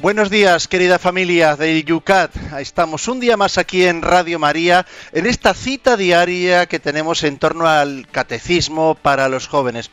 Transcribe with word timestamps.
Buenos 0.00 0.30
días, 0.30 0.68
querida 0.68 1.00
familia 1.00 1.56
del 1.56 1.84
Yucat. 1.84 2.30
Estamos 2.60 3.08
un 3.08 3.18
día 3.18 3.36
más 3.36 3.58
aquí 3.58 3.84
en 3.84 4.00
Radio 4.00 4.38
María, 4.38 4.86
en 5.12 5.26
esta 5.26 5.54
cita 5.54 5.96
diaria 5.96 6.66
que 6.66 6.78
tenemos 6.78 7.24
en 7.24 7.36
torno 7.36 7.66
al 7.66 8.06
catecismo 8.08 8.94
para 8.94 9.28
los 9.28 9.48
jóvenes. 9.48 9.90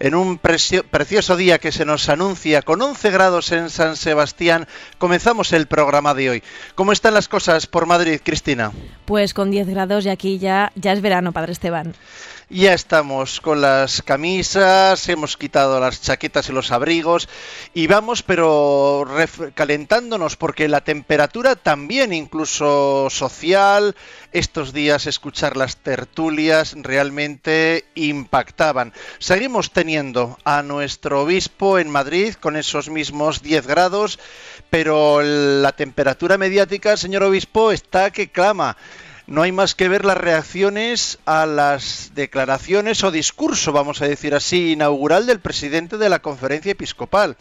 En 0.00 0.14
un 0.14 0.38
precioso 0.38 1.36
día 1.36 1.58
que 1.58 1.70
se 1.70 1.84
nos 1.84 2.08
anuncia 2.08 2.62
con 2.62 2.80
11 2.80 3.10
grados 3.10 3.52
en 3.52 3.68
San 3.68 3.96
Sebastián, 3.96 4.66
comenzamos 4.96 5.52
el 5.52 5.66
programa 5.66 6.14
de 6.14 6.30
hoy. 6.30 6.42
¿Cómo 6.74 6.92
están 6.92 7.12
las 7.12 7.28
cosas 7.28 7.66
por 7.66 7.84
Madrid, 7.84 8.20
Cristina? 8.24 8.72
Pues 9.04 9.34
con 9.34 9.50
10 9.50 9.68
grados 9.68 10.06
y 10.06 10.08
aquí 10.08 10.38
ya, 10.38 10.72
ya 10.76 10.92
es 10.92 11.02
verano, 11.02 11.32
Padre 11.32 11.52
Esteban. 11.52 11.94
Ya 12.54 12.74
estamos 12.74 13.40
con 13.40 13.62
las 13.62 14.02
camisas, 14.02 15.08
hemos 15.08 15.38
quitado 15.38 15.80
las 15.80 16.02
chaquetas 16.02 16.50
y 16.50 16.52
los 16.52 16.70
abrigos 16.70 17.26
y 17.72 17.86
vamos 17.86 18.22
pero 18.22 19.06
calentándonos 19.54 20.36
porque 20.36 20.68
la 20.68 20.82
temperatura 20.82 21.56
también, 21.56 22.12
incluso 22.12 23.08
social, 23.08 23.96
estos 24.32 24.74
días 24.74 25.06
escuchar 25.06 25.56
las 25.56 25.78
tertulias 25.78 26.74
realmente 26.76 27.86
impactaban. 27.94 28.92
Seguimos 29.18 29.70
teniendo 29.70 30.36
a 30.44 30.62
nuestro 30.62 31.22
obispo 31.22 31.78
en 31.78 31.88
Madrid 31.88 32.34
con 32.34 32.56
esos 32.56 32.90
mismos 32.90 33.40
10 33.40 33.66
grados, 33.66 34.18
pero 34.68 35.22
la 35.22 35.72
temperatura 35.72 36.36
mediática, 36.36 36.98
señor 36.98 37.22
obispo, 37.22 37.72
está 37.72 38.10
que 38.10 38.30
clama 38.30 38.76
no 39.26 39.42
hay 39.42 39.52
más 39.52 39.74
que 39.74 39.88
ver 39.88 40.04
las 40.04 40.16
reacciones 40.16 41.18
a 41.26 41.46
las 41.46 42.10
declaraciones 42.14 43.04
o 43.04 43.10
discurso, 43.10 43.72
vamos 43.72 44.02
a 44.02 44.08
decir 44.08 44.34
así, 44.34 44.72
inaugural 44.72 45.26
del 45.26 45.40
presidente 45.40 45.96
de 45.96 46.08
la 46.08 46.20
conferencia 46.20 46.72
episcopal. 46.72 47.36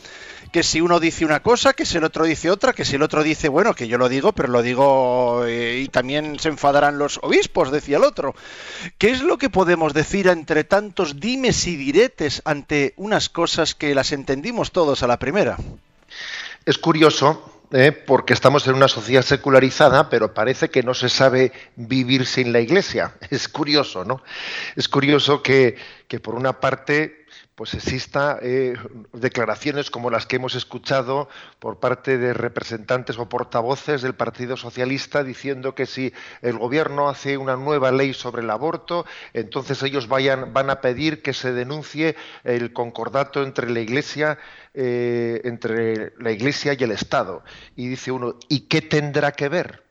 Que 0.51 0.63
si 0.63 0.81
uno 0.81 0.99
dice 0.99 1.25
una 1.25 1.41
cosa, 1.41 1.73
que 1.73 1.85
si 1.85 1.97
el 1.97 2.03
otro 2.03 2.25
dice 2.25 2.51
otra, 2.51 2.73
que 2.73 2.85
si 2.85 2.97
el 2.97 3.03
otro 3.03 3.23
dice, 3.23 3.49
bueno, 3.49 3.73
que 3.73 3.87
yo 3.87 3.97
lo 3.97 4.09
digo, 4.09 4.33
pero 4.33 4.49
lo 4.49 4.61
digo 4.61 5.45
eh, 5.45 5.79
y 5.83 5.87
también 5.87 6.39
se 6.39 6.49
enfadarán 6.49 6.97
los 6.97 7.19
obispos, 7.23 7.71
decía 7.71 7.97
el 7.97 8.03
otro. 8.03 8.35
¿Qué 8.97 9.11
es 9.11 9.21
lo 9.21 9.37
que 9.37 9.49
podemos 9.49 9.93
decir 9.93 10.27
entre 10.27 10.63
tantos 10.63 11.19
dimes 11.19 11.65
y 11.67 11.77
diretes 11.77 12.41
ante 12.45 12.93
unas 12.97 13.29
cosas 13.29 13.75
que 13.75 13.95
las 13.95 14.11
entendimos 14.11 14.71
todos 14.71 15.03
a 15.03 15.07
la 15.07 15.17
primera? 15.17 15.57
Es 16.65 16.77
curioso 16.77 17.60
¿eh? 17.71 17.91
porque 17.91 18.33
estamos 18.33 18.67
en 18.67 18.75
una 18.75 18.87
sociedad 18.87 19.21
secularizada, 19.21 20.09
pero 20.09 20.33
parece 20.33 20.69
que 20.69 20.83
no 20.83 20.93
se 20.93 21.09
sabe 21.09 21.51
vivir 21.75 22.25
sin 22.25 22.53
la 22.53 22.59
Iglesia. 22.59 23.13
Es 23.29 23.47
curioso, 23.47 24.05
¿no? 24.05 24.21
Es 24.75 24.87
curioso 24.87 25.41
que, 25.41 25.75
que 26.07 26.19
por 26.19 26.35
una 26.35 26.59
parte 26.59 27.20
pues 27.55 27.73
exista 27.73 28.39
eh, 28.41 28.75
declaraciones 29.13 29.91
como 29.91 30.09
las 30.09 30.25
que 30.25 30.37
hemos 30.37 30.55
escuchado 30.55 31.29
por 31.59 31.79
parte 31.79 32.17
de 32.17 32.33
representantes 32.33 33.17
o 33.17 33.29
portavoces 33.29 34.01
del 34.01 34.15
Partido 34.15 34.57
Socialista 34.57 35.23
diciendo 35.23 35.75
que 35.75 35.85
si 35.85 36.13
el 36.41 36.57
gobierno 36.57 37.09
hace 37.09 37.37
una 37.37 37.55
nueva 37.55 37.91
ley 37.91 38.13
sobre 38.13 38.41
el 38.41 38.49
aborto, 38.49 39.05
entonces 39.33 39.81
ellos 39.83 40.07
van 40.07 40.69
a 40.69 40.81
pedir 40.81 41.21
que 41.21 41.33
se 41.33 41.53
denuncie 41.53 42.15
el 42.43 42.73
concordato 42.73 43.43
entre 43.43 43.69
la 43.69 43.79
Iglesia, 43.79 44.37
eh, 44.73 45.41
entre 45.43 46.13
la 46.17 46.31
Iglesia 46.31 46.73
y 46.77 46.83
el 46.83 46.91
Estado. 46.91 47.43
Y 47.75 47.87
dice 47.87 48.11
uno, 48.11 48.35
¿y 48.49 48.61
qué 48.61 48.81
tendrá 48.81 49.31
que 49.31 49.49
ver? 49.49 49.90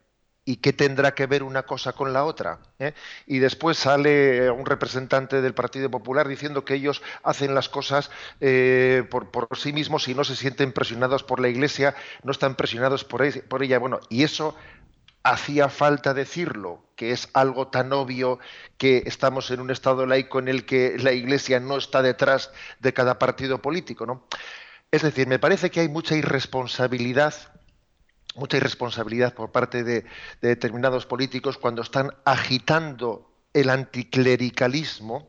¿Y 0.51 0.57
qué 0.57 0.73
tendrá 0.73 1.15
que 1.15 1.29
ver 1.29 1.45
una 1.45 1.63
cosa 1.63 1.93
con 1.93 2.13
la 2.13 2.25
otra? 2.25 2.59
¿Eh? 2.81 2.93
Y 3.25 3.39
después 3.39 3.79
sale 3.79 4.47
eh, 4.47 4.51
un 4.51 4.67
representante 4.67 5.41
del 5.41 5.55
Partido 5.55 5.89
Popular 5.93 6.27
diciendo 6.27 6.65
que 6.65 6.75
ellos 6.75 7.03
hacen 7.23 7.55
las 7.55 7.69
cosas 7.69 8.11
eh, 8.41 9.05
por, 9.09 9.47
sí 9.57 9.73
mismos 9.73 10.09
y 10.09 10.15
no 10.17 10.25
se 10.25 10.35
sienten 10.35 10.73
presionados 10.73 11.23
por 11.23 11.39
la 11.39 11.49
Iglesia, 11.49 11.95
no 12.25 12.33
están 12.33 12.57
presionados 12.57 13.05
por, 13.05 13.23
por 13.45 13.63
ella. 13.63 13.79
Bueno, 13.79 14.01
y 14.09 14.25
eso 14.25 14.57
hacía 15.23 15.69
falta 15.69 16.15
decirlo, 16.15 16.83
que 16.97 17.13
es 17.13 17.29
algo 17.33 17.69
tan 17.69 17.93
obvio 17.93 18.41
que 18.77 19.05
estamos 19.07 19.53
en 19.53 19.61
un 19.61 19.71
Estado 19.71 20.05
laico 20.05 20.41
en 20.41 20.49
el 20.49 20.67
que 20.67 20.99
la 20.99 21.13
Iglesia 21.13 21.61
no 21.61 21.77
está 21.77 22.03
detrás 22.03 22.51
de 22.81 22.93
cada 22.93 23.21
partido 23.21 23.63
político. 23.63 24.05
¿no? 24.05 24.27
Es 24.91 25.03
decir, 25.03 25.29
me 25.29 25.39
parece 25.39 25.71
que 25.71 25.79
hay 25.79 25.89
mucha 25.89 26.17
irresponsabilidad 26.17 27.35
mucha 28.35 28.57
irresponsabilidad 28.57 29.35
por 29.35 29.51
parte 29.51 29.85
de, 29.85 30.05
determinados 30.41 31.07
políticos 31.07 31.59
cuando 31.59 31.83
están 31.83 32.13
agitando 32.25 33.31
el 33.53 33.71
anticlericalismo, 33.71 35.29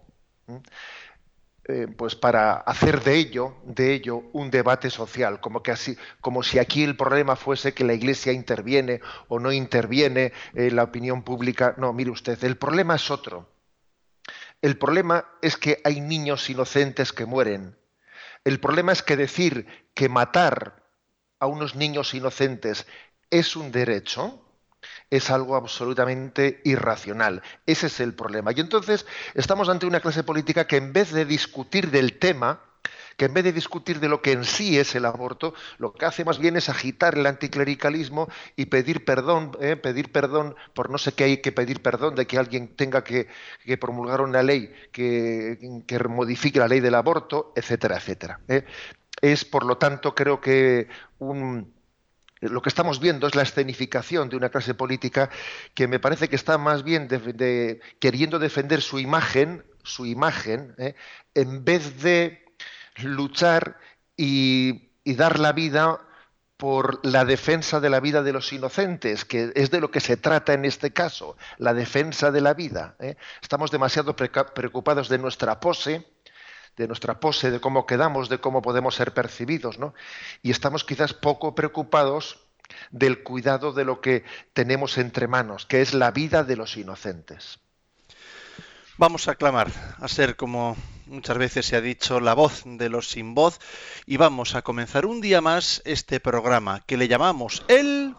eh, 1.67 1.87
pues 1.95 2.15
para 2.15 2.53
hacer 2.53 3.01
de 3.03 3.15
ello, 3.15 3.55
de 3.63 3.93
ello 3.93 4.23
un 4.33 4.51
debate 4.51 4.89
social, 4.89 5.39
como 5.39 5.63
que 5.63 5.71
así, 5.71 5.97
como 6.19 6.43
si 6.43 6.59
aquí 6.59 6.83
el 6.83 6.97
problema 6.97 7.35
fuese 7.35 7.73
que 7.73 7.83
la 7.83 7.93
Iglesia 7.93 8.31
interviene 8.31 9.01
o 9.27 9.39
no 9.39 9.51
interviene 9.51 10.33
en 10.53 10.75
la 10.75 10.83
opinión 10.83 11.23
pública. 11.23 11.75
No, 11.77 11.93
mire 11.93 12.11
usted, 12.11 12.43
el 12.43 12.57
problema 12.57 12.95
es 12.95 13.09
otro. 13.09 13.49
El 14.61 14.77
problema 14.77 15.25
es 15.41 15.57
que 15.57 15.81
hay 15.83 16.01
niños 16.01 16.49
inocentes 16.49 17.13
que 17.13 17.25
mueren. 17.25 17.77
El 18.43 18.59
problema 18.59 18.91
es 18.91 19.01
que 19.01 19.17
decir 19.17 19.67
que 19.93 20.09
matar 20.09 20.80
a 21.41 21.47
unos 21.47 21.75
niños 21.75 22.13
inocentes 22.13 22.85
es 23.31 23.55
un 23.55 23.71
derecho, 23.71 24.39
es 25.09 25.29
algo 25.31 25.55
absolutamente 25.55 26.61
irracional. 26.63 27.41
Ese 27.65 27.87
es 27.87 27.99
el 27.99 28.13
problema. 28.13 28.51
Y 28.55 28.59
entonces 28.59 29.05
estamos 29.33 29.67
ante 29.67 29.87
una 29.87 29.99
clase 29.99 30.23
política 30.23 30.67
que 30.67 30.77
en 30.77 30.93
vez 30.93 31.11
de 31.11 31.25
discutir 31.25 31.89
del 31.89 32.19
tema, 32.19 32.61
que 33.17 33.25
en 33.25 33.33
vez 33.33 33.43
de 33.43 33.53
discutir 33.53 33.99
de 33.99 34.07
lo 34.07 34.21
que 34.21 34.33
en 34.33 34.45
sí 34.45 34.77
es 34.77 34.93
el 34.93 35.05
aborto, 35.05 35.55
lo 35.79 35.93
que 35.93 36.05
hace 36.05 36.23
más 36.23 36.37
bien 36.37 36.57
es 36.57 36.69
agitar 36.69 37.17
el 37.17 37.25
anticlericalismo 37.25 38.29
y 38.55 38.65
pedir 38.65 39.03
perdón, 39.03 39.57
¿eh? 39.61 39.75
pedir 39.75 40.11
perdón 40.11 40.55
por 40.75 40.91
no 40.91 40.99
sé 40.99 41.13
qué 41.13 41.23
hay 41.23 41.37
que 41.37 41.51
pedir 41.51 41.81
perdón 41.81 42.13
de 42.13 42.27
que 42.27 42.37
alguien 42.37 42.75
tenga 42.75 43.03
que, 43.03 43.27
promulgar 43.79 44.21
una 44.21 44.43
ley 44.43 44.71
que, 44.91 45.57
modifique 46.07 46.59
la 46.59 46.67
ley 46.67 46.81
del 46.81 46.95
aborto, 46.95 47.51
etcétera, 47.55 47.97
etcétera. 47.97 48.39
¿eh? 48.47 48.63
Es, 49.21 49.45
por 49.45 49.65
lo 49.65 49.77
tanto, 49.77 50.15
creo 50.15 50.41
que 50.41 50.87
lo 52.41 52.61
que 52.61 52.69
estamos 52.69 52.99
viendo 52.99 53.27
es 53.27 53.35
la 53.35 53.43
escenificación 53.43 54.29
de 54.29 54.35
una 54.35 54.49
clase 54.49 54.73
política 54.73 55.29
que 55.75 55.87
me 55.87 55.99
parece 55.99 56.27
que 56.27 56.35
está 56.35 56.57
más 56.57 56.83
bien 56.83 57.07
queriendo 57.99 58.39
defender 58.39 58.81
su 58.81 58.99
imagen, 58.99 59.63
su 59.83 60.05
imagen, 60.05 60.73
¿eh? 60.77 60.95
en 61.35 61.63
vez 61.63 62.01
de 62.01 62.43
luchar 63.03 63.77
y, 64.17 64.89
dar 65.05 65.39
la 65.39 65.51
vida 65.51 65.99
por 66.57 67.05
la 67.05 67.25
defensa 67.25 67.79
de 67.79 67.89
la 67.89 67.99
vida 67.99 68.23
de 68.23 68.33
los 68.33 68.53
inocentes, 68.53 69.25
que 69.25 69.51
es 69.55 69.71
de 69.71 69.81
lo 69.81 69.91
que 69.91 69.99
se 69.99 70.15
trata 70.15 70.53
en 70.53 70.63
este 70.63 70.91
caso, 70.93 71.35
la 71.57 71.73
defensa 71.73 72.31
de 72.31 72.41
la 72.41 72.53
vida. 72.53 72.95
¿eh? 72.99 73.17
Estamos 73.41 73.71
demasiado 73.71 74.15
preocupados 74.15 75.09
de 75.09 75.17
nuestra 75.17 75.59
pose, 75.59 76.07
de 76.77 76.87
nuestra 76.87 77.19
pose, 77.19 77.51
de 77.51 77.59
cómo 77.59 77.85
quedamos, 77.85 78.29
de 78.29 78.39
cómo 78.39 78.61
podemos 78.61 78.95
ser 78.95 79.13
percibidos, 79.13 79.79
¿no? 79.79 79.93
Y 80.41 80.51
estamos 80.51 80.83
quizás 80.83 81.13
poco 81.13 81.55
preocupados 81.55 82.39
del 82.89 83.23
cuidado 83.23 83.73
de 83.73 83.85
lo 83.85 84.01
que 84.01 84.23
tenemos 84.53 84.97
entre 84.97 85.27
manos, 85.27 85.65
que 85.65 85.81
es 85.81 85.93
la 85.93 86.11
vida 86.11 86.43
de 86.43 86.55
los 86.55 86.77
inocentes. 86.77 87.59
Vamos 88.97 89.27
a 89.27 89.35
clamar, 89.35 89.71
a 89.99 90.07
ser 90.07 90.35
como 90.35 90.77
muchas 91.07 91.37
veces 91.37 91.65
se 91.65 91.75
ha 91.75 91.81
dicho, 91.81 92.19
la 92.19 92.33
voz 92.33 92.63
de 92.65 92.89
los 92.89 93.09
sin 93.09 93.33
voz, 93.33 93.59
y 94.05 94.17
vamos 94.17 94.55
a 94.55 94.61
comenzar 94.61 95.05
un 95.05 95.21
día 95.21 95.41
más 95.41 95.81
este 95.85 96.19
programa 96.19 96.83
que 96.85 96.97
le 96.97 97.07
llamamos 97.07 97.63
el... 97.67 98.15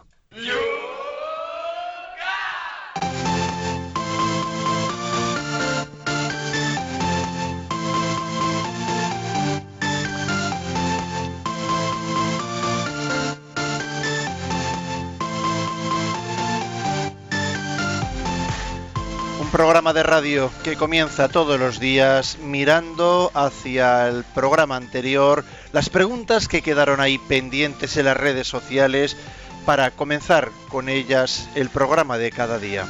programa 19.62 19.93
de 19.93 20.03
radio 20.03 20.50
que 20.64 20.75
comienza 20.75 21.29
todos 21.29 21.56
los 21.56 21.79
días 21.79 22.37
mirando 22.38 23.31
hacia 23.32 24.09
el 24.09 24.25
programa 24.25 24.75
anterior, 24.75 25.44
las 25.73 25.88
preguntas 25.88 26.49
que 26.49 26.62
quedaron 26.62 27.00
ahí 27.00 27.17
pendientes 27.17 27.97
en 27.97 28.06
las 28.06 28.17
redes 28.17 28.49
sociales 28.49 29.17
para 29.64 29.93
comenzar 29.93 30.50
con 30.69 30.88
ellas 30.88 31.49
el 31.55 31.69
programa 31.69 32.19
de 32.19 32.32
cada 32.32 32.59
día. 32.59 32.87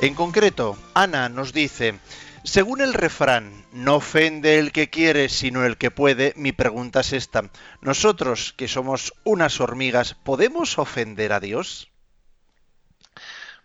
En 0.00 0.16
concreto, 0.16 0.76
Ana 0.92 1.28
nos 1.28 1.52
dice, 1.52 2.00
Según 2.42 2.80
el 2.80 2.92
refrán, 2.92 3.64
no 3.72 3.94
ofende 3.94 4.58
el 4.58 4.72
que 4.72 4.90
quiere, 4.90 5.28
sino 5.28 5.64
el 5.64 5.76
que 5.76 5.92
puede, 5.92 6.32
mi 6.34 6.50
pregunta 6.50 6.98
es 6.98 7.12
esta. 7.12 7.48
Nosotros, 7.80 8.54
que 8.56 8.66
somos 8.66 9.14
unas 9.22 9.60
hormigas, 9.60 10.14
¿podemos 10.14 10.80
ofender 10.80 11.32
a 11.32 11.38
Dios? 11.38 11.92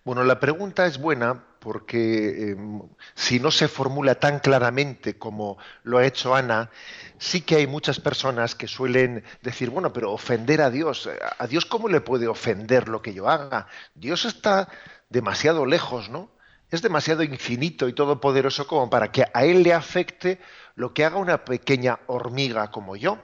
Bueno, 0.05 0.23
la 0.23 0.39
pregunta 0.39 0.85
es 0.85 0.99
buena 0.99 1.46
porque 1.59 2.51
em, 2.51 2.81
si 3.15 3.39
no 3.39 3.51
se 3.51 3.67
formula 3.67 4.15
tan 4.15 4.39
claramente 4.39 5.17
como 5.17 5.57
lo 5.83 5.97
ha 5.97 6.05
hecho 6.05 6.35
Ana, 6.35 6.69
sí 7.17 7.41
que 7.41 7.55
hay 7.55 7.67
muchas 7.67 7.99
personas 7.99 8.55
que 8.55 8.67
suelen 8.67 9.23
decir, 9.41 9.69
bueno, 9.69 9.93
pero 9.93 10.11
ofender 10.11 10.61
a 10.61 10.69
Dios, 10.69 11.09
¿a 11.37 11.47
Dios 11.47 11.65
cómo 11.65 11.87
le 11.87 12.01
puede 12.01 12.27
ofender 12.27 12.87
lo 12.87 13.01
que 13.01 13.13
yo 13.13 13.29
haga? 13.29 13.67
Dios 13.95 14.25
está 14.25 14.69
demasiado 15.09 15.65
lejos, 15.65 16.09
¿no? 16.09 16.29
Es 16.69 16.81
demasiado 16.81 17.23
infinito 17.23 17.87
y 17.87 17.93
todopoderoso 17.93 18.67
como 18.67 18.89
para 18.89 19.11
que 19.11 19.25
a 19.33 19.45
Él 19.45 19.63
le 19.63 19.73
afecte 19.73 20.39
lo 20.75 20.93
que 20.93 21.05
haga 21.05 21.17
una 21.17 21.45
pequeña 21.45 21.99
hormiga 22.07 22.71
como 22.71 22.95
yo. 22.95 23.17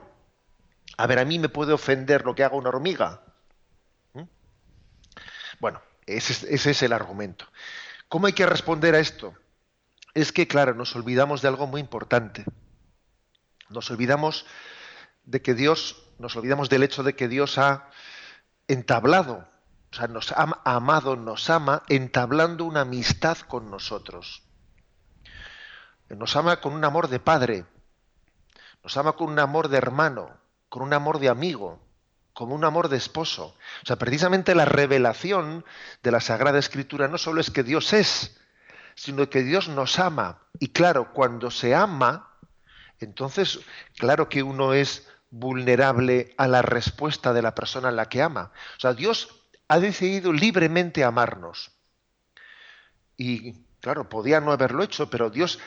A 0.96 1.06
ver, 1.06 1.18
a 1.18 1.24
mí 1.24 1.38
me 1.38 1.48
puede 1.48 1.72
ofender 1.72 2.24
lo 2.24 2.34
que 2.34 2.44
haga 2.44 2.56
una 2.56 2.70
hormiga. 2.70 3.22
¿Mm? 4.14 4.22
Bueno, 5.60 5.82
ese, 6.06 6.54
ese 6.54 6.70
es 6.70 6.82
el 6.82 6.92
argumento. 6.92 7.46
¿Cómo 8.08 8.26
hay 8.26 8.32
que 8.32 8.46
responder 8.46 8.94
a 8.94 9.00
esto? 9.00 9.34
Es 10.14 10.32
que, 10.32 10.46
claro, 10.46 10.74
nos 10.74 10.94
olvidamos 10.94 11.42
de 11.42 11.48
algo 11.48 11.66
muy 11.66 11.80
importante. 11.80 12.44
Nos 13.68 13.90
olvidamos 13.90 14.46
de 15.24 15.42
que 15.42 15.54
Dios, 15.54 16.02
nos 16.18 16.36
olvidamos 16.36 16.68
del 16.68 16.82
hecho 16.82 17.02
de 17.02 17.16
que 17.16 17.28
Dios 17.28 17.58
ha 17.58 17.88
entablado, 18.68 19.48
o 19.92 19.96
sea, 19.96 20.06
nos 20.06 20.32
ha 20.32 20.60
amado, 20.64 21.16
nos 21.16 21.50
ama, 21.50 21.82
entablando 21.88 22.64
una 22.64 22.82
amistad 22.82 23.38
con 23.38 23.70
nosotros. 23.70 24.42
Nos 26.08 26.36
ama 26.36 26.60
con 26.60 26.72
un 26.72 26.84
amor 26.84 27.08
de 27.08 27.20
padre, 27.20 27.64
nos 28.82 28.96
ama 28.96 29.12
con 29.12 29.30
un 29.30 29.38
amor 29.38 29.68
de 29.68 29.78
hermano, 29.78 30.30
con 30.68 30.82
un 30.82 30.92
amor 30.92 31.18
de 31.18 31.28
amigo, 31.28 31.80
como 32.34 32.54
un 32.54 32.64
amor 32.64 32.88
de 32.88 32.98
esposo. 32.98 33.56
O 33.82 33.86
sea, 33.86 33.96
precisamente 33.96 34.54
la 34.54 34.66
revelación 34.66 35.64
de 36.02 36.10
la 36.10 36.20
Sagrada 36.20 36.58
Escritura 36.58 37.08
no 37.08 37.16
solo 37.16 37.40
es 37.40 37.50
que 37.50 37.62
Dios 37.62 37.92
es, 37.92 38.36
sino 38.96 39.30
que 39.30 39.42
Dios 39.42 39.68
nos 39.68 39.98
ama. 39.98 40.42
Y 40.58 40.68
claro, 40.68 41.12
cuando 41.12 41.50
se 41.50 41.74
ama, 41.74 42.28
entonces, 43.00 43.60
claro 43.96 44.28
que 44.28 44.42
uno 44.42 44.74
es 44.74 45.08
vulnerable 45.30 46.34
a 46.36 46.46
la 46.46 46.62
respuesta 46.62 47.32
de 47.32 47.42
la 47.42 47.54
persona 47.54 47.88
a 47.88 47.92
la 47.92 48.08
que 48.08 48.22
ama. 48.22 48.52
O 48.76 48.80
sea, 48.80 48.94
Dios 48.94 49.46
ha 49.68 49.78
decidido 49.78 50.32
libremente 50.32 51.04
amarnos. 51.04 51.72
Y 53.16 53.64
claro, 53.80 54.08
podía 54.08 54.40
no 54.40 54.52
haberlo 54.52 54.82
hecho, 54.82 55.08
pero 55.08 55.30
Dios 55.30 55.60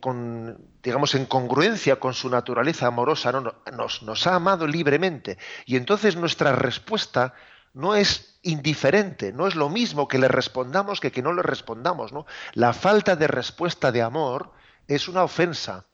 con, 0.00 0.58
digamos, 0.82 1.14
en 1.14 1.26
congruencia 1.26 1.98
con 1.98 2.14
su 2.14 2.30
naturaleza 2.30 2.86
amorosa, 2.86 3.32
¿no? 3.32 3.54
nos, 3.72 4.02
nos 4.02 4.26
ha 4.26 4.36
amado 4.36 4.66
libremente. 4.66 5.38
Y 5.66 5.76
entonces 5.76 6.16
nuestra 6.16 6.52
respuesta 6.52 7.34
no 7.74 7.94
es 7.94 8.38
indiferente, 8.42 9.32
no 9.32 9.46
es 9.46 9.54
lo 9.54 9.68
mismo 9.68 10.08
que 10.08 10.18
le 10.18 10.28
respondamos 10.28 11.00
que 11.00 11.10
que 11.10 11.22
no 11.22 11.32
le 11.32 11.42
respondamos. 11.42 12.12
¿no? 12.12 12.26
La 12.54 12.72
falta 12.72 13.16
de 13.16 13.26
respuesta 13.26 13.90
de 13.90 14.02
amor 14.02 14.52
es 14.86 15.08
una 15.08 15.24
ofensa, 15.24 15.86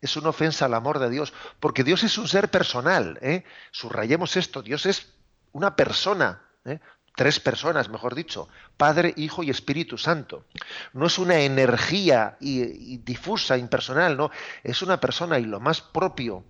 es 0.00 0.16
una 0.16 0.30
ofensa 0.30 0.66
al 0.66 0.74
amor 0.74 0.98
de 0.98 1.10
Dios, 1.10 1.32
porque 1.60 1.84
Dios 1.84 2.02
es 2.04 2.18
un 2.18 2.28
ser 2.28 2.50
personal. 2.50 3.18
¿eh? 3.22 3.44
Subrayemos 3.70 4.36
esto, 4.36 4.62
Dios 4.62 4.86
es 4.86 5.14
una 5.52 5.76
persona. 5.76 6.42
¿eh? 6.64 6.80
Tres 7.14 7.40
personas, 7.40 7.88
mejor 7.88 8.14
dicho, 8.14 8.48
Padre, 8.76 9.12
Hijo 9.16 9.42
y 9.42 9.50
Espíritu 9.50 9.98
Santo. 9.98 10.44
No 10.92 11.06
es 11.06 11.18
una 11.18 11.40
energía 11.40 12.36
y, 12.40 12.98
difusa, 12.98 13.56
impersonal, 13.58 14.16
no, 14.16 14.30
es 14.62 14.82
una 14.82 15.00
persona 15.00 15.38
y 15.38 15.44
lo 15.44 15.60
más 15.60 15.80
propio 15.80 16.44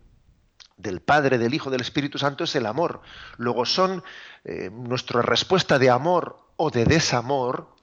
del 0.76 1.00
Padre, 1.00 1.38
del 1.38 1.54
Hijo, 1.54 1.70
del 1.70 1.80
Espíritu 1.80 2.18
Santo 2.18 2.44
es 2.44 2.54
el 2.54 2.66
amor. 2.66 3.02
Luego 3.36 3.66
son 3.66 4.02
eh, 4.44 4.70
nuestra 4.72 5.22
respuesta 5.22 5.78
de 5.78 5.90
amor 5.90 6.38
o 6.56 6.70
de 6.70 6.84
desamor, 6.84 7.74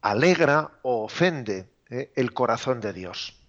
alegra 0.00 0.72
o 0.82 1.04
ofende 1.04 1.70
eh, 1.88 2.12
el 2.16 2.32
corazón 2.32 2.80
de 2.80 2.92
Dios. 2.92 3.41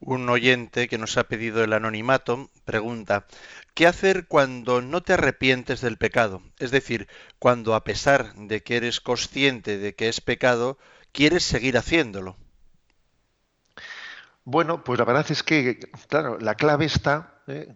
Un 0.00 0.28
oyente 0.28 0.88
que 0.88 0.98
nos 0.98 1.16
ha 1.16 1.24
pedido 1.24 1.64
el 1.64 1.72
anonimato 1.72 2.50
pregunta, 2.64 3.26
¿Qué 3.74 3.88
hacer 3.88 4.28
cuando 4.28 4.80
no 4.82 5.02
te 5.02 5.14
arrepientes 5.14 5.80
del 5.80 5.98
pecado? 5.98 6.42
Es 6.60 6.70
decir, 6.70 7.08
cuando 7.40 7.74
a 7.74 7.82
pesar 7.82 8.32
de 8.34 8.62
que 8.62 8.76
eres 8.76 9.00
consciente 9.00 9.78
de 9.78 9.96
que 9.96 10.08
es 10.08 10.20
pecado, 10.20 10.78
quieres 11.10 11.42
seguir 11.42 11.76
haciéndolo. 11.76 12.36
Bueno, 14.44 14.84
pues 14.84 15.00
la 15.00 15.04
verdad 15.04 15.26
es 15.28 15.42
que, 15.42 15.80
claro, 16.08 16.38
la 16.38 16.54
clave 16.54 16.84
está, 16.84 17.42
¿eh? 17.48 17.74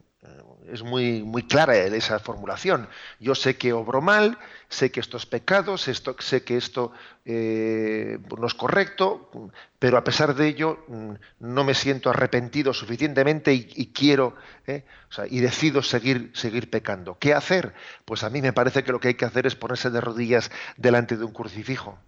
Es 0.73 0.83
muy, 0.83 1.23
muy 1.23 1.43
clara 1.45 1.77
esa 1.77 2.19
formulación. 2.19 2.89
Yo 3.21 3.35
sé 3.35 3.57
que 3.57 3.73
obro 3.73 4.01
mal, 4.01 4.39
sé 4.69 4.91
que 4.91 5.01
esto 5.01 5.17
es 5.17 5.27
pecado, 5.27 5.79
sé, 5.79 5.93
sé 5.95 6.45
que 6.45 6.57
esto 6.57 6.93
eh, 7.25 8.19
no 8.37 8.47
es 8.47 8.55
correcto, 8.55 9.31
pero 9.79 9.97
a 9.97 10.05
pesar 10.05 10.35
de 10.35 10.49
ello 10.49 10.85
mm, 10.89 11.13
no 11.41 11.65
me 11.65 11.75
siento 11.75 12.11
arrepentido 12.11 12.73
suficientemente 12.73 13.53
y, 13.55 13.93
quiero 13.93 14.37
eh, 14.67 14.85
y 15.31 15.41
decido 15.41 15.83
seguir, 15.83 16.31
seguir 16.35 16.71
pecando. 16.71 17.19
¿Qué 17.19 17.35
hacer? 17.35 17.75
Pues 18.05 18.23
a 18.25 18.31
mí 18.31 18.43
me 18.43 18.53
parece 18.53 18.85
que 18.85 18.93
lo 18.93 19.01
que 19.01 19.09
hay 19.09 19.15
que 19.15 19.25
hacer 19.25 19.47
es 19.47 19.57
ponerse 19.57 19.91
de 19.91 20.01
rodillas 20.01 20.51
delante 20.77 21.17
de 21.17 21.25
un 21.25 21.33
crucifijo. 21.33 21.99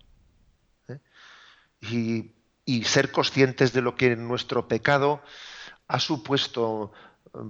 ¿eh? 0.88 0.98
Y, 1.80 2.32
y 2.64 2.84
ser 2.84 3.10
conscientes 3.10 3.72
de 3.72 3.82
lo 3.82 3.94
que 3.94 4.16
nuestro 4.16 4.68
pecado 4.68 5.22
ha 5.88 5.98
supuesto 5.98 6.92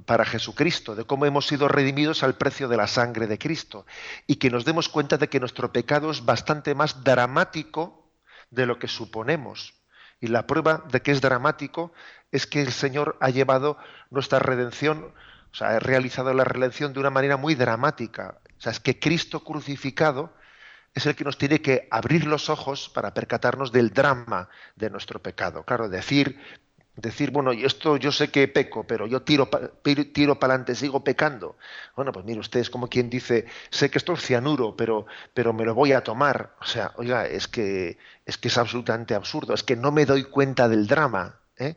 para 0.04 0.24
Jesucristo, 0.24 0.94
de 0.94 1.04
cómo 1.04 1.26
hemos 1.26 1.46
sido 1.46 1.68
redimidos 1.68 2.22
al 2.22 2.36
precio 2.36 2.68
de 2.68 2.76
la 2.76 2.86
sangre 2.86 3.26
de 3.26 3.38
Cristo 3.38 3.86
y 4.26 4.36
que 4.36 4.50
nos 4.50 4.64
demos 4.64 4.88
cuenta 4.88 5.16
de 5.16 5.28
que 5.28 5.40
nuestro 5.40 5.72
pecado 5.72 6.10
es 6.10 6.24
bastante 6.24 6.74
más 6.74 7.02
dramático 7.02 8.10
de 8.50 8.66
lo 8.66 8.78
que 8.78 8.88
suponemos. 8.88 9.74
Y 10.20 10.26
la 10.26 10.46
prueba 10.46 10.84
de 10.90 11.00
que 11.00 11.12
es 11.12 11.20
dramático 11.20 11.92
es 12.30 12.46
que 12.46 12.60
el 12.60 12.72
Señor 12.72 13.16
ha 13.20 13.30
llevado 13.30 13.78
nuestra 14.10 14.38
redención, 14.38 15.14
o 15.52 15.54
sea, 15.54 15.70
ha 15.70 15.78
realizado 15.78 16.34
la 16.34 16.44
redención 16.44 16.92
de 16.92 17.00
una 17.00 17.10
manera 17.10 17.38
muy 17.38 17.54
dramática. 17.54 18.38
O 18.58 18.60
sea, 18.60 18.72
es 18.72 18.80
que 18.80 19.00
Cristo 19.00 19.42
crucificado 19.42 20.34
es 20.92 21.06
el 21.06 21.14
que 21.14 21.24
nos 21.24 21.38
tiene 21.38 21.62
que 21.62 21.88
abrir 21.90 22.26
los 22.26 22.50
ojos 22.50 22.90
para 22.90 23.14
percatarnos 23.14 23.72
del 23.72 23.90
drama 23.90 24.48
de 24.76 24.90
nuestro 24.90 25.22
pecado. 25.22 25.64
Claro, 25.64 25.88
decir 25.88 26.38
decir, 27.00 27.30
bueno, 27.30 27.52
esto 27.52 27.96
yo 27.96 28.12
sé 28.12 28.30
que 28.30 28.48
peco, 28.48 28.84
pero 28.84 29.06
yo 29.06 29.22
tiro, 29.22 29.48
tiro 30.12 30.38
para 30.38 30.54
adelante, 30.54 30.74
sigo 30.74 31.02
pecando. 31.02 31.56
Bueno, 31.96 32.12
pues 32.12 32.24
mire 32.24 32.40
usted, 32.40 32.60
es 32.60 32.70
como 32.70 32.88
quien 32.88 33.10
dice, 33.10 33.46
sé 33.70 33.90
que 33.90 33.98
esto 33.98 34.12
es 34.12 34.20
cianuro, 34.20 34.76
pero, 34.76 35.06
pero 35.34 35.52
me 35.52 35.64
lo 35.64 35.74
voy 35.74 35.92
a 35.92 36.02
tomar. 36.02 36.54
O 36.60 36.64
sea, 36.64 36.92
oiga, 36.96 37.26
es 37.26 37.48
que 37.48 37.98
es, 38.26 38.38
que 38.38 38.48
es 38.48 38.58
absolutamente 38.58 39.14
absurdo, 39.14 39.54
es 39.54 39.62
que 39.62 39.76
no 39.76 39.92
me 39.92 40.06
doy 40.06 40.24
cuenta 40.24 40.68
del 40.68 40.86
drama. 40.86 41.40
¿eh? 41.56 41.76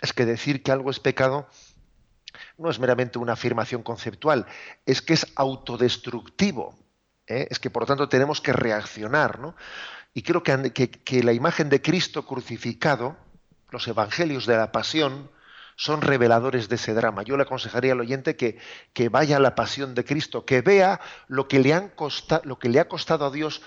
Es 0.00 0.12
que 0.12 0.26
decir 0.26 0.62
que 0.62 0.72
algo 0.72 0.90
es 0.90 1.00
pecado 1.00 1.46
no 2.58 2.70
es 2.70 2.78
meramente 2.78 3.18
una 3.18 3.34
afirmación 3.34 3.82
conceptual, 3.82 4.46
es 4.86 5.02
que 5.02 5.14
es 5.14 5.26
autodestructivo. 5.36 6.76
¿eh? 7.26 7.46
Es 7.50 7.58
que 7.58 7.70
por 7.70 7.82
lo 7.82 7.86
tanto 7.86 8.08
tenemos 8.08 8.40
que 8.40 8.52
reaccionar. 8.52 9.38
¿no? 9.38 9.54
Y 10.14 10.22
creo 10.22 10.42
que, 10.42 10.72
que 10.72 11.22
la 11.22 11.32
imagen 11.32 11.68
de 11.68 11.80
Cristo 11.82 12.26
crucificado, 12.26 13.16
los 13.74 13.88
evangelios 13.88 14.46
de 14.46 14.56
la 14.56 14.72
pasión 14.72 15.30
son 15.76 16.00
reveladores 16.00 16.68
de 16.68 16.76
ese 16.76 16.94
drama. 16.94 17.24
Yo 17.24 17.36
le 17.36 17.42
aconsejaría 17.42 17.92
al 17.92 18.00
oyente 18.00 18.36
que, 18.36 18.58
que 18.92 19.08
vaya 19.08 19.36
a 19.36 19.40
la 19.40 19.56
pasión 19.56 19.94
de 19.94 20.04
Cristo, 20.04 20.46
que 20.46 20.62
vea 20.62 21.00
lo 21.26 21.48
que 21.48 21.58
le, 21.58 21.74
han 21.74 21.92
lo 22.44 22.58
que 22.58 22.68
le 22.68 22.80
ha 22.80 22.88
costado 22.88 23.26
a 23.26 23.30
Dios 23.30 23.62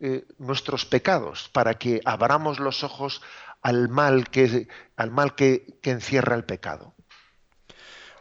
eh, 0.00 0.24
nuestros 0.38 0.86
pecados, 0.86 1.50
para 1.52 1.74
que 1.74 2.00
abramos 2.06 2.58
los 2.58 2.82
ojos 2.82 3.20
al 3.60 3.90
mal 3.90 4.30
que, 4.30 4.68
al 4.96 5.10
mal 5.10 5.34
que, 5.34 5.78
que 5.82 5.90
encierra 5.90 6.34
el 6.34 6.44
pecado. 6.44 6.94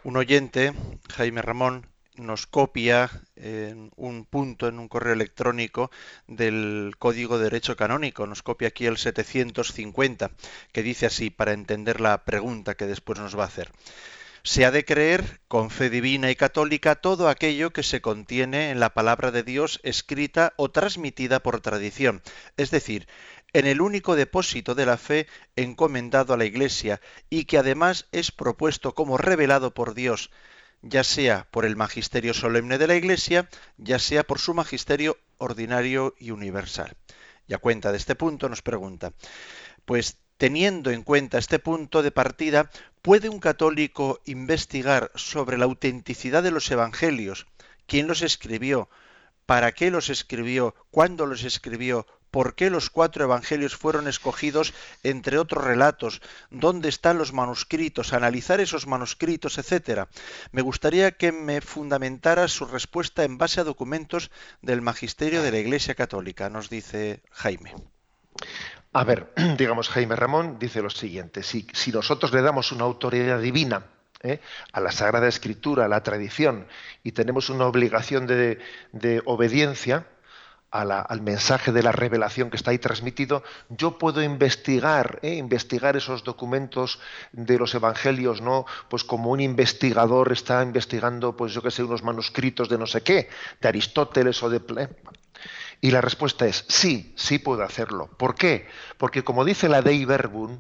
Un 0.03 0.17
oyente, 0.17 0.73
Jaime 1.15 1.41
Ramón, 1.41 1.88
nos 2.19 2.47
copia 2.47 3.09
en 3.35 3.91
un 3.95 4.25
punto 4.25 4.67
en 4.67 4.79
un 4.79 4.87
correo 4.87 5.13
electrónico 5.13 5.91
del 6.27 6.93
Código 6.99 7.37
de 7.37 7.45
Derecho 7.45 7.75
Canónico, 7.75 8.27
nos 8.27 8.43
copia 8.43 8.69
aquí 8.69 8.85
el 8.85 8.97
750, 8.97 10.31
que 10.71 10.83
dice 10.83 11.05
así, 11.05 11.29
para 11.29 11.53
entender 11.53 12.01
la 12.01 12.25
pregunta 12.25 12.75
que 12.75 12.85
después 12.85 13.19
nos 13.19 13.37
va 13.37 13.43
a 13.43 13.47
hacer. 13.47 13.71
Se 14.43 14.65
ha 14.65 14.71
de 14.71 14.85
creer 14.85 15.41
con 15.47 15.69
fe 15.69 15.89
divina 15.89 16.31
y 16.31 16.35
católica 16.35 16.95
todo 16.95 17.27
aquello 17.27 17.71
que 17.71 17.83
se 17.83 18.01
contiene 18.01 18.71
en 18.71 18.79
la 18.79 18.93
palabra 18.93 19.31
de 19.31 19.43
Dios 19.43 19.81
escrita 19.83 20.53
o 20.55 20.71
transmitida 20.71 21.41
por 21.41 21.59
tradición, 21.59 22.21
es 22.55 22.71
decir, 22.71 23.07
en 23.51 23.67
el 23.67 23.81
único 23.81 24.15
depósito 24.15 24.75
de 24.75 24.85
la 24.85 24.97
fe 24.97 25.27
encomendado 25.55 26.33
a 26.33 26.37
la 26.37 26.45
Iglesia 26.45 27.01
y 27.29 27.45
que 27.45 27.57
además 27.57 28.07
es 28.11 28.31
propuesto 28.31 28.95
como 28.95 29.17
revelado 29.17 29.73
por 29.73 29.93
Dios, 29.93 30.31
ya 30.81 31.03
sea 31.03 31.47
por 31.51 31.65
el 31.65 31.75
magisterio 31.75 32.33
solemne 32.33 32.77
de 32.77 32.87
la 32.87 32.95
Iglesia, 32.95 33.49
ya 33.77 33.99
sea 33.99 34.23
por 34.23 34.39
su 34.39 34.53
magisterio 34.53 35.17
ordinario 35.37 36.15
y 36.19 36.31
universal. 36.31 36.95
Y 37.47 37.53
a 37.53 37.57
cuenta 37.57 37.91
de 37.91 37.97
este 37.97 38.15
punto 38.15 38.49
nos 38.49 38.61
pregunta, 38.61 39.13
Pues 39.85 40.17
teniendo 40.37 40.91
en 40.91 41.03
cuenta 41.03 41.37
este 41.37 41.59
punto 41.59 42.01
de 42.01 42.11
partida, 42.11 42.69
¿puede 43.01 43.27
un 43.27 43.39
católico 43.39 44.21
investigar 44.25 45.11
sobre 45.15 45.57
la 45.57 45.65
autenticidad 45.65 46.43
de 46.43 46.51
los 46.51 46.69
evangelios? 46.71 47.47
¿Quién 47.87 48.07
los 48.07 48.21
escribió? 48.21 48.89
¿Para 49.45 49.71
qué 49.71 49.91
los 49.91 50.09
escribió? 50.09 50.75
¿Cuándo 50.91 51.25
los 51.25 51.43
escribió? 51.43 52.05
Por 52.31 52.55
qué 52.55 52.69
los 52.69 52.89
cuatro 52.89 53.23
evangelios 53.23 53.75
fueron 53.75 54.07
escogidos 54.07 54.73
entre 55.03 55.37
otros 55.37 55.63
relatos, 55.63 56.21
dónde 56.49 56.89
están 56.89 57.17
los 57.17 57.33
manuscritos, 57.33 58.13
analizar 58.13 58.59
esos 58.59 58.87
manuscritos, 58.87 59.57
etcétera. 59.57 60.07
Me 60.51 60.61
gustaría 60.61 61.11
que 61.11 61.31
me 61.31 61.61
fundamentara 61.61 62.47
su 62.47 62.65
respuesta 62.65 63.23
en 63.23 63.37
base 63.37 63.61
a 63.61 63.63
documentos 63.63 64.31
del 64.61 64.81
magisterio 64.81 65.41
de 65.41 65.51
la 65.51 65.59
Iglesia 65.59 65.95
Católica, 65.95 66.49
nos 66.49 66.69
dice 66.69 67.23
Jaime. 67.31 67.73
A 68.93 69.03
ver, 69.03 69.31
digamos, 69.57 69.89
Jaime 69.89 70.15
Ramón 70.15 70.57
dice 70.59 70.81
lo 70.81 70.89
siguiente, 70.89 71.43
si, 71.43 71.65
nosotros 71.91 72.33
le 72.33 72.41
damos 72.41 72.71
una 72.71 72.83
autoridad 72.83 73.39
divina, 73.39 73.85
¿eh? 74.21 74.39
a 74.73 74.79
la 74.81 74.91
Sagrada 74.91 75.27
Escritura, 75.27 75.85
a 75.85 75.87
la 75.87 76.03
tradición, 76.03 76.67
y 77.03 77.11
tenemos 77.11 77.49
una 77.49 77.65
obligación 77.65 78.27
de 78.27 79.21
obediencia, 79.25 80.07
al 80.71 81.21
mensaje 81.21 81.71
de 81.71 81.81
la 81.81 81.91
revelación 81.91 82.49
que 82.49 82.57
está 82.57 82.71
ahí 82.71 82.77
transmitido, 82.77 83.43
yo 83.69 83.97
puedo 83.97 84.21
investigar, 84.21 85.19
¿eh? 85.23 85.35
investigar 85.35 85.97
esos 85.97 86.23
documentos 86.23 86.99
de 87.31 87.57
los 87.57 87.73
evangelios, 87.73 88.41
¿no? 88.41 88.65
Pues 88.87 89.03
como 89.03 89.31
un 89.31 89.39
investigador 89.39 90.31
está 90.31 90.61
investigando, 90.61 91.35
pues 91.35 91.53
yo 91.53 91.63
que 91.63 91.71
sé, 91.71 91.83
unos 91.83 92.03
manuscritos 92.03 92.69
de 92.69 92.77
no 92.77 92.85
sé 92.85 93.01
qué, 93.01 93.29
de 93.59 93.67
Aristóteles 93.67 94.43
o 94.43 94.49
de. 94.49 94.89
Y 95.81 95.91
la 95.91 96.01
respuesta 96.01 96.45
es 96.45 96.65
sí, 96.67 97.13
sí 97.17 97.39
puedo 97.39 97.63
hacerlo. 97.63 98.07
¿Por 98.17 98.35
qué? 98.35 98.67
Porque 98.97 99.23
como 99.23 99.45
dice 99.45 99.69
la 99.69 99.81
Dei 99.81 100.05
Verbum, 100.05 100.59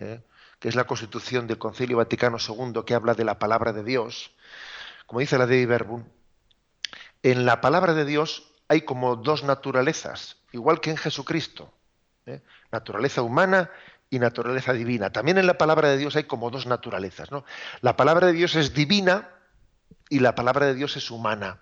¿eh? 0.00 0.22
que 0.58 0.68
es 0.68 0.74
la 0.74 0.84
constitución 0.84 1.46
del 1.46 1.58
Concilio 1.58 1.98
Vaticano 1.98 2.38
II 2.40 2.82
que 2.84 2.94
habla 2.94 3.14
de 3.14 3.24
la 3.24 3.38
palabra 3.38 3.72
de 3.72 3.84
Dios, 3.84 4.32
como 5.06 5.20
dice 5.20 5.38
la 5.38 5.46
Dei 5.46 5.66
Verbum, 5.66 6.04
en 7.22 7.44
la 7.46 7.60
palabra 7.60 7.94
de 7.94 8.04
Dios 8.04 8.55
hay 8.68 8.82
como 8.82 9.16
dos 9.16 9.44
naturalezas, 9.44 10.36
igual 10.52 10.80
que 10.80 10.90
en 10.90 10.96
Jesucristo. 10.96 11.72
¿eh? 12.26 12.42
Naturaleza 12.72 13.22
humana 13.22 13.70
y 14.10 14.18
naturaleza 14.18 14.72
divina. 14.72 15.10
También 15.10 15.38
en 15.38 15.46
la 15.46 15.58
palabra 15.58 15.88
de 15.88 15.98
Dios 15.98 16.16
hay 16.16 16.24
como 16.24 16.50
dos 16.50 16.66
naturalezas. 16.66 17.30
¿no? 17.30 17.44
La 17.80 17.96
palabra 17.96 18.28
de 18.28 18.32
Dios 18.32 18.54
es 18.56 18.74
divina 18.74 19.28
y 20.08 20.20
la 20.20 20.34
palabra 20.34 20.66
de 20.66 20.74
Dios 20.74 20.96
es 20.96 21.10
humana. 21.10 21.60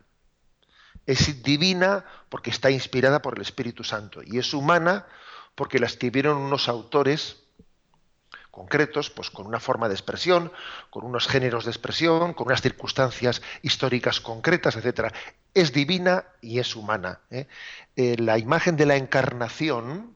Es 1.07 1.43
divina 1.43 2.05
porque 2.29 2.51
está 2.51 2.71
inspirada 2.71 3.21
por 3.21 3.37
el 3.37 3.43
Espíritu 3.43 3.85
Santo 3.85 4.23
y 4.25 4.39
es 4.39 4.55
humana 4.55 5.07
porque 5.55 5.79
la 5.79 5.87
escribieron 5.87 6.39
unos 6.39 6.69
autores 6.69 7.44
concretos, 8.55 9.11
pues 9.11 9.31
con 9.31 9.47
una 9.47 9.59
forma 9.59 9.89
de 9.89 9.95
expresión, 9.95 10.53
con 10.91 11.05
unos 11.05 11.27
géneros 11.27 11.65
de 11.65 11.73
expresión, 11.73 12.35
con 12.35 12.47
unas 12.47 12.63
circunstancias 12.63 13.43
históricas 13.63 14.21
concretas, 14.21 14.77
etcétera. 14.77 15.13
Es 15.53 15.73
divina 15.73 16.25
y 16.41 16.61
es 16.61 16.77
humana. 16.77 17.21
¿eh? 17.31 17.49
Eh, 17.97 18.17
la 18.19 18.39
imagen 18.39 18.77
de 18.77 18.87
la 18.87 18.97
encarnación 18.97 20.15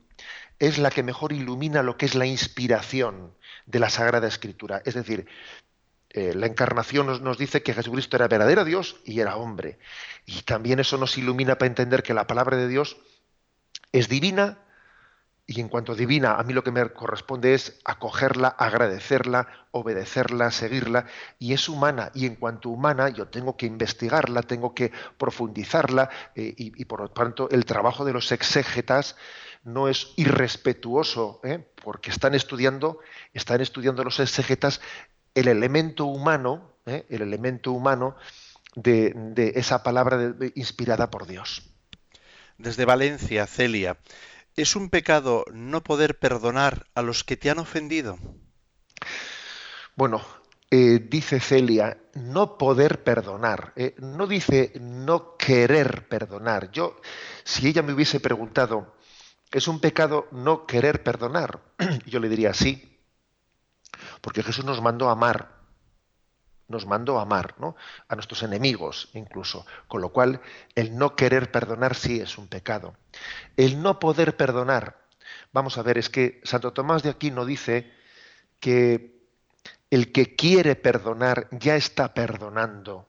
es 0.60 0.78
la 0.78 0.90
que 0.90 1.02
mejor 1.02 1.32
ilumina 1.32 1.82
lo 1.82 1.96
que 1.96 2.06
es 2.06 2.14
la 2.14 2.26
inspiración 2.26 3.34
de 3.66 3.80
la 3.80 3.90
Sagrada 3.90 4.28
Escritura. 4.28 4.82
Es 4.84 4.94
decir, 4.94 5.26
eh, 6.10 6.32
la 6.34 6.46
encarnación 6.46 7.06
nos, 7.06 7.20
nos, 7.20 7.38
dice 7.38 7.62
que 7.62 7.74
Jesucristo 7.74 8.16
era 8.16 8.28
verdadero 8.28 8.64
Dios 8.64 9.00
y 9.04 9.18
era 9.18 9.36
hombre. 9.36 9.80
Y 10.26 10.42
también 10.42 10.78
eso 10.78 10.96
nos 10.96 11.18
ilumina 11.18 11.58
para 11.58 11.66
entender 11.66 12.04
que 12.04 12.14
la 12.14 12.28
palabra 12.28 12.56
de 12.56 12.68
Dios 12.68 12.98
es 13.90 14.08
divina 14.08 14.58
y 15.50 15.62
en 15.62 15.68
cuanto 15.68 15.94
divina, 15.94 16.34
a 16.34 16.42
mí 16.42 16.52
lo 16.52 16.62
que 16.62 16.70
me 16.70 16.86
corresponde 16.90 17.54
es 17.54 17.80
acogerla, 17.86 18.48
agradecerla, 18.48 19.48
obedecerla, 19.70 20.50
seguirla, 20.50 21.06
y 21.38 21.54
es 21.54 21.70
humana, 21.70 22.12
y 22.14 22.26
en 22.26 22.36
cuanto 22.36 22.68
humana 22.68 23.08
yo 23.08 23.28
tengo 23.28 23.56
que 23.56 23.64
investigarla, 23.64 24.42
tengo 24.42 24.74
que 24.74 24.92
profundizarla, 25.16 26.10
eh, 26.34 26.52
y, 26.54 26.84
por 26.84 27.00
lo 27.00 27.08
tanto 27.08 27.48
el 27.48 27.64
trabajo 27.64 28.04
de 28.04 28.12
los 28.12 28.30
exégetas 28.30 29.16
no 29.64 29.88
es 29.88 30.12
irrespetuoso, 30.16 31.40
¿eh? 31.42 31.66
porque 31.82 32.10
están 32.10 32.34
estudiando, 32.34 32.98
están 33.32 33.62
estudiando 33.62 34.04
los 34.04 34.20
exégetas 34.20 34.82
el 35.34 35.48
elemento 35.48 36.04
humano, 36.04 36.74
¿eh? 36.84 37.06
el 37.08 37.22
elemento 37.22 37.72
humano 37.72 38.16
de, 38.74 39.52
esa 39.56 39.82
palabra 39.82 40.34
inspirada 40.54 41.10
por 41.10 41.26
Dios. 41.26 41.62
Desde 42.58 42.84
Valencia, 42.84 43.46
Celia. 43.46 43.96
¿Es 44.58 44.74
un 44.74 44.90
pecado 44.90 45.44
no 45.52 45.84
poder 45.84 46.18
perdonar 46.18 46.88
a 46.96 47.02
los 47.02 47.22
que 47.22 47.36
te 47.36 47.48
han 47.48 47.60
ofendido? 47.60 48.18
Bueno, 49.94 50.20
eh, 50.68 50.98
dice 50.98 51.38
Celia, 51.38 51.96
no 52.14 52.58
poder 52.58 53.04
perdonar. 53.04 53.72
Eh, 53.76 53.94
no 53.98 54.26
dice 54.26 54.72
no 54.80 55.36
querer 55.36 56.08
perdonar. 56.08 56.72
Yo, 56.72 56.96
si 57.44 57.68
ella 57.68 57.82
me 57.82 57.92
hubiese 57.92 58.18
preguntado, 58.18 58.96
¿es 59.52 59.68
un 59.68 59.78
pecado 59.78 60.26
no 60.32 60.66
querer 60.66 61.04
perdonar? 61.04 61.60
Yo 62.06 62.18
le 62.18 62.28
diría 62.28 62.52
sí, 62.52 62.98
porque 64.20 64.42
Jesús 64.42 64.64
nos 64.64 64.82
mandó 64.82 65.08
a 65.08 65.12
amar 65.12 65.57
nos 66.68 66.86
mandó 66.86 67.18
a 67.18 67.22
amar, 67.22 67.54
¿no? 67.58 67.76
a 68.08 68.14
nuestros 68.14 68.42
enemigos 68.42 69.08
incluso, 69.14 69.66
con 69.88 70.00
lo 70.00 70.10
cual 70.10 70.40
el 70.74 70.96
no 70.96 71.16
querer 71.16 71.50
perdonar 71.50 71.94
sí 71.94 72.20
es 72.20 72.38
un 72.38 72.46
pecado. 72.46 72.94
El 73.56 73.82
no 73.82 73.98
poder 73.98 74.36
perdonar, 74.36 74.98
vamos 75.52 75.78
a 75.78 75.82
ver, 75.82 75.98
es 75.98 76.08
que 76.08 76.40
Santo 76.44 76.72
Tomás 76.72 77.02
de 77.02 77.10
Aquino 77.10 77.44
dice 77.44 77.90
que 78.60 79.18
el 79.90 80.12
que 80.12 80.36
quiere 80.36 80.76
perdonar 80.76 81.48
ya 81.50 81.76
está 81.76 82.12
perdonando 82.14 83.07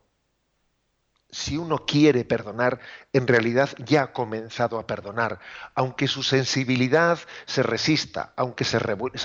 si 1.31 1.57
uno 1.57 1.86
quiere 1.86 2.25
perdonar, 2.25 2.79
en 3.13 3.27
realidad 3.27 3.69
ya 3.86 4.03
ha 4.03 4.13
comenzado 4.13 4.79
a 4.79 4.88
perdonar, 4.88 5.39
aunque 5.75 6.07
su 6.07 6.24
sensibilidad 6.24 7.19
se 7.45 7.62
resista, 7.62 8.33
aunque 8.36 8.63
se, 8.63 8.79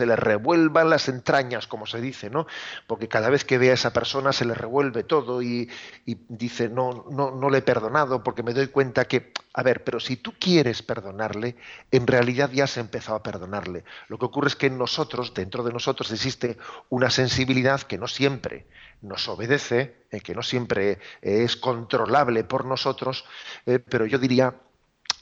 le 0.06 0.16
revuelvan 0.16 0.90
las 0.90 1.08
entrañas, 1.08 1.66
como 1.66 1.86
se 1.86 2.00
dice, 2.00 2.28
¿no? 2.28 2.46
Porque 2.86 3.08
cada 3.08 3.30
vez 3.30 3.44
que 3.44 3.58
ve 3.58 3.70
a 3.70 3.74
esa 3.74 3.92
persona 3.92 4.32
se 4.32 4.44
le 4.44 4.54
revuelve 4.54 5.02
todo 5.02 5.42
y, 5.42 5.70
y 6.04 6.18
dice, 6.28 6.68
no, 6.68 7.06
no, 7.10 7.30
no 7.30 7.48
le 7.48 7.58
he 7.58 7.62
perdonado 7.62 8.22
porque 8.22 8.42
me 8.42 8.52
doy 8.52 8.68
cuenta 8.68 9.06
que, 9.06 9.32
a 9.54 9.62
ver, 9.62 9.82
pero 9.82 9.98
si 9.98 10.16
tú 10.16 10.34
quieres 10.38 10.82
perdonarle, 10.82 11.56
en 11.90 12.06
realidad 12.06 12.50
ya 12.50 12.64
has 12.64 12.76
empezado 12.76 13.16
a 13.16 13.22
perdonarle. 13.22 13.84
Lo 14.08 14.18
que 14.18 14.26
ocurre 14.26 14.48
es 14.48 14.56
que 14.56 14.66
en 14.66 14.76
nosotros, 14.76 15.32
dentro 15.32 15.62
de 15.62 15.72
nosotros, 15.72 16.10
existe 16.10 16.58
una 16.90 17.10
sensibilidad 17.10 17.80
que 17.82 17.98
no 17.98 18.08
siempre 18.08 18.66
nos 19.04 19.28
obedece, 19.28 20.06
eh, 20.10 20.20
que 20.20 20.34
no 20.34 20.42
siempre 20.42 20.92
eh, 20.92 20.98
es 21.44 21.56
controlable 21.56 22.44
por 22.44 22.64
nosotros, 22.64 23.24
eh, 23.66 23.78
pero 23.78 24.06
yo 24.06 24.18
diría, 24.18 24.54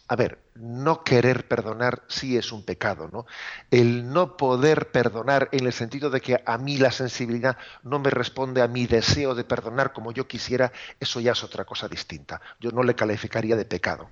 a 0.08 0.16
ver, 0.16 0.38
no 0.54 1.04
querer 1.04 1.48
perdonar 1.48 2.02
sí 2.08 2.36
es 2.36 2.52
un 2.52 2.64
pecado, 2.64 3.08
¿no? 3.12 3.26
El 3.70 4.12
no 4.12 4.36
poder 4.36 4.90
perdonar 4.90 5.48
en 5.52 5.66
el 5.66 5.72
sentido 5.72 6.10
de 6.10 6.20
que 6.20 6.42
a 6.44 6.58
mí 6.58 6.76
la 6.76 6.92
sensibilidad 6.92 7.56
no 7.82 7.98
me 7.98 8.10
responde 8.10 8.62
a 8.62 8.68
mi 8.68 8.86
deseo 8.86 9.34
de 9.34 9.44
perdonar 9.44 9.92
como 9.92 10.12
yo 10.12 10.28
quisiera, 10.28 10.72
eso 11.00 11.20
ya 11.20 11.32
es 11.32 11.42
otra 11.44 11.64
cosa 11.64 11.88
distinta. 11.88 12.40
Yo 12.60 12.70
no 12.70 12.82
le 12.82 12.94
calificaría 12.94 13.56
de 13.56 13.64
pecado. 13.64 14.10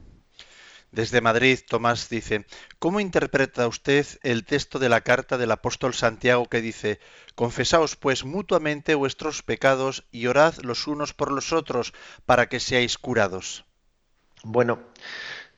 Desde 0.93 1.21
Madrid, 1.21 1.61
Tomás 1.69 2.09
dice, 2.09 2.47
¿cómo 2.81 2.99
interpreta 2.99 3.69
usted 3.69 4.07
el 4.25 4.45
texto 4.45 4.81
de 4.81 4.89
la 4.89 5.03
carta 5.03 5.39
del 5.39 5.53
apóstol 5.53 5.95
Santiago 5.95 6.47
que 6.47 6.61
dice, 6.61 6.99
Confesaos 7.37 7.95
pues 7.95 8.25
mutuamente 8.25 8.97
vuestros 8.97 9.43
pecados 9.43 10.05
y 10.11 10.27
orad 10.27 10.57
los 10.63 10.89
unos 10.89 11.15
por 11.15 11.31
los 11.31 11.53
otros 11.53 11.93
para 12.27 12.49
que 12.49 12.59
seáis 12.59 12.99
curados? 12.99 13.65
Bueno, 14.43 14.81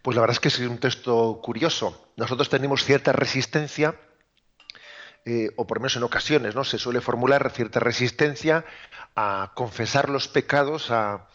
pues 0.02 0.16
la 0.16 0.20
verdad 0.20 0.34
es 0.34 0.40
que 0.40 0.48
es 0.48 0.58
un 0.58 0.78
texto 0.78 1.40
curioso. 1.42 2.12
Nosotros 2.16 2.50
tenemos 2.50 2.84
cierta 2.84 3.12
resistencia, 3.12 3.98
eh, 5.24 5.48
o 5.56 5.66
por 5.66 5.78
lo 5.78 5.82
menos 5.82 5.96
en 5.96 6.02
ocasiones, 6.02 6.54
¿no? 6.54 6.64
Se 6.64 6.78
suele 6.78 7.00
formular 7.00 7.50
cierta 7.52 7.80
resistencia 7.80 8.66
a 9.16 9.52
confesar 9.54 10.10
los 10.10 10.28
pecados 10.28 10.90
a 10.90 11.28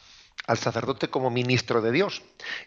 al 0.48 0.58
sacerdote 0.58 1.10
como 1.10 1.30
ministro 1.30 1.82
de 1.82 1.92
Dios. 1.92 2.24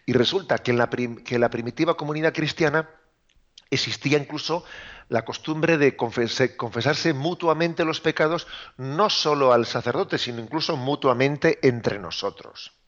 Y 0.06 0.12
resulta 0.12 0.58
que 0.58 0.70
en 0.70 0.78
la, 0.78 0.88
que 0.88 1.38
la 1.38 1.50
primitiva 1.50 1.96
comunidad 1.96 2.32
cristiana 2.32 2.88
existía 3.70 4.18
incluso 4.18 4.64
la 5.08 5.24
costumbre 5.24 5.76
de 5.76 5.96
confesarse 5.96 7.12
mutuamente 7.14 7.84
los 7.84 8.00
pecados, 8.00 8.46
no 8.76 9.10
solo 9.10 9.52
al 9.52 9.66
sacerdote, 9.66 10.18
sino 10.18 10.40
incluso 10.40 10.76
mutuamente 10.76 11.58
entre 11.66 11.98
nosotros. 11.98 12.79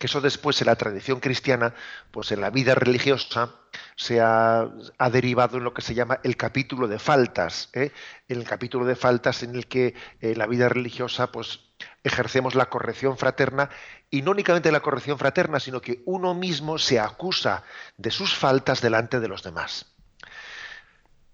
Que 0.00 0.06
eso 0.06 0.22
después 0.22 0.58
en 0.62 0.68
la 0.68 0.76
tradición 0.76 1.20
cristiana, 1.20 1.74
pues 2.10 2.32
en 2.32 2.40
la 2.40 2.48
vida 2.48 2.74
religiosa, 2.74 3.50
se 3.96 4.18
ha, 4.18 4.66
derivado 5.12 5.58
en 5.58 5.64
lo 5.64 5.74
que 5.74 5.82
se 5.82 5.92
llama 5.92 6.20
el 6.24 6.38
capítulo 6.38 6.88
de 6.88 6.98
faltas, 6.98 7.68
¿eh? 7.74 7.92
el 8.26 8.44
capítulo 8.44 8.86
de 8.86 8.96
faltas 8.96 9.42
en 9.42 9.54
el 9.54 9.66
que 9.66 9.94
en 10.22 10.38
la 10.38 10.46
vida 10.46 10.70
religiosa, 10.70 11.30
pues 11.30 11.60
ejercemos 12.02 12.54
la 12.54 12.70
corrección 12.70 13.18
fraterna 13.18 13.68
y 14.08 14.22
no 14.22 14.30
únicamente 14.30 14.72
la 14.72 14.80
corrección 14.80 15.18
fraterna, 15.18 15.60
sino 15.60 15.82
que 15.82 16.02
uno 16.06 16.32
mismo 16.32 16.78
se 16.78 16.98
acusa 16.98 17.62
de 17.98 18.10
sus 18.10 18.34
faltas 18.34 18.80
delante 18.80 19.20
de 19.20 19.28
los 19.28 19.42
demás. 19.42 19.84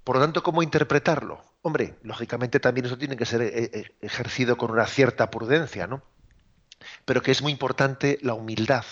Por 0.03 0.17
lo 0.17 0.23
tanto, 0.23 0.43
¿cómo 0.43 0.65
interpretarlo? 0.65 1.41
Hombre, 1.63 1.95
lógicamente 2.03 2.59
también 2.59 2.87
eso 2.87 2.99
tiene 2.99 3.17
que 3.17 3.27
ser 3.27 3.43
eh, 3.43 3.71
eh, 3.73 3.95
ejercido 4.01 4.57
con 4.57 4.73
una 4.73 4.87
cierta 4.87 5.31
prudencia, 5.31 5.87
¿no? 5.87 6.03
Pero 7.05 7.23
que 7.23 7.33
es 7.33 7.43
muy 7.43 7.53
importante 7.53 8.19
la 8.23 8.35
humildad. 8.35 8.85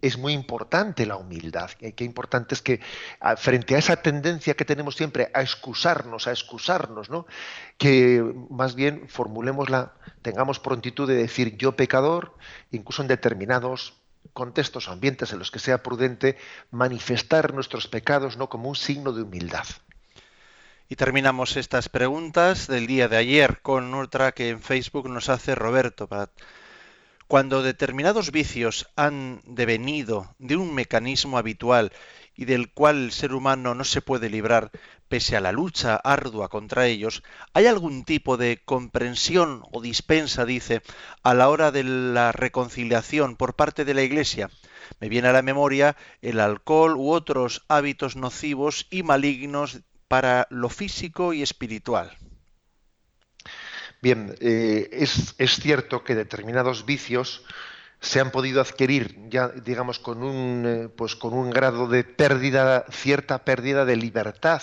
Es 0.00 0.18
muy 0.18 0.34
importante 0.34 1.06
la 1.06 1.16
humildad. 1.16 1.70
Qué 1.70 2.04
importante 2.04 2.54
es 2.54 2.60
que 2.60 2.80
frente 3.38 3.74
a 3.74 3.78
esa 3.78 3.96
tendencia 3.96 4.54
que 4.54 4.66
tenemos 4.66 4.96
siempre 4.96 5.30
a 5.32 5.40
excusarnos, 5.40 6.26
a 6.26 6.30
excusarnos, 6.30 7.08
¿no? 7.08 7.26
Que 7.78 8.22
más 8.50 8.74
bien 8.74 9.08
formulemosla, 9.08 9.94
tengamos 10.20 10.60
prontitud 10.60 11.08
de 11.08 11.14
decir 11.14 11.56
yo 11.56 11.74
pecador, 11.74 12.34
incluso 12.70 13.00
en 13.00 13.08
determinados 13.08 13.94
contextos 14.34 14.88
o 14.88 14.92
ambientes 14.92 15.32
en 15.32 15.38
los 15.38 15.50
que 15.50 15.58
sea 15.58 15.82
prudente 15.82 16.36
manifestar 16.70 17.54
nuestros 17.54 17.88
pecados 17.88 18.36
no 18.36 18.48
como 18.48 18.68
un 18.68 18.76
signo 18.76 19.12
de 19.12 19.22
humildad. 19.22 19.64
Y 20.86 20.96
terminamos 20.96 21.56
estas 21.56 21.88
preguntas 21.88 22.66
del 22.66 22.86
día 22.86 23.08
de 23.08 23.16
ayer 23.16 23.62
con 23.62 23.94
otra 23.94 24.32
que 24.32 24.50
en 24.50 24.60
Facebook 24.60 25.08
nos 25.08 25.30
hace 25.30 25.54
Roberto. 25.54 26.08
Cuando 27.26 27.62
determinados 27.62 28.30
vicios 28.30 28.86
han 28.96 29.40
devenido 29.46 30.34
de 30.38 30.56
un 30.56 30.74
mecanismo 30.74 31.38
habitual 31.38 31.90
y 32.36 32.44
del 32.44 32.70
cual 32.70 33.04
el 33.04 33.12
ser 33.12 33.32
humano 33.32 33.74
no 33.74 33.84
se 33.84 34.02
puede 34.02 34.28
librar 34.28 34.70
pese 35.08 35.36
a 35.36 35.40
la 35.40 35.52
lucha 35.52 35.96
ardua 35.96 36.48
contra 36.48 36.86
ellos, 36.86 37.22
¿hay 37.54 37.66
algún 37.66 38.04
tipo 38.04 38.36
de 38.36 38.60
comprensión 38.64 39.62
o 39.72 39.80
dispensa, 39.80 40.44
dice, 40.44 40.82
a 41.22 41.32
la 41.34 41.48
hora 41.48 41.70
de 41.70 41.84
la 41.84 42.32
reconciliación 42.32 43.36
por 43.36 43.54
parte 43.54 43.84
de 43.84 43.94
la 43.94 44.02
Iglesia? 44.02 44.50
Me 45.00 45.08
viene 45.08 45.28
a 45.28 45.32
la 45.32 45.42
memoria 45.42 45.96
el 46.20 46.40
alcohol 46.40 46.96
u 46.96 47.10
otros 47.10 47.64
hábitos 47.68 48.16
nocivos 48.16 48.86
y 48.90 49.02
malignos 49.02 49.80
para 50.08 50.46
lo 50.50 50.68
físico 50.68 51.32
y 51.32 51.42
espiritual. 51.42 52.16
Bien, 54.04 54.36
eh, 54.40 54.90
es, 54.92 55.34
cierto 55.62 56.04
que 56.04 56.14
determinados 56.14 56.84
vicios 56.84 57.42
se 58.00 58.20
han 58.20 58.30
podido 58.30 58.60
adquirir 58.60 59.16
ya, 59.30 59.48
digamos, 59.48 59.98
con 59.98 60.22
un, 60.22 60.64
eh, 60.66 60.88
pues 60.94 61.16
con 61.16 61.32
un 61.32 61.48
grado 61.48 61.88
de 61.88 62.04
pérdida, 62.04 62.84
cierta 62.90 63.46
pérdida 63.46 63.86
de 63.86 63.96
libertad 63.96 64.60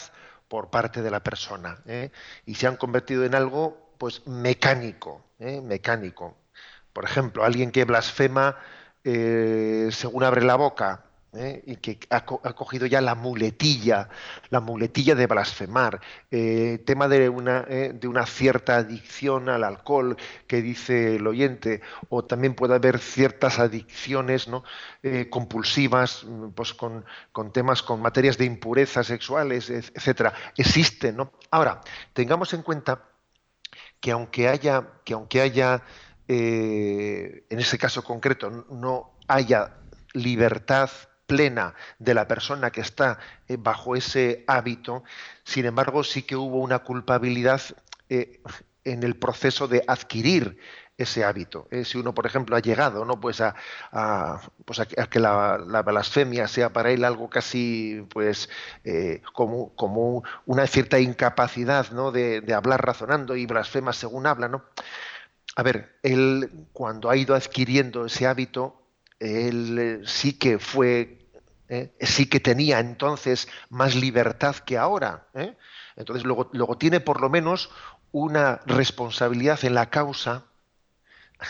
por 0.48 0.70
parte 0.70 1.02
de 1.02 1.10
la 1.10 1.24
persona, 1.24 1.80
¿eh? 1.88 2.12
y 2.46 2.54
se 2.54 2.68
han 2.68 2.76
convertido 2.78 3.26
en 3.26 3.34
algo, 3.34 3.96
pues, 3.98 4.28
mecánico, 4.28 5.26
mecánico. 5.40 6.38
Por 6.94 7.06
ejemplo, 7.06 7.44
alguien 7.44 7.72
que 7.72 7.84
blasfema 7.84 8.60
según 9.04 10.24
abre 10.24 10.44
la 10.44 10.56
boca, 10.56 11.06
¿eh? 11.34 11.64
y 11.66 11.78
que 11.78 12.00
ha, 12.10 12.26
cogido 12.26 12.86
ya 12.86 13.02
la 13.02 13.16
muletilla, 13.16 14.10
la 14.50 14.60
muletilla 14.60 15.16
de 15.16 15.28
blasfemar, 15.28 16.02
eh, 16.30 16.82
tema 16.86 17.08
de 17.08 17.30
una, 17.30 17.66
¿eh? 17.70 17.94
de 17.94 18.08
una 18.08 18.26
cierta 18.26 18.78
adicción 18.78 19.50
al 19.50 19.64
alcohol 19.64 20.18
que 20.48 20.62
dice 20.62 21.16
el 21.16 21.28
oyente, 21.28 21.82
o 22.10 22.26
también 22.26 22.54
puede 22.54 22.76
haber 22.76 23.00
ciertas 23.00 23.60
adicciones 23.60 24.48
¿no? 24.48 24.64
compulsivas 25.30 26.26
pues 26.56 26.74
con, 26.74 27.06
con, 27.32 27.52
temas, 27.52 27.82
con 27.82 28.02
materias 28.02 28.38
de 28.38 28.46
impurezas 28.46 29.08
sexuales, 29.08 29.70
etcétera. 29.70 30.34
Existen, 30.58 31.16
¿no? 31.18 31.34
Ahora, 31.50 31.82
tengamos 32.14 32.54
en 32.54 32.62
cuenta 32.62 33.04
que 34.00 34.12
aunque 34.12 34.48
haya, 34.48 34.88
que 35.04 35.14
aunque 35.14 35.42
haya 35.42 35.84
en 36.28 37.60
ese 37.60 37.78
caso 37.78 38.04
concreto 38.04 38.50
no 38.70 39.18
haya 39.28 39.74
libertad 40.14 40.90
plena 41.32 41.74
de 41.98 42.14
la 42.14 42.28
persona 42.28 42.72
que 42.72 42.82
está 42.82 43.18
eh, 43.48 43.56
bajo 43.58 43.96
ese 43.96 44.44
hábito, 44.48 45.06
sin 45.46 45.66
embargo 45.66 46.04
sí 46.04 46.24
que 46.24 46.36
hubo 46.36 46.58
una 46.58 46.80
culpabilidad 46.80 47.62
eh, 48.10 48.42
en 48.84 49.04
el 49.04 49.16
proceso 49.16 49.70
de 49.70 49.82
adquirir 49.88 50.58
ese 50.98 51.24
hábito. 51.24 51.70
Eh, 51.72 51.86
si 51.86 51.98
uno, 51.98 52.14
por 52.14 52.26
ejemplo, 52.26 52.58
ha 52.58 52.60
llegado 52.60 53.06
¿no? 53.06 53.18
pues 53.22 53.40
a, 53.40 53.56
pues 54.66 54.82
que 55.10 55.20
la, 55.22 55.84
blasfemia 55.86 56.50
sea 56.50 56.74
para 56.74 56.92
él 56.92 57.06
algo 57.06 57.30
casi 57.30 58.06
pues, 58.10 58.50
como, 59.32 60.24
una 60.46 60.68
cierta 60.68 61.00
incapacidad 61.00 61.92
¿no? 61.92 62.12
de, 62.12 62.42
de, 62.42 62.54
hablar 62.54 62.86
razonando 62.86 63.38
y 63.38 63.46
blasfema 63.46 63.94
según 63.94 64.28
habla. 64.28 64.50
¿no? 64.50 64.66
A 65.56 65.64
ver, 65.64 65.98
él 66.04 66.68
cuando 66.74 67.10
ha 67.10 67.16
ido 67.16 67.36
adquiriendo 67.36 68.06
ese 68.06 68.28
hábito, 68.28 68.82
él 69.22 70.02
sí 70.06 70.34
que 70.34 70.60
fue 70.60 71.21
¿eh? 71.72 71.94
sí 72.02 72.28
que 72.28 72.40
tenía 72.40 72.80
entonces 72.80 73.48
más 73.70 73.96
libertad 73.96 74.58
que 74.58 74.78
ahora. 74.78 75.28
¿eh? 75.34 75.56
Entonces 75.96 76.26
luego, 76.26 76.78
tiene 76.78 77.00
por 77.00 77.22
lo 77.22 77.30
menos 77.30 77.72
una 78.12 78.60
responsabilidad 78.66 79.64
en 79.64 79.74
la 79.74 79.90
causa 79.90 80.44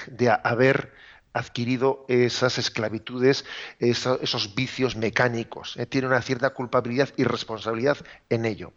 de 0.08 0.30
haber 0.30 0.94
adquirido 1.34 2.06
esas 2.08 2.58
esclavitudes, 2.58 3.46
esos, 3.80 4.54
vicios 4.54 4.96
mecánicos. 4.96 5.76
¿eh? 5.78 5.86
Tiene 5.86 6.08
una 6.08 6.22
cierta 6.22 6.52
culpabilidad 6.52 7.10
y 7.18 7.24
responsabilidad 7.24 7.98
en 8.30 8.46
ello. 8.46 8.74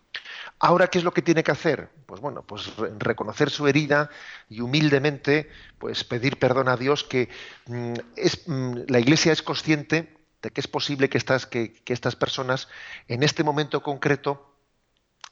Ahora, 0.61 0.87
¿qué 0.87 0.99
es 0.99 1.05
lo 1.05 1.13
que 1.13 1.21
tiene 1.21 1.43
que 1.43 1.51
hacer? 1.51 1.91
Pues 2.07 2.21
bueno, 2.21 2.43
pues 2.47 2.73
reconocer 2.99 3.51
su 3.51 3.67
herida 3.67 4.09
y 4.49 4.61
humildemente, 4.61 5.51
pues 5.79 6.05
pedir 6.05 6.39
perdón 6.39 6.69
a 6.69 6.77
Dios 6.77 7.05
que 7.05 7.29
mm, 7.67 7.95
es, 8.17 8.49
mm, 8.49 8.75
la 8.87 9.01
Iglesia 9.01 9.33
es 9.33 9.43
consciente 9.43 10.14
que 10.51 10.61
es 10.61 10.69
posible 10.69 11.09
que 11.09 11.19
estas, 11.19 11.47
que, 11.47 11.83
estas 11.87 12.17
personas 12.17 12.69
en 13.09 13.23
este 13.23 13.45
momento 13.45 13.83
concreto 13.83 14.55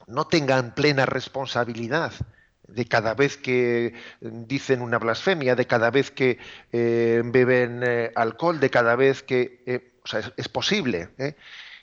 no 0.07 0.27
tengan 0.27 0.75
plena 0.75 1.07
responsabilidad 1.07 2.13
de 2.67 2.87
cada 2.87 3.15
vez 3.15 3.37
que 3.37 3.95
dicen 4.21 4.81
una 4.81 4.99
blasfemia, 4.99 5.55
de 5.55 5.67
cada 5.67 5.91
vez 5.91 6.11
que 6.11 6.39
eh, 6.73 7.23
beben 7.25 7.83
eh, 7.85 8.13
alcohol, 8.15 8.61
de 8.61 8.71
cada 8.71 8.97
vez 8.97 9.23
que... 9.23 9.63
Eh, 9.67 9.89
o 10.05 10.09
sea, 10.09 10.21
es, 10.37 10.49
posible 10.49 11.11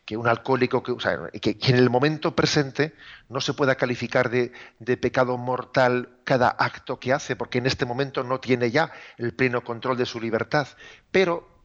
que 0.03 0.17
un 0.17 0.27
alcohólico, 0.27 0.83
que, 0.83 0.91
o 0.91 0.99
sea, 0.99 1.29
que, 1.41 1.55
en 1.61 1.75
el 1.75 1.89
momento 1.89 2.35
presente 2.35 2.93
no 3.29 3.39
se 3.39 3.53
pueda 3.53 3.75
calificar 3.75 4.29
de, 4.29 4.51
de, 4.79 4.97
pecado 4.97 5.37
mortal 5.37 6.17
cada 6.25 6.49
acto 6.49 6.99
que 6.99 7.13
hace, 7.13 7.37
porque 7.37 7.59
en 7.59 7.67
este 7.67 7.85
momento 7.85 8.23
no 8.25 8.41
tiene 8.41 8.71
ya 8.71 8.91
el 9.17 9.33
pleno 9.33 9.63
control 9.63 9.95
de 9.97 10.05
su 10.05 10.19
libertad. 10.19 10.67
Pero 11.11 11.58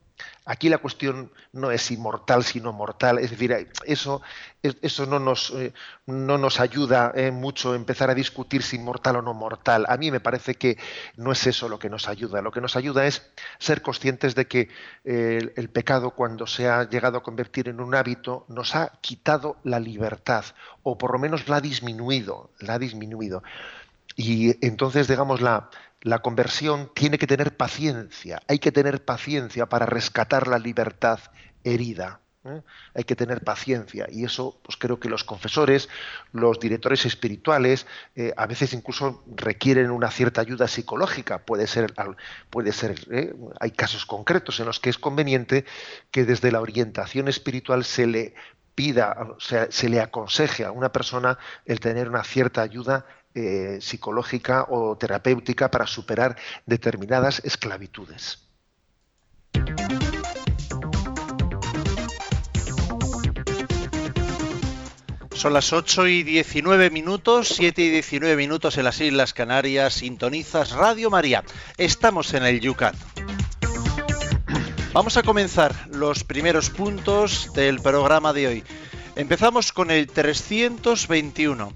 Aquí 0.45 0.69
la 0.69 0.77
cuestión 0.77 1.31
no 1.53 1.71
es 1.71 1.89
inmortal, 1.89 2.43
sino 2.43 2.71
mortal. 2.71 3.17
Es 3.17 3.31
decir, 3.31 3.67
eso, 3.85 4.21
eso 4.61 5.05
no, 5.07 5.17
nos, 5.19 5.49
eh, 5.51 5.73
no 6.05 6.37
nos 6.37 6.59
ayuda 6.59 7.11
eh, 7.15 7.31
mucho 7.31 7.73
empezar 7.73 8.11
a 8.11 8.15
discutir 8.15 8.61
si 8.61 8.77
mortal 8.77 9.15
o 9.15 9.21
no 9.23 9.33
mortal. 9.33 9.85
A 9.89 9.97
mí 9.97 10.11
me 10.11 10.19
parece 10.19 10.53
que 10.53 10.77
no 11.17 11.31
es 11.31 11.47
eso 11.47 11.67
lo 11.67 11.79
que 11.79 11.89
nos 11.89 12.07
ayuda. 12.07 12.43
Lo 12.43 12.51
que 12.51 12.61
nos 12.61 12.75
ayuda 12.75 13.07
es 13.07 13.27
ser 13.57 13.81
conscientes 13.81 14.35
de 14.35 14.45
que 14.45 14.69
eh, 15.03 15.51
el 15.55 15.69
pecado, 15.69 16.11
cuando 16.11 16.45
se 16.45 16.69
ha 16.69 16.87
llegado 16.87 17.17
a 17.17 17.23
convertir 17.23 17.67
en 17.67 17.79
un 17.79 17.95
hábito, 17.95 18.45
nos 18.47 18.75
ha 18.75 18.91
quitado 19.01 19.57
la 19.63 19.79
libertad, 19.79 20.45
o 20.83 20.97
por 20.97 21.11
lo 21.11 21.17
menos 21.17 21.47
la 21.49 21.57
ha 21.57 21.61
disminuido. 21.61 22.51
La 22.59 22.75
ha 22.75 22.79
disminuido. 22.79 23.41
Y 24.15 24.65
entonces, 24.65 25.07
digamos, 25.07 25.41
la, 25.41 25.69
la 26.05 26.19
conversión 26.19 26.91
tiene 26.93 27.17
que 27.17 27.25
tener 27.25 27.57
paciencia, 27.57 28.39
hay 28.47 28.59
que 28.59 28.71
tener 28.71 29.03
paciencia 29.03 29.65
para 29.65 29.87
rescatar 29.87 30.47
la 30.47 30.59
libertad 30.59 31.19
herida. 31.63 32.19
¿eh? 32.45 32.61
Hay 32.93 33.05
que 33.05 33.15
tener 33.15 33.43
paciencia 33.43 34.05
y 34.11 34.23
eso, 34.23 34.59
pues 34.61 34.77
creo 34.77 34.99
que 34.99 35.09
los 35.09 35.23
confesores, 35.23 35.89
los 36.31 36.59
directores 36.59 37.07
espirituales, 37.07 37.87
eh, 38.15 38.31
a 38.37 38.45
veces 38.45 38.73
incluso 38.73 39.23
requieren 39.35 39.89
una 39.89 40.11
cierta 40.11 40.41
ayuda 40.41 40.67
psicológica. 40.67 41.39
Puede 41.39 41.65
ser, 41.65 41.91
puede 42.51 42.71
ser, 42.71 42.99
¿eh? 43.09 43.33
hay 43.59 43.71
casos 43.71 44.05
concretos 44.05 44.59
en 44.59 44.67
los 44.67 44.79
que 44.79 44.91
es 44.91 44.99
conveniente 44.99 45.65
que 46.11 46.23
desde 46.23 46.51
la 46.51 46.61
orientación 46.61 47.27
espiritual 47.29 47.83
se 47.83 48.05
le 48.05 48.35
pida, 48.75 49.17
o 49.35 49.39
sea, 49.39 49.71
se 49.71 49.89
le 49.89 50.01
aconseje 50.01 50.65
a 50.65 50.71
una 50.71 50.91
persona 50.91 51.39
el 51.65 51.79
tener 51.79 52.09
una 52.09 52.23
cierta 52.23 52.61
ayuda 52.61 53.07
eh, 53.35 53.79
psicológica 53.81 54.65
o 54.69 54.97
terapéutica 54.97 55.69
para 55.69 55.85
superar 55.85 56.37
determinadas 56.65 57.41
esclavitudes. 57.43 58.39
Son 65.33 65.53
las 65.53 65.73
8 65.73 66.07
y 66.07 66.23
19 66.23 66.89
minutos, 66.89 67.49
7 67.49 67.81
y 67.81 67.89
19 67.89 68.37
minutos 68.37 68.77
en 68.77 68.85
las 68.85 68.99
Islas 69.01 69.33
Canarias. 69.33 69.95
Sintonizas 69.95 70.71
Radio 70.71 71.09
María. 71.09 71.43
Estamos 71.77 72.33
en 72.33 72.45
el 72.45 72.61
Yucat. 72.61 72.95
Vamos 74.93 75.17
a 75.17 75.23
comenzar 75.23 75.75
los 75.89 76.23
primeros 76.23 76.69
puntos 76.69 77.51
del 77.53 77.81
programa 77.81 78.31
de 78.31 78.47
hoy. 78.47 78.63
Empezamos 79.17 79.73
con 79.73 79.91
el 79.91 80.07
321. 80.07 81.73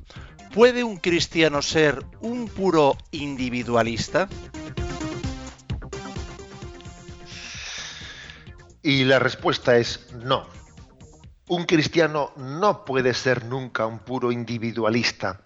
¿Puede 0.54 0.84
un 0.84 0.98
cristiano 0.98 1.62
ser 1.62 2.04
un 2.22 2.48
puro 2.48 2.98
individualista? 3.12 4.28
Y 8.82 9.04
la 9.04 9.20
respuesta 9.20 9.78
es 9.78 10.12
no. 10.14 10.48
Un 11.48 11.66
cristiano 11.66 12.32
no 12.36 12.84
puede 12.84 13.14
ser 13.14 13.46
nunca 13.46 13.86
un 13.86 14.00
puro 14.00 14.32
individualista, 14.32 15.42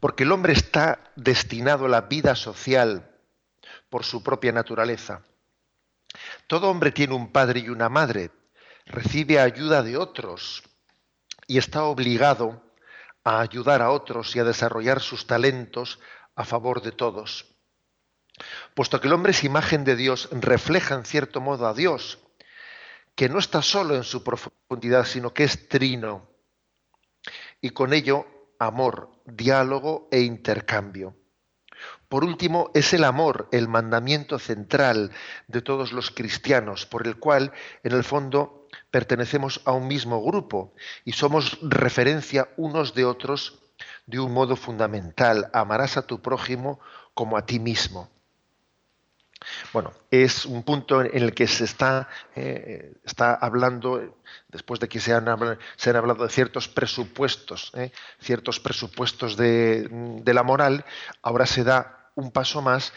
porque 0.00 0.22
el 0.22 0.32
hombre 0.32 0.54
está 0.54 1.12
destinado 1.16 1.84
a 1.84 1.90
la 1.90 2.00
vida 2.02 2.34
social 2.34 3.10
por 3.90 4.04
su 4.04 4.22
propia 4.22 4.52
naturaleza. 4.52 5.20
Todo 6.46 6.70
hombre 6.70 6.92
tiene 6.92 7.14
un 7.14 7.30
padre 7.30 7.60
y 7.60 7.68
una 7.68 7.90
madre, 7.90 8.30
recibe 8.86 9.38
ayuda 9.38 9.82
de 9.82 9.98
otros 9.98 10.62
y 11.46 11.58
está 11.58 11.84
obligado 11.84 12.69
a 13.24 13.40
ayudar 13.40 13.82
a 13.82 13.90
otros 13.90 14.34
y 14.36 14.38
a 14.38 14.44
desarrollar 14.44 15.00
sus 15.00 15.26
talentos 15.26 16.00
a 16.34 16.44
favor 16.44 16.82
de 16.82 16.92
todos. 16.92 17.46
Puesto 18.74 19.00
que 19.00 19.08
el 19.08 19.12
hombre 19.12 19.32
es 19.32 19.44
imagen 19.44 19.84
de 19.84 19.96
Dios, 19.96 20.28
refleja 20.32 20.94
en 20.94 21.04
cierto 21.04 21.40
modo 21.40 21.66
a 21.66 21.74
Dios, 21.74 22.18
que 23.14 23.28
no 23.28 23.38
está 23.38 23.62
solo 23.62 23.94
en 23.96 24.04
su 24.04 24.24
profundidad, 24.24 25.04
sino 25.04 25.34
que 25.34 25.44
es 25.44 25.68
trino. 25.68 26.30
Y 27.60 27.70
con 27.70 27.92
ello, 27.92 28.26
amor, 28.58 29.10
diálogo 29.26 30.08
e 30.10 30.20
intercambio. 30.20 31.16
Por 32.08 32.24
último, 32.24 32.70
es 32.74 32.92
el 32.92 33.04
amor 33.04 33.48
el 33.52 33.68
mandamiento 33.68 34.38
central 34.38 35.12
de 35.48 35.62
todos 35.62 35.92
los 35.92 36.10
cristianos, 36.10 36.86
por 36.86 37.06
el 37.06 37.16
cual, 37.16 37.52
en 37.82 37.92
el 37.92 38.04
fondo, 38.04 38.59
pertenecemos 38.90 39.60
a 39.64 39.72
un 39.72 39.88
mismo 39.88 40.22
grupo 40.22 40.72
y 41.04 41.12
somos 41.12 41.58
referencia 41.62 42.48
unos 42.56 42.94
de 42.94 43.04
otros 43.04 43.60
de 44.06 44.18
un 44.18 44.32
modo 44.32 44.56
fundamental. 44.56 45.50
Amarás 45.52 45.96
a 45.96 46.06
tu 46.06 46.20
prójimo 46.20 46.80
como 47.14 47.36
a 47.36 47.46
ti 47.46 47.58
mismo. 47.58 48.10
Bueno, 49.72 49.92
es 50.10 50.44
un 50.44 50.62
punto 50.62 51.00
en 51.00 51.10
el 51.16 51.32
que 51.32 51.46
se 51.46 51.64
está, 51.64 52.08
eh, 52.36 52.92
está 53.04 53.34
hablando, 53.34 54.18
después 54.48 54.80
de 54.80 54.88
que 54.88 55.00
se 55.00 55.14
han, 55.14 55.24
se 55.76 55.90
han 55.90 55.96
hablado 55.96 56.24
de 56.24 56.30
ciertos 56.30 56.68
presupuestos, 56.68 57.72
eh, 57.74 57.90
ciertos 58.20 58.60
presupuestos 58.60 59.36
de, 59.36 59.88
de 59.90 60.34
la 60.34 60.42
moral, 60.42 60.84
ahora 61.22 61.46
se 61.46 61.64
da 61.64 62.10
un 62.14 62.30
paso 62.32 62.60
más 62.60 62.92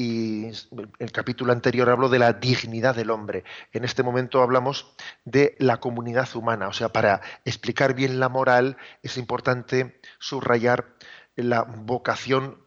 y 0.00 0.52
el 1.00 1.10
capítulo 1.10 1.52
anterior 1.52 1.90
habló 1.90 2.08
de 2.08 2.20
la 2.20 2.32
dignidad 2.32 2.94
del 2.94 3.10
hombre. 3.10 3.42
En 3.72 3.84
este 3.84 4.04
momento 4.04 4.40
hablamos 4.42 4.94
de 5.24 5.56
la 5.58 5.78
comunidad 5.78 6.28
humana. 6.36 6.68
O 6.68 6.72
sea, 6.72 6.90
para 6.90 7.20
explicar 7.44 7.94
bien 7.94 8.20
la 8.20 8.28
moral 8.28 8.76
es 9.02 9.16
importante 9.16 10.00
subrayar 10.20 10.94
la 11.34 11.62
vocación 11.62 12.62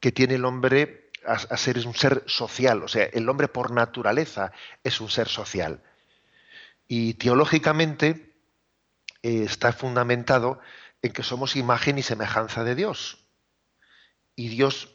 que 0.00 0.10
tiene 0.10 0.36
el 0.36 0.46
hombre 0.46 1.10
a, 1.26 1.38
ser 1.58 1.86
un 1.86 1.94
ser 1.94 2.22
social. 2.24 2.82
O 2.82 2.88
sea, 2.88 3.04
el 3.12 3.28
hombre 3.28 3.48
por 3.48 3.70
naturaleza 3.70 4.50
es 4.82 5.02
un 5.02 5.10
ser 5.10 5.28
social. 5.28 5.82
Y 6.88 7.12
teológicamente 7.12 8.32
eh, 9.22 9.42
está 9.42 9.70
fundamentado 9.74 10.60
en 11.02 11.12
que 11.12 11.24
somos 11.24 11.56
imagen 11.56 11.98
y 11.98 12.02
semejanza 12.02 12.64
de 12.64 12.74
Dios. 12.74 13.18
Y 14.34 14.48
Dios 14.48 14.93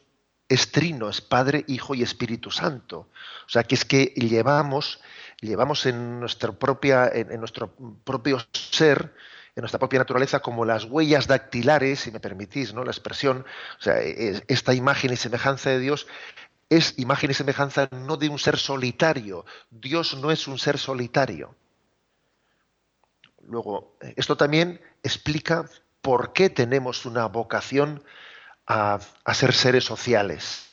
es 0.50 0.72
trino, 0.72 1.08
es 1.08 1.20
Padre, 1.20 1.64
Hijo 1.68 1.94
y 1.94 2.02
Espíritu 2.02 2.50
Santo. 2.50 3.08
O 3.46 3.48
sea, 3.48 3.62
que 3.62 3.76
es 3.76 3.84
que 3.84 4.06
llevamos, 4.16 5.00
llevamos 5.40 5.86
en, 5.86 6.18
nuestra 6.18 6.50
propia, 6.50 7.08
en, 7.08 7.38
nuestro 7.38 7.72
propio 8.02 8.40
ser, 8.52 9.14
en 9.54 9.62
nuestra 9.62 9.78
propia 9.78 10.00
naturaleza, 10.00 10.40
como 10.40 10.64
las 10.64 10.84
huellas 10.84 11.28
dactilares, 11.28 12.00
si 12.00 12.10
me 12.10 12.18
permitís 12.18 12.74
¿no? 12.74 12.82
la 12.82 12.90
expresión, 12.90 13.46
o 13.78 13.82
sea, 13.82 14.00
esta 14.00 14.74
imagen 14.74 15.12
y 15.12 15.16
semejanza 15.16 15.70
de 15.70 15.78
Dios 15.78 16.08
es 16.68 16.98
imagen 16.98 17.30
y 17.30 17.34
semejanza 17.34 17.88
no 17.92 18.16
de 18.16 18.28
un 18.28 18.38
ser 18.40 18.58
solitario. 18.58 19.44
Dios 19.70 20.16
no 20.16 20.32
es 20.32 20.48
un 20.48 20.58
ser 20.58 20.78
solitario. 20.78 21.54
Luego, 23.46 23.96
esto 24.16 24.36
también 24.36 24.80
explica 25.04 25.68
por 26.02 26.32
qué 26.32 26.50
tenemos 26.50 27.06
una 27.06 27.26
vocación 27.26 28.02
a, 28.70 29.34
ser 29.34 29.52
seres 29.52 29.84
sociales 29.84 30.72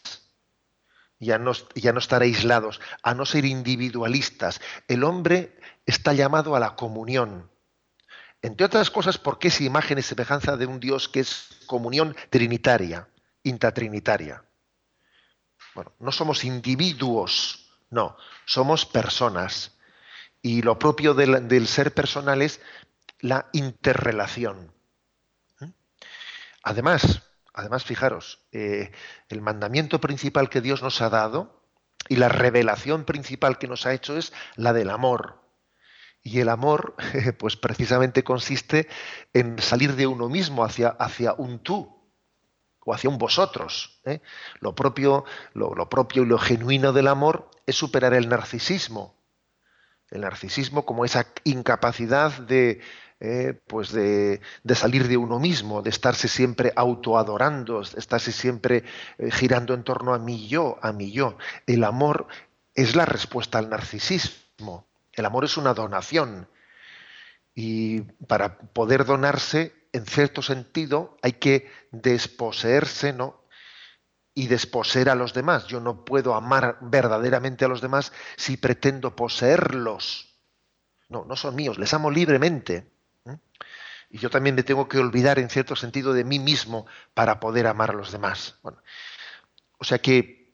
y 1.19 1.31
a, 1.31 1.39
no, 1.39 1.51
estar 1.51 2.21
aislados, 2.21 2.79
a 3.01 3.15
no 3.15 3.25
ser 3.25 3.45
individualistas. 3.45 4.61
El 4.87 5.03
hombre 5.03 5.59
está 5.87 6.13
llamado 6.13 6.55
a 6.55 6.59
la 6.59 6.75
comunión. 6.75 7.49
Entre 8.43 8.67
otras 8.67 8.91
cosas, 8.91 9.17
porque 9.17 9.47
es 9.47 9.61
imagen 9.61 9.97
y 9.97 10.03
semejanza 10.03 10.57
de 10.57 10.67
un 10.67 10.79
Dios 10.79 11.09
que 11.09 11.21
es 11.21 11.49
comunión 11.65 12.15
trinitaria, 12.29 13.07
intratrinitaria. 13.41 14.43
Bueno, 15.73 15.91
no 15.97 16.11
somos 16.11 16.43
individuos, 16.43 17.67
no, 17.89 18.15
somos 18.45 18.85
personas. 18.85 19.75
Y 20.43 20.61
lo 20.61 20.77
propio 20.77 21.15
del, 21.15 21.47
del 21.47 21.67
ser 21.67 21.95
personal 21.95 22.43
es 22.43 22.61
la 23.21 23.49
interrelación. 23.53 24.71
¿Mm? 25.59 25.69
Además, 26.61 27.23
Además, 27.57 27.83
fijaros, 27.85 28.45
eh, 28.51 28.91
el 29.29 29.41
mandamiento 29.41 29.99
principal 29.99 30.47
que 30.47 30.61
Dios 30.61 30.83
nos 30.83 31.01
ha 31.01 31.09
dado 31.09 31.63
y 32.07 32.17
la 32.17 32.29
revelación 32.29 33.03
principal 33.03 33.57
que 33.57 33.67
nos 33.67 33.87
ha 33.87 33.95
hecho 33.95 34.15
es 34.15 34.31
la 34.55 34.73
del 34.73 34.91
amor. 34.91 35.41
Y 36.21 36.39
el 36.39 36.49
amor, 36.49 36.95
pues 37.39 37.57
precisamente 37.57 38.23
consiste 38.23 38.87
en 39.33 39.57
salir 39.57 39.95
de 39.95 40.05
uno 40.05 40.29
mismo 40.29 40.63
hacia, 40.63 40.89
hacia 40.89 41.33
un 41.33 41.57
tú 41.57 41.99
o 42.85 42.93
hacia 42.93 43.09
un 43.09 43.17
vosotros. 43.17 44.01
¿eh? 44.05 44.21
Lo, 44.59 44.75
propio, 44.75 45.25
lo 45.55 45.89
propio 45.89 46.21
y 46.21 46.25
lo 46.27 46.37
genuino 46.37 46.93
del 46.93 47.07
amor 47.07 47.49
es 47.65 47.75
superar 47.75 48.13
el 48.13 48.29
narcisismo. 48.29 49.16
El 50.09 50.21
narcisismo 50.21 50.85
como 50.85 51.05
esa 51.05 51.27
incapacidad 51.43 52.31
de, 52.39 52.81
eh, 53.19 53.59
pues 53.65 53.91
de, 53.91 54.41
salir 54.75 55.07
de 55.07 55.17
uno 55.17 55.39
mismo, 55.39 55.81
de 55.81 55.89
estarse 55.89 56.27
siempre 56.27 56.71
autoadorando, 56.75 57.81
estarse 57.81 58.31
siempre 58.31 58.83
eh, 59.17 59.31
girando 59.31 59.73
en 59.73 59.83
torno 59.83 60.13
a 60.13 60.19
mí 60.19 60.47
yo, 60.47 60.77
a 60.81 60.91
mí 60.91 61.11
yo. 61.11 61.37
El 61.65 61.83
amor 61.83 62.27
es 62.75 62.95
la 62.95 63.05
respuesta 63.05 63.57
al 63.57 63.69
narcisismo. 63.69 64.85
El 65.13 65.25
amor 65.25 65.45
es 65.45 65.57
una 65.57 65.73
donación. 65.73 66.47
Y 67.55 68.01
para 68.27 68.59
poder 68.59 69.03
donarse, 69.03 69.73
en 69.93 70.05
cierto 70.05 70.43
sentido, 70.43 71.17
hay 71.23 71.33
que 71.33 71.71
desposeerse, 71.91 73.13
¿no? 73.13 73.41
Y 74.37 74.45
desposeer 74.45 75.09
a 75.09 75.15
los 75.15 75.33
demás. 75.33 75.65
Yo 75.65 75.79
no 75.79 76.05
puedo 76.05 76.35
amar 76.35 76.77
verdaderamente 76.79 77.65
a 77.65 77.67
los 77.67 77.81
demás 77.81 78.13
si 78.35 78.55
pretendo 78.55 79.15
poseerlos. 79.15 80.37
No, 81.09 81.25
no 81.25 81.35
son 81.35 81.55
míos, 81.55 81.79
les 81.79 81.91
amo 81.95 82.11
libremente. 82.11 82.87
Y 84.11 84.19
yo 84.19 84.29
también 84.29 84.53
me 84.53 84.61
tengo 84.61 84.87
que 84.87 84.99
olvidar 84.99 85.39
en 85.39 85.49
cierto 85.49 85.75
sentido 85.75 86.13
de 86.13 86.23
mí 86.23 86.37
mismo 86.37 86.85
para 87.15 87.39
poder 87.39 87.65
amar 87.65 87.89
a 87.89 87.93
los 87.95 88.11
demás. 88.11 88.59
o 89.79 89.83
sea 89.83 89.97
que 89.97 90.53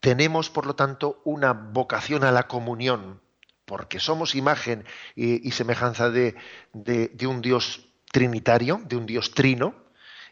tenemos, 0.00 0.50
por 0.50 0.66
lo 0.66 0.74
tanto, 0.74 1.22
una 1.24 1.52
vocación 1.52 2.24
a 2.24 2.32
la 2.32 2.48
comunión, 2.48 3.20
porque 3.66 4.00
somos 4.00 4.34
imagen 4.34 4.84
y, 5.14 5.48
semejanza 5.52 6.10
de, 6.10 6.34
de 6.72 7.26
un 7.28 7.40
Dios 7.40 7.86
trinitario, 8.10 8.80
de 8.84 8.96
un 8.96 9.06
Dios 9.06 9.30
trino, 9.30 9.85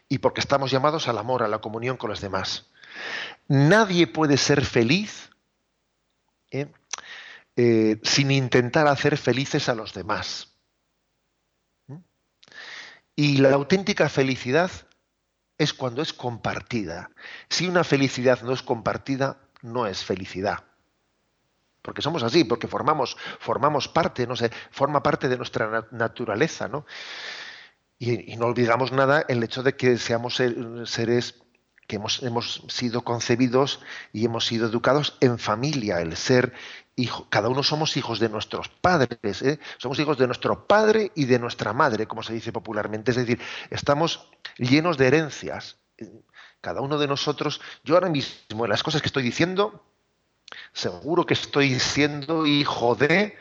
y 0.09 0.19
porque 0.19 0.41
estamos 0.41 0.71
llamados 0.71 1.07
al 1.07 1.17
amor, 1.17 1.43
a 1.43 1.47
la 1.47 1.59
comunión 1.59 1.97
con 1.97 2.09
los 2.09 2.21
demás. 2.21 2.69
Nadie 3.47 4.07
puede 4.07 4.37
ser 4.37 4.63
feliz 4.65 5.29
¿eh? 6.51 6.67
Eh, 7.55 7.99
sin 8.03 8.31
intentar 8.31 8.87
hacer 8.87 9.17
felices 9.17 9.69
a 9.69 9.75
los 9.75 9.93
demás. 9.93 10.51
Y 13.15 13.37
la 13.37 13.53
auténtica 13.53 14.09
felicidad 14.09 14.69
es 15.57 15.73
cuando 15.73 16.01
es 16.01 16.11
compartida. 16.11 17.11
Si 17.47 17.65
una 17.65 17.85
felicidad 17.85 18.41
no 18.41 18.51
es 18.51 18.61
compartida, 18.61 19.37
no 19.61 19.87
es 19.87 20.03
felicidad. 20.03 20.65
Porque 21.81 22.01
somos 22.01 22.23
así, 22.23 22.43
porque 22.43 22.67
formamos, 22.67 23.15
formamos 23.39 23.87
parte, 23.87 24.27
no 24.27 24.35
sé, 24.35 24.51
forma 24.69 25.01
parte 25.01 25.29
de 25.29 25.37
nuestra 25.37 25.87
naturaleza, 25.91 26.67
¿no? 26.67 26.85
Y, 27.97 28.35
no 28.35 28.47
olvidamos 28.47 28.91
nada 28.91 29.25
el 29.27 29.41
hecho 29.43 29.63
de 29.63 29.75
que 29.75 29.97
seamos 29.97 30.41
seres 30.85 31.35
que 31.87 31.97
hemos, 31.97 32.23
hemos, 32.23 32.63
sido 32.67 33.03
concebidos 33.03 33.79
y 34.11 34.25
hemos 34.25 34.45
sido 34.45 34.67
educados 34.67 35.17
en 35.21 35.37
familia, 35.37 36.01
el 36.01 36.17
ser 36.17 36.53
cada 37.29 37.49
uno 37.49 37.61
somos 37.61 37.97
hijos 37.97 38.19
de 38.19 38.29
nuestros 38.29 38.69
padres, 38.69 39.41
¿eh? 39.41 39.59
somos 39.77 39.99
hijos 39.99 40.17
de 40.17 40.27
nuestro 40.27 40.65
padre 40.65 41.11
y 41.13 41.25
de 41.25 41.39
nuestra 41.39 41.73
madre, 41.73 42.07
como 42.07 42.23
se 42.23 42.33
dice 42.33 42.53
popularmente. 42.53 43.11
Es 43.11 43.17
decir, 43.17 43.39
estamos 43.69 44.29
llenos 44.57 44.97
de 44.97 45.07
herencias. 45.07 45.77
Cada 46.61 46.81
uno 46.81 46.97
de 46.97 47.07
nosotros, 47.07 47.59
yo 47.83 47.95
ahora 47.95 48.09
mismo, 48.09 48.63
en 48.63 48.69
las 48.69 48.81
cosas 48.81 49.01
que 49.01 49.07
estoy 49.07 49.23
diciendo, 49.23 49.83
seguro 50.71 51.25
que 51.25 51.33
estoy 51.33 51.79
siendo 51.79 52.45
hijo 52.45 52.95
de, 52.95 53.37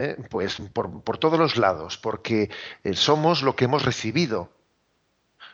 ¿eh? 0.00 0.16
pues 0.30 0.56
por, 0.72 1.18
todos 1.18 1.38
los 1.38 1.56
lados, 1.56 1.98
porque 1.98 2.50
eh, 2.82 2.94
somos 2.94 3.42
lo 3.42 3.54
que 3.54 3.66
hemos 3.66 3.84
recibido. 3.84 4.50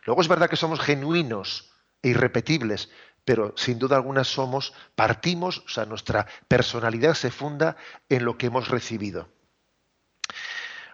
Luego 0.04 0.22
es 0.22 0.28
verdad 0.28 0.48
que 0.48 0.56
somos 0.56 0.80
genuinos 0.80 1.72
e 2.02 2.10
irrepetibles, 2.10 2.90
pero 3.24 3.52
sin 3.56 3.78
duda 3.78 3.96
alguna 3.96 4.22
somos, 4.22 4.72
partimos, 4.94 5.58
o 5.66 5.68
sea, 5.68 5.84
nuestra 5.84 6.26
personalidad 6.46 7.14
se 7.14 7.32
funda 7.32 7.76
en 8.08 8.24
lo 8.24 8.38
que 8.38 8.46
hemos 8.46 8.68
recibido. 8.68 9.28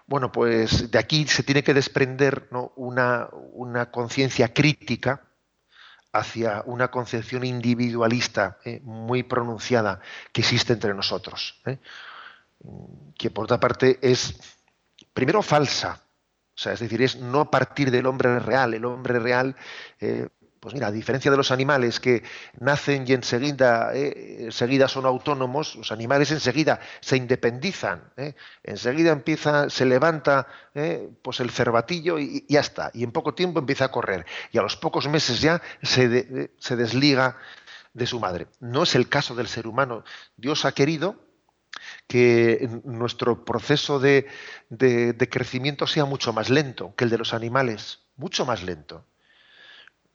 Bueno, 0.07 0.33
pues 0.33 0.91
de 0.91 0.99
aquí 0.99 1.27
se 1.27 1.43
tiene 1.43 1.63
que 1.63 1.75
desprender 1.75 2.49
una, 2.77 3.29
una 3.53 3.91
conciencia 3.91 4.53
crítica 4.53 5.23
hacia 6.13 6.63
una 6.67 6.89
concepción 6.89 7.45
individualista 7.45 8.59
eh, 8.65 8.81
muy 8.83 9.23
pronunciada 9.23 10.01
que 10.33 10.41
existe 10.41 10.73
entre 10.73 10.95
nosotros, 10.95 11.61
que 13.17 13.31
por 13.31 13.45
otra 13.45 13.61
parte 13.61 13.99
es 14.03 14.35
primero 15.13 15.43
falsa, 15.43 16.03
o 16.55 16.59
sea, 16.59 16.73
es 16.75 16.81
decir, 16.81 17.03
es 17.03 17.17
no 17.17 17.51
partir 17.51 17.91
del 17.91 18.07
hombre 18.07 18.39
real. 18.39 18.75
El 18.75 18.85
hombre 18.85 19.19
real 19.19 19.57
eh, 20.01 20.29
pues 20.63 20.75
mira, 20.75 20.87
a 20.87 20.93
diferencia 20.93 21.29
de 21.29 21.37
los 21.37 21.51
animales 21.51 21.99
que 21.99 22.23
nacen 22.61 23.05
y 23.05 23.15
enseguida, 23.15 23.91
eh, 23.95 24.45
enseguida 24.45 24.87
son 24.87 25.07
autónomos, 25.07 25.75
los 25.75 25.91
animales 25.91 26.31
enseguida 26.31 26.79
se 27.01 27.17
independizan, 27.17 28.13
eh, 28.17 28.35
enseguida 28.63 29.11
empieza, 29.11 29.69
se 29.71 29.85
levanta 29.87 30.47
pues 31.21 31.41
el 31.41 31.51
cervatillo 31.51 32.21
y, 32.21 32.47
ya 32.49 32.61
está, 32.61 32.93
y 32.95 33.03
en 33.03 33.11
poco 33.11 33.35
tiempo 33.35 33.59
empieza 33.59 33.87
a 33.87 33.91
correr, 33.91 34.25
y 34.53 34.59
a 34.59 34.63
los 34.63 34.77
pocos 34.77 35.09
meses 35.09 35.41
ya 35.41 35.61
se, 35.83 36.53
se 36.59 36.77
desliga 36.77 37.37
de 37.93 38.07
su 38.07 38.21
madre. 38.21 38.47
No 38.61 38.85
es 38.85 38.95
el 38.95 39.09
caso 39.09 39.35
del 39.35 39.49
ser 39.49 39.67
humano. 39.67 40.05
Dios 40.37 40.65
ha 40.65 40.71
querido 40.71 41.32
que 42.13 42.69
nuestro 42.85 43.43
proceso 43.43 43.99
de, 43.99 44.27
crecimiento 45.31 45.87
sea 45.87 46.05
mucho 46.05 46.35
más 46.35 46.51
lento 46.51 46.95
que 46.95 47.05
el 47.05 47.11
de 47.11 47.17
los 47.17 47.33
animales, 47.33 48.01
mucho 48.17 48.45
más 48.45 48.63
lento. 48.63 49.07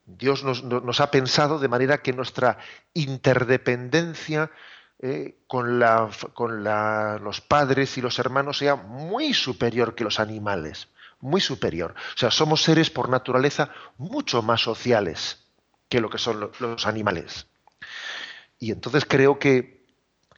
Dios 0.05 0.43
nos, 0.43 1.01
ha 1.01 1.09
pensado 1.09 1.57
de 1.57 1.67
manera 1.67 2.03
que 2.03 2.13
nuestra 2.13 2.59
interdependencia 2.93 4.51
eh, 4.99 5.39
con, 5.47 5.79
los 5.79 7.41
padres 7.41 7.97
y 7.97 8.01
los 8.01 8.19
hermanos 8.19 8.59
sea 8.59 8.75
muy 8.75 9.33
superior 9.33 9.95
que 9.95 10.03
los 10.03 10.19
animales, 10.19 10.89
muy 11.19 11.41
superior. 11.41 11.95
O 12.13 12.17
sea, 12.19 12.29
somos 12.29 12.61
seres 12.61 12.91
por 12.91 13.09
naturaleza 13.09 13.71
mucho 13.97 14.43
más 14.43 14.61
sociales 14.61 15.47
que 15.89 15.99
lo 15.99 16.11
que 16.11 16.19
son 16.19 16.51
los 16.59 16.85
animales. 16.85 17.47
Y 18.59 18.71
entonces 18.71 19.03
creo 19.03 19.39
que 19.39 19.83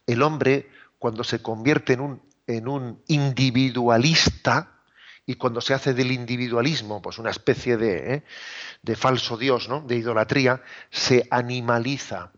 el 0.08 0.22
hombre, 0.22 0.70
cuando 1.00 1.24
se 1.24 1.42
convierte 1.42 1.94
en 1.94 2.68
un 2.68 3.04
individualista, 3.08 4.80
y 5.30 5.36
cuando 5.36 5.62
se 5.62 5.76
hace 5.76 5.94
del 5.94 6.12
individualismo 6.12 7.04
pues 7.04 7.20
una 7.20 7.30
especie 7.30 7.78
de, 7.78 8.16
¿eh? 8.16 8.24
de 8.82 8.96
falso 8.96 9.38
Dios, 9.38 9.70
¿no? 9.70 9.82
de 9.82 9.96
idolatría, 9.96 10.64
se 10.90 11.28
animaliza. 11.30 12.32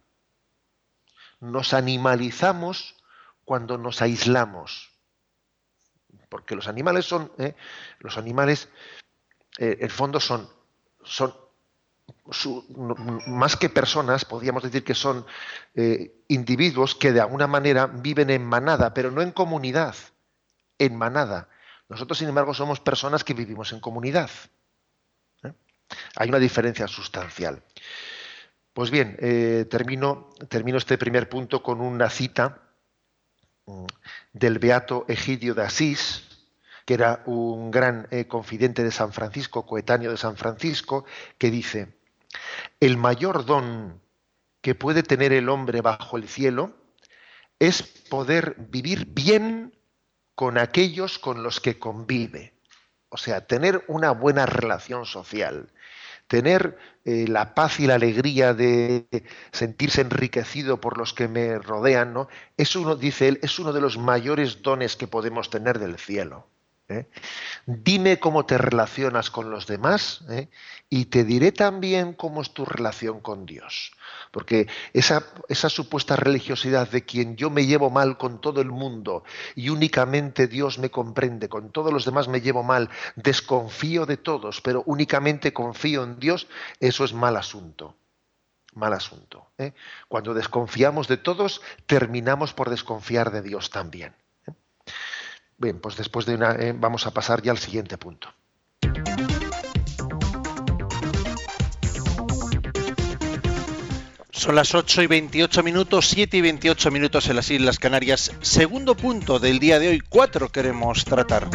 Nos 1.40 1.74
animalizamos 1.74 2.98
cuando 3.46 3.78
nos 3.78 4.02
aislamos. 4.02 4.92
Porque 6.28 6.54
los 6.54 6.68
animales 6.68 7.06
son, 7.06 7.32
¿eh? 7.38 7.56
los 8.00 8.18
animales, 8.18 8.68
eh, 9.58 9.78
en 9.80 9.90
fondo 9.90 10.20
son, 10.20 10.50
son 11.02 11.34
más 13.28 13.56
que 13.56 13.70
personas, 13.70 14.26
podríamos 14.26 14.64
decir 14.64 14.84
que 14.84 14.96
son 14.96 15.26
individuos 16.28 16.96
que 16.96 17.12
de 17.12 17.22
alguna 17.22 17.48
manera 17.48 17.88
viven 17.88 18.30
en 18.30 18.46
manada, 18.46 18.94
pero 18.94 19.12
no 19.12 19.22
en 19.22 19.32
comunidad, 19.32 19.96
en 20.78 20.96
manada. 20.96 21.50
Nosotros, 21.92 22.20
sin 22.20 22.30
embargo, 22.30 22.54
somos 22.54 22.80
personas 22.80 23.26
que 23.26 23.34
vivimos 23.34 23.74
en 23.74 23.82
comunidad. 23.82 24.30
¿eh? 25.44 25.52
Hay 26.16 26.30
una 26.30 26.40
diferencia 26.40 26.88
sustancial. 26.88 27.62
Pues 28.72 28.90
bien, 28.90 29.18
eh, 29.20 29.68
termino, 29.70 30.30
este 30.78 30.98
primer 30.98 31.28
punto 31.28 31.62
con 31.62 31.82
una 31.82 32.10
cita 32.10 32.62
mm, 33.66 33.86
del 34.32 34.60
beato 34.60 35.04
Egidio 35.10 35.54
de 35.54 35.64
Asís, 35.64 36.24
que 36.86 36.94
era 36.94 37.24
un 37.26 37.72
gran 37.72 38.08
eh, 38.10 38.26
confidente 38.26 38.86
de 38.86 38.92
San 38.92 39.12
Francisco, 39.12 39.66
coetáneo 39.66 40.12
de 40.12 40.18
San 40.18 40.38
Francisco, 40.38 41.04
que 41.38 41.52
dice, 41.52 41.98
el 42.80 42.98
mayor 42.98 43.46
don 43.46 44.02
que 44.62 44.76
puede 44.76 45.04
tener 45.04 45.34
el 45.34 45.50
hombre 45.50 45.82
bajo 45.82 46.18
el 46.18 46.28
cielo 46.28 46.74
es 47.60 47.84
poder 47.84 48.56
vivir 48.58 49.06
bien 49.08 49.74
con 50.36 50.58
aquellos 50.58 51.20
con 51.20 51.44
los 51.44 51.60
que 51.60 51.78
convive. 51.78 52.54
O 53.10 53.18
sea, 53.18 53.46
tener 53.46 53.84
una 53.88 54.12
buena 54.12 54.46
relación 54.46 55.06
social, 55.06 55.72
tener 56.28 56.78
eh, 57.04 57.28
la 57.28 57.54
paz 57.54 57.80
y 57.80 57.88
la 57.88 57.96
alegría 57.96 58.54
de 58.54 59.06
sentirse 59.52 60.02
enriquecido 60.02 60.80
por 60.80 60.98
los 60.98 61.14
que 61.14 61.28
me 61.28 61.60
rodean, 61.60 62.14
¿no? 62.14 62.30
Es 62.56 62.76
uno, 62.76 62.96
dice 62.96 63.28
él, 63.28 63.40
es 63.44 63.60
uno 63.60 63.74
de 63.74 63.82
los 63.82 63.98
mayores 63.98 64.62
dones 64.62 64.96
que 64.96 65.08
podemos 65.08 65.50
tener 65.50 65.78
del 65.78 65.98
cielo. 65.98 66.48
¿Eh? 66.92 67.10
Dime 67.66 68.20
cómo 68.20 68.46
te 68.46 68.58
relacionas 68.58 69.30
con 69.32 69.50
los 69.50 69.68
demás 69.68 70.24
¿eh? 70.30 70.50
y 70.90 71.06
te 71.06 71.24
diré 71.24 71.52
también 71.52 72.14
cómo 72.14 72.42
es 72.42 72.54
tu 72.54 72.66
relación 72.66 73.20
con 73.22 73.46
Dios. 73.46 73.92
Porque 74.32 74.68
esa, 74.94 75.26
esa 75.50 75.70
supuesta 75.70 76.16
religiosidad 76.16 76.90
de 76.90 77.04
quien 77.04 77.36
yo 77.36 77.50
me 77.50 77.66
llevo 77.66 77.90
mal 77.90 78.18
con 78.18 78.42
todo 78.42 78.62
el 78.62 78.70
mundo 78.70 79.24
y 79.56 79.70
únicamente 79.70 80.48
Dios 80.48 80.78
me 80.80 80.92
comprende, 80.92 81.50
con 81.50 81.72
todos 81.72 81.92
los 81.92 82.06
demás 82.06 82.28
me 82.28 82.42
llevo 82.42 82.64
mal, 82.64 82.90
desconfío 83.16 84.06
de 84.06 84.18
todos, 84.18 84.62
pero 84.62 84.84
únicamente 84.86 85.54
confío 85.54 86.04
en 86.04 86.20
Dios, 86.20 86.48
eso 86.80 87.04
es 87.04 87.14
mal 87.14 87.38
asunto 87.38 87.96
mal 88.74 88.94
asunto. 88.94 89.48
¿eh? 89.58 89.74
Cuando 90.08 90.34
desconfiamos 90.34 91.08
de 91.08 91.18
todos, 91.18 91.62
terminamos 91.86 92.54
por 92.54 92.70
desconfiar 92.70 93.32
de 93.32 93.42
Dios 93.42 93.70
también. 93.70 94.16
Bien, 95.62 95.80
pues 95.80 95.96
después 95.96 96.26
de 96.26 96.34
una, 96.34 96.54
eh, 96.54 96.74
vamos 96.76 97.06
a 97.06 97.12
pasar 97.12 97.44
ya 97.44 97.52
al 97.52 97.60
siguiente 97.60 97.96
punto. 97.96 98.34
Son 104.32 104.56
las 104.56 104.74
8 104.74 105.04
y 105.04 105.08
28 105.08 105.62
minutos, 105.62 106.08
7 106.08 106.38
y 106.38 106.42
28 106.42 106.90
minutos 106.90 107.28
en 107.28 107.36
las 107.36 107.52
Islas 107.52 107.78
Canarias. 107.78 108.32
Segundo 108.42 108.96
punto 108.96 109.38
del 109.38 109.60
día 109.60 109.78
de 109.78 109.90
hoy, 109.90 110.00
cuatro 110.00 110.50
queremos 110.50 111.06
tratar. 111.06 111.48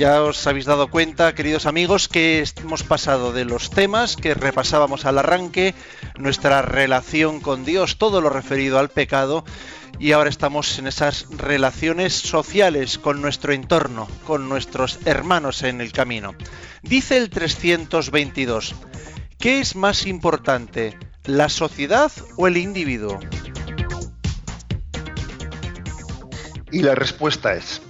Ya 0.00 0.22
os 0.22 0.46
habéis 0.46 0.64
dado 0.64 0.88
cuenta, 0.88 1.34
queridos 1.34 1.66
amigos, 1.66 2.08
que 2.08 2.42
hemos 2.62 2.82
pasado 2.82 3.34
de 3.34 3.44
los 3.44 3.68
temas 3.68 4.16
que 4.16 4.32
repasábamos 4.32 5.04
al 5.04 5.18
arranque, 5.18 5.74
nuestra 6.16 6.62
relación 6.62 7.40
con 7.40 7.66
Dios, 7.66 7.98
todo 7.98 8.22
lo 8.22 8.30
referido 8.30 8.78
al 8.78 8.88
pecado, 8.88 9.44
y 9.98 10.12
ahora 10.12 10.30
estamos 10.30 10.78
en 10.78 10.86
esas 10.86 11.26
relaciones 11.28 12.14
sociales 12.14 12.96
con 12.96 13.20
nuestro 13.20 13.52
entorno, 13.52 14.08
con 14.26 14.48
nuestros 14.48 15.00
hermanos 15.04 15.64
en 15.64 15.82
el 15.82 15.92
camino. 15.92 16.34
Dice 16.80 17.18
el 17.18 17.28
322, 17.28 18.74
¿qué 19.38 19.60
es 19.60 19.76
más 19.76 20.06
importante, 20.06 20.98
la 21.26 21.50
sociedad 21.50 22.10
o 22.38 22.46
el 22.46 22.56
individuo? 22.56 23.20
Y 26.72 26.80
la 26.80 26.94
respuesta 26.94 27.52
es, 27.52 27.82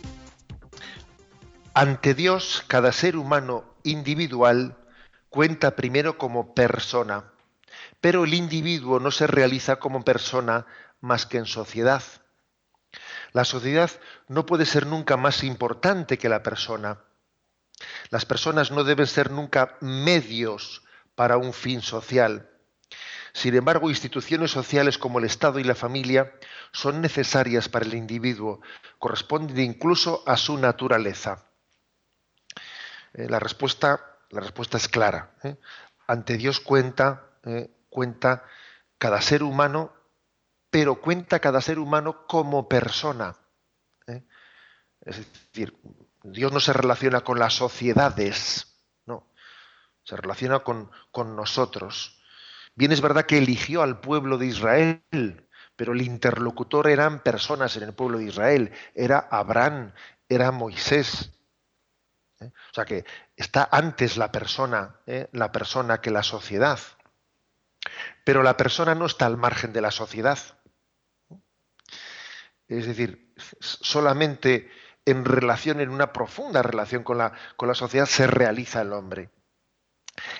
ante 1.74 2.14
Dios, 2.14 2.64
cada 2.66 2.92
ser 2.92 3.16
humano 3.16 3.64
individual 3.84 4.76
cuenta 5.28 5.76
primero 5.76 6.18
como 6.18 6.54
persona, 6.54 7.32
pero 8.00 8.24
el 8.24 8.34
individuo 8.34 8.98
no 8.98 9.10
se 9.10 9.26
realiza 9.26 9.76
como 9.76 10.04
persona 10.04 10.66
más 11.00 11.26
que 11.26 11.38
en 11.38 11.46
sociedad. 11.46 12.02
La 13.32 13.44
sociedad 13.44 13.90
no 14.26 14.46
puede 14.46 14.66
ser 14.66 14.86
nunca 14.86 15.16
más 15.16 15.44
importante 15.44 16.18
que 16.18 16.28
la 16.28 16.42
persona. 16.42 17.04
Las 18.10 18.24
personas 18.24 18.72
no 18.72 18.82
deben 18.82 19.06
ser 19.06 19.30
nunca 19.30 19.76
medios 19.80 20.82
para 21.14 21.36
un 21.36 21.52
fin 21.52 21.80
social. 21.82 22.50
Sin 23.32 23.54
embargo, 23.54 23.90
instituciones 23.90 24.50
sociales 24.50 24.98
como 24.98 25.20
el 25.20 25.24
Estado 25.24 25.60
y 25.60 25.64
la 25.64 25.76
familia 25.76 26.34
son 26.72 27.00
necesarias 27.00 27.68
para 27.68 27.86
el 27.86 27.94
individuo, 27.94 28.60
corresponden 28.98 29.60
incluso 29.60 30.24
a 30.26 30.36
su 30.36 30.58
naturaleza. 30.58 31.49
Eh, 33.14 33.28
la, 33.28 33.38
respuesta, 33.38 34.18
la 34.30 34.40
respuesta 34.40 34.76
es 34.76 34.88
clara. 34.88 35.32
¿eh? 35.42 35.56
Ante 36.06 36.36
Dios 36.36 36.60
cuenta, 36.60 37.30
eh, 37.44 37.70
cuenta 37.88 38.44
cada 38.98 39.20
ser 39.20 39.42
humano 39.42 39.92
pero 40.70 41.00
cuenta 41.00 41.40
cada 41.40 41.60
ser 41.60 41.78
humano 41.78 42.26
como 42.26 42.68
persona. 42.68 43.36
Es 45.02 45.16
decir, 45.16 45.76
Dios 46.22 46.52
no 46.52 46.60
se 46.60 46.72
relaciona 46.72 47.22
con 47.22 47.38
las 47.38 47.54
sociedades, 47.54 48.76
no, 49.06 49.26
se 50.04 50.16
relaciona 50.16 50.60
con, 50.60 50.90
con 51.10 51.34
nosotros. 51.36 52.20
Bien 52.74 52.92
es 52.92 53.00
verdad 53.00 53.26
que 53.26 53.38
eligió 53.38 53.82
al 53.82 54.00
pueblo 54.00 54.38
de 54.38 54.46
Israel, 54.46 55.48
pero 55.74 55.92
el 55.92 56.02
interlocutor 56.02 56.88
eran 56.88 57.20
personas 57.20 57.76
en 57.76 57.84
el 57.84 57.94
pueblo 57.94 58.18
de 58.18 58.24
Israel, 58.24 58.72
era 58.94 59.26
Abraham, 59.30 59.92
era 60.28 60.52
Moisés. 60.52 61.32
¿Eh? 62.40 62.50
O 62.70 62.74
sea 62.74 62.84
que 62.84 63.04
está 63.36 63.68
antes 63.70 64.16
la 64.16 64.32
persona, 64.32 64.96
¿eh? 65.06 65.28
la 65.32 65.52
persona 65.52 66.00
que 66.00 66.10
la 66.10 66.22
sociedad. 66.22 66.78
Pero 68.24 68.42
la 68.42 68.56
persona 68.56 68.94
no 68.94 69.06
está 69.06 69.26
al 69.26 69.36
margen 69.36 69.72
de 69.72 69.80
la 69.80 69.90
sociedad. 69.90 70.38
Es 72.68 72.86
decir, 72.86 73.34
solamente 73.58 74.70
en 75.04 75.24
relación, 75.24 75.80
en 75.80 75.90
una 75.90 76.12
profunda 76.12 76.62
relación 76.62 77.02
con 77.02 77.18
la, 77.18 77.32
con 77.56 77.68
la 77.68 77.74
sociedad, 77.74 78.06
se 78.06 78.26
realiza 78.26 78.82
el 78.82 78.92
hombre. 78.92 79.30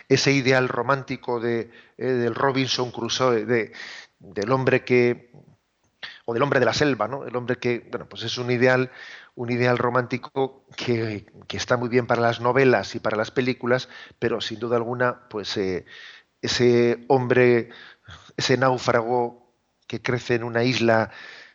Ese 0.09 0.33
ideal 0.33 0.69
romántico 0.69 1.41
de, 1.41 1.71
eh, 1.97 2.05
del 2.05 2.35
Robinson 2.35 2.91
Crusoe, 2.91 3.47
de, 3.47 3.73
del 4.19 4.53
hombre 4.53 4.85
que, 4.85 5.33
o 6.25 6.35
del 6.35 6.43
hombre 6.43 6.61
de 6.61 6.67
la 6.67 6.75
selva, 6.75 7.09
¿no? 7.09 7.25
El 7.25 7.35
hombre 7.35 7.57
que, 7.57 7.89
bueno, 7.91 8.09
pues 8.09 8.23
es 8.23 8.37
un 8.39 8.51
ideal, 8.51 8.91
un 9.35 9.51
ideal 9.51 9.79
romántico 9.79 10.65
que, 10.77 11.27
está 11.51 11.77
muy 11.77 11.89
bien 11.89 12.07
para 12.07 12.23
las 12.23 12.41
novelas 12.41 12.95
y 12.95 13.01
para 13.01 13.17
las 13.17 13.31
películas, 13.31 13.89
pero 14.19 14.41
sin 14.41 14.59
duda 14.59 14.77
alguna, 14.77 15.29
pues 15.29 15.57
eh, 15.57 15.85
ese 16.43 17.05
hombre, 17.09 17.71
ese 18.37 18.57
náufrago 18.57 19.53
que 19.87 20.03
crece 20.03 20.37
en 20.37 20.45
una 20.45 20.65
isla, 20.65 21.11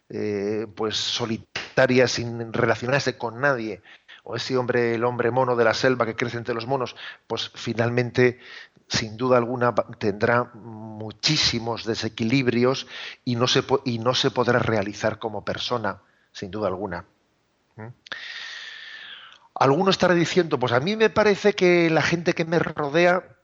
eh, 0.10 0.68
pues 0.76 0.98
solitaria, 0.98 2.08
sin 2.08 2.54
relacionarse 2.54 3.18
con 3.18 3.40
nadie, 3.40 3.82
o 4.24 4.36
ese 4.36 4.58
hombre, 4.58 4.96
el 4.96 5.04
hombre 5.04 5.32
mono 5.32 5.56
de 5.56 5.64
la 5.64 5.74
selva 5.74 6.06
que 6.06 6.16
crece 6.16 6.38
entre 6.38 6.56
los 6.56 6.68
monos, 6.68 6.96
pues 7.28 7.52
finalmente, 7.54 8.40
sin 8.88 9.18
duda 9.18 9.38
alguna, 9.38 9.74
tendrá 10.00 10.52
muchísimos 10.54 11.86
desequilibrios 11.86 12.88
y 13.24 13.36
no 13.36 13.48
se, 13.48 13.64
y 13.86 14.00
no 14.00 14.16
se 14.16 14.32
podrá 14.32 14.60
realizar 14.60 15.20
como 15.20 15.46
persona, 15.46 16.02
sin 16.32 16.52
duda 16.52 16.68
alguna. 16.68 17.06
Alguno 19.54 19.90
estará 19.90 20.14
diciendo, 20.14 20.60
pues 20.60 20.72
a 20.72 20.80
mí 20.80 20.96
me 20.96 21.10
parece 21.10 21.54
que 21.54 21.90
la 21.90 22.02
gente 22.02 22.34
que 22.34 22.46
me 22.46 22.60
rodea, 22.60 23.38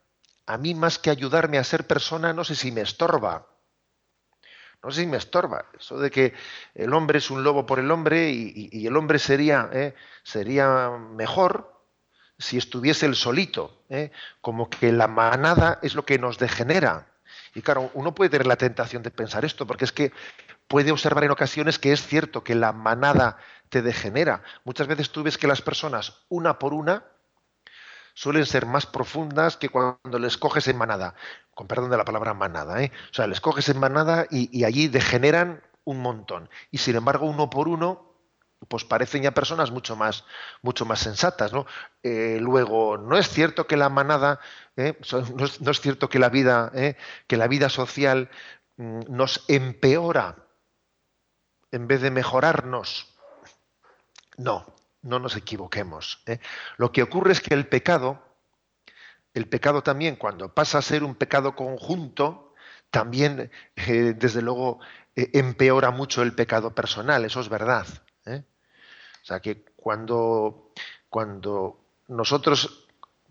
a 0.46 0.58
mí 0.58 0.76
más 0.76 1.00
que 1.00 1.10
ayudarme 1.10 1.58
a 1.58 1.64
ser 1.64 1.88
persona, 1.88 2.34
no 2.34 2.44
sé 2.44 2.56
si 2.56 2.72
me 2.72 2.82
estorba 2.82 3.48
no 4.84 4.92
sé 4.92 5.02
si 5.02 5.08
me 5.08 5.18
estorba. 5.18 5.66
Eso 5.78 6.00
de 6.00 6.10
que 6.10 6.34
el 6.74 6.94
hombre 6.94 7.20
es 7.20 7.30
un 7.30 7.44
lobo 7.44 7.66
por 7.66 7.80
el 7.80 7.92
hombre 7.92 8.32
y, 8.32 8.86
el 8.86 8.98
hombre 8.98 9.20
sería, 9.20 9.70
¿eh? 9.72 9.94
sería 10.24 10.90
mejor 10.90 11.86
si 12.38 12.58
estuviese 12.58 13.06
el 13.06 13.16
solito, 13.16 13.84
¿eh? 13.90 14.12
como 14.42 14.70
que 14.70 14.92
la 14.92 15.08
manada 15.08 15.80
es 15.84 15.94
lo 15.94 16.06
que 16.06 16.18
nos 16.18 16.40
degenera. 16.40 17.08
Y 17.54 17.62
claro, 17.62 17.92
uno 17.94 18.16
puede 18.16 18.32
tener 18.32 18.48
la 18.48 18.56
tentación 18.56 19.04
de 19.04 19.12
pensar 19.12 19.46
esto, 19.46 19.68
porque 19.68 19.86
es 19.86 19.92
que 19.92 20.12
puede 20.72 20.94
observar 20.94 21.26
en 21.26 21.32
ocasiones 21.32 21.80
que 21.80 21.92
es 21.92 22.08
cierto 22.08 22.46
que 22.46 22.56
la 22.56 22.72
manada 22.72 23.36
te 23.68 23.82
degenera. 23.82 24.42
Muchas 24.64 24.88
veces 24.88 25.12
tú 25.12 25.22
ves 25.22 25.38
que 25.38 25.46
las 25.46 25.62
personas, 25.62 26.24
una 26.30 26.60
por 26.60 26.74
una, 26.74 27.04
suelen 28.14 28.46
ser 28.46 28.66
más 28.66 28.86
profundas 28.86 29.58
que 29.58 29.68
cuando 29.68 30.18
les 30.18 30.38
coges 30.38 30.70
en 30.70 30.78
manada. 30.78 31.14
Con 31.54 31.68
perdón 31.68 31.90
de 31.90 31.98
la 31.98 32.06
palabra 32.06 32.34
manada, 32.34 32.82
¿eh? 32.82 32.94
O 33.12 33.14
sea, 33.14 33.28
les 33.28 33.42
coges 33.42 33.68
en 33.68 33.80
manada 33.82 34.28
y, 34.32 34.64
allí 34.64 34.88
degeneran 34.88 35.62
un 35.84 36.00
montón. 36.00 36.50
Y 36.72 36.78
sin 36.78 36.96
embargo, 36.96 37.26
uno 37.26 37.50
por 37.50 37.68
uno, 37.68 38.16
pues 38.70 38.86
parecen 38.86 39.24
ya 39.24 39.32
personas 39.32 39.72
mucho 39.72 39.98
más, 39.98 40.24
mucho 40.62 40.86
más 40.86 41.02
sensatas, 41.02 41.52
¿no? 41.52 41.66
Eh, 42.02 42.38
luego, 42.40 42.98
no 42.98 43.18
es 43.18 43.28
cierto 43.28 43.68
que 43.68 43.76
la 43.76 43.90
manada, 43.90 44.40
¿eh? 44.78 44.98
no, 45.12 45.72
es, 45.72 45.82
cierto 45.82 46.08
que 46.08 46.18
la 46.18 46.30
vida, 46.30 46.72
que 47.28 47.36
la 47.36 47.50
vida 47.50 47.68
social 47.68 48.30
mm, 48.78 49.02
nos 49.10 49.44
empeora 49.50 50.41
en 51.72 51.88
vez 51.88 52.02
de 52.02 52.12
mejorarnos. 52.12 53.08
No, 54.38 54.66
no 55.02 55.20
nos 55.20 55.36
equivoquemos. 55.36 56.22
¿eh? 56.26 56.40
Lo 56.78 56.92
que 56.92 57.04
ocurre 57.04 57.32
es 57.32 57.42
que 57.42 57.54
el 57.54 57.68
pecado, 57.68 58.22
el 59.34 59.48
pecado 59.48 59.82
también, 59.82 60.16
cuando 60.16 60.54
pasa 60.54 60.78
a 60.78 60.82
ser 60.82 61.04
un 61.04 61.16
pecado 61.16 61.56
conjunto, 61.56 62.54
también, 62.90 63.52
eh, 63.76 64.14
desde 64.16 64.42
luego, 64.42 64.80
eh, 65.16 65.32
empeora 65.34 65.92
mucho 65.92 66.22
el 66.22 66.34
pecado 66.34 66.76
personal, 66.76 67.26
eso 67.26 67.40
es 67.40 67.50
verdad. 67.50 67.88
O 68.26 69.24
sea 69.24 69.40
que 69.40 69.64
cuando, 69.76 70.72
cuando 71.08 71.80
nosotros 72.08 72.88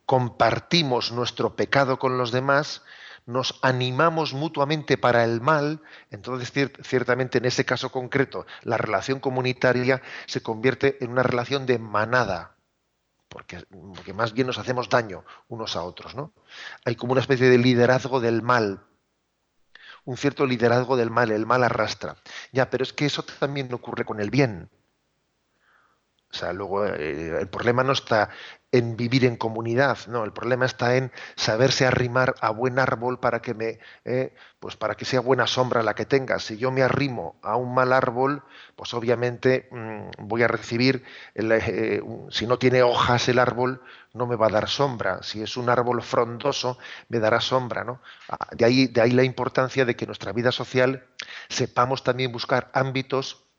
compartimos 0.06 1.10
nuestro 1.10 1.56
pecado 1.56 1.98
con 1.98 2.16
los 2.16 2.30
demás, 2.30 2.82
nos 3.30 3.58
animamos 3.62 4.34
mutuamente 4.34 4.98
para 4.98 5.24
el 5.24 5.40
mal, 5.40 5.80
entonces 6.10 6.70
ciertamente 6.82 7.38
en 7.38 7.46
ese 7.46 7.64
caso 7.64 7.90
concreto 7.90 8.46
la 8.62 8.76
relación 8.76 9.20
comunitaria 9.20 10.02
se 10.26 10.42
convierte 10.42 11.02
en 11.02 11.10
una 11.10 11.22
relación 11.22 11.66
de 11.66 11.78
manada, 11.78 12.56
porque, 13.28 13.64
porque, 13.94 14.12
más 14.12 14.32
bien 14.32 14.48
nos 14.48 14.58
hacemos 14.58 14.88
daño 14.88 15.24
unos 15.48 15.76
a 15.76 15.82
otros. 15.82 16.14
¿no? 16.14 16.32
Hay 16.84 16.96
como 16.96 17.12
una 17.12 17.20
especie 17.20 17.48
de 17.48 17.58
liderazgo 17.58 18.20
del 18.20 18.42
mal, 18.42 18.84
un 20.04 20.16
cierto 20.16 20.46
liderazgo 20.46 20.96
del 20.96 21.10
mal, 21.10 21.30
el 21.30 21.46
mal 21.46 21.62
arrastra. 21.62 22.16
Ya, 22.52 22.70
pero 22.70 22.82
es 22.82 22.92
que 22.92 23.06
eso 23.06 23.22
también 23.22 23.72
ocurre 23.72 24.04
con 24.04 24.20
el 24.20 24.30
bien. 24.30 24.68
O 26.32 26.36
sea, 26.36 26.52
luego 26.52 26.86
eh, 26.86 27.40
el 27.40 27.48
problema 27.48 27.82
no 27.82 27.92
está 27.92 28.30
en 28.72 28.96
vivir 28.96 29.24
en 29.24 29.36
comunidad, 29.36 29.98
no, 30.06 30.22
el 30.22 30.32
problema 30.32 30.64
está 30.64 30.96
en 30.96 31.10
saberse 31.34 31.86
arrimar 31.86 32.36
a 32.40 32.50
buen 32.50 32.78
árbol 32.78 33.18
para 33.18 33.42
que 33.42 33.52
me, 33.52 33.80
eh, 34.04 34.32
pues 34.60 34.76
para 34.76 34.94
que 34.94 35.04
sea 35.04 35.18
buena 35.20 35.48
sombra 35.48 35.82
la 35.82 35.94
que 35.94 36.06
tenga. 36.06 36.38
Si 36.38 36.56
yo 36.56 36.70
me 36.70 36.82
arrimo 36.82 37.36
a 37.42 37.56
un 37.56 37.74
mal 37.74 37.92
árbol, 37.92 38.44
pues 38.76 38.94
obviamente 38.94 39.68
mm, 39.72 40.28
voy 40.28 40.44
a 40.44 40.48
recibir, 40.48 41.02
eh, 41.34 42.00
si 42.30 42.46
no 42.46 42.58
tiene 42.58 42.84
hojas 42.84 43.28
el 43.28 43.40
árbol, 43.40 43.82
no 44.14 44.26
me 44.28 44.36
va 44.36 44.46
a 44.46 44.50
dar 44.50 44.68
sombra. 44.68 45.22
Si 45.24 45.42
es 45.42 45.56
un 45.56 45.68
árbol 45.68 46.00
frondoso, 46.02 46.78
me 47.08 47.18
dará 47.18 47.40
sombra, 47.40 47.82
¿no? 47.82 48.00
Ah, 48.28 48.48
de 48.52 48.64
ahí, 48.64 48.86
de 48.86 49.00
ahí 49.00 49.10
la 49.10 49.24
importancia 49.24 49.84
de 49.84 49.96
que 49.96 50.06
nuestra 50.06 50.32
vida 50.32 50.52
social 50.52 51.06
sepamos 51.48 52.04
también 52.04 52.30
buscar 52.30 52.70
ámbitos 52.72 53.49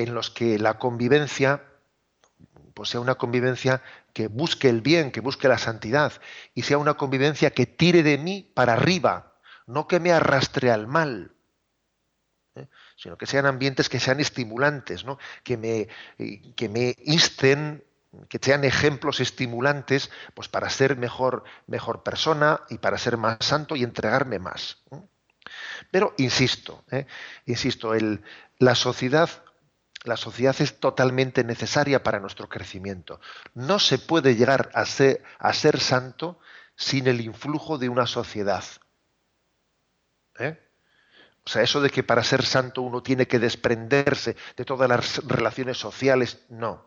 en 0.00 0.14
los 0.14 0.30
que 0.30 0.58
la 0.58 0.78
convivencia 0.78 1.62
pues 2.74 2.88
sea 2.88 3.00
una 3.00 3.16
convivencia 3.16 3.82
que 4.12 4.28
busque 4.28 4.68
el 4.68 4.80
bien, 4.80 5.10
que 5.10 5.20
busque 5.20 5.48
la 5.48 5.58
santidad, 5.58 6.12
y 6.54 6.62
sea 6.62 6.78
una 6.78 6.94
convivencia 6.94 7.50
que 7.50 7.66
tire 7.66 8.02
de 8.02 8.18
mí 8.18 8.50
para 8.54 8.72
arriba, 8.74 9.34
no 9.66 9.86
que 9.86 10.00
me 10.00 10.10
arrastre 10.10 10.70
al 10.70 10.86
mal, 10.86 11.32
¿eh? 12.54 12.66
sino 12.96 13.16
que 13.16 13.26
sean 13.26 13.46
ambientes 13.46 13.88
que 13.88 14.00
sean 14.00 14.20
estimulantes, 14.20 15.04
¿no? 15.04 15.18
que, 15.44 15.56
me, 15.56 15.88
que 16.56 16.68
me 16.68 16.96
insten, 17.04 17.84
que 18.28 18.38
sean 18.40 18.64
ejemplos 18.64 19.20
estimulantes 19.20 20.10
pues 20.34 20.48
para 20.48 20.68
ser 20.70 20.96
mejor, 20.96 21.44
mejor 21.66 22.02
persona 22.02 22.62
y 22.68 22.78
para 22.78 22.98
ser 22.98 23.16
más 23.16 23.38
santo 23.40 23.76
y 23.76 23.82
entregarme 23.82 24.38
más. 24.38 24.78
¿eh? 24.90 25.00
Pero 25.90 26.14
insisto, 26.18 26.84
¿eh? 26.90 27.06
insisto, 27.46 27.94
el, 27.94 28.22
la 28.58 28.74
sociedad 28.74 29.30
la 30.04 30.16
sociedad 30.16 30.56
es 30.58 30.80
totalmente 30.80 31.44
necesaria 31.44 32.02
para 32.02 32.20
nuestro 32.20 32.48
crecimiento. 32.48 33.20
No 33.54 33.78
se 33.78 33.98
puede 33.98 34.34
llegar 34.34 34.70
a 34.74 34.84
ser, 34.84 35.22
a 35.38 35.52
ser 35.52 35.80
santo 35.80 36.38
sin 36.76 37.06
el 37.06 37.20
influjo 37.20 37.78
de 37.78 37.88
una 37.88 38.06
sociedad. 38.06 38.64
¿Eh? 40.38 40.58
O 41.44 41.50
sea, 41.50 41.62
eso 41.62 41.80
de 41.80 41.90
que 41.90 42.02
para 42.02 42.24
ser 42.24 42.44
santo 42.44 42.82
uno 42.82 43.02
tiene 43.02 43.26
que 43.26 43.38
desprenderse 43.38 44.36
de 44.56 44.64
todas 44.64 44.88
las 44.88 45.24
relaciones 45.26 45.78
sociales, 45.78 46.44
no. 46.48 46.86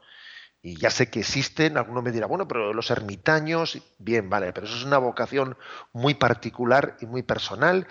Y 0.62 0.78
ya 0.78 0.90
sé 0.90 1.10
que 1.10 1.20
existen, 1.20 1.78
alguno 1.78 2.02
me 2.02 2.12
dirá, 2.12 2.26
bueno, 2.26 2.48
pero 2.48 2.74
los 2.74 2.90
ermitaños, 2.90 3.78
bien, 4.00 4.30
vale, 4.30 4.52
pero 4.52 4.66
eso 4.66 4.76
es 4.76 4.84
una 4.84 4.98
vocación 4.98 5.58
muy 5.94 6.16
particular 6.16 6.98
y 7.02 7.06
muy 7.06 7.22
personal 7.22 7.88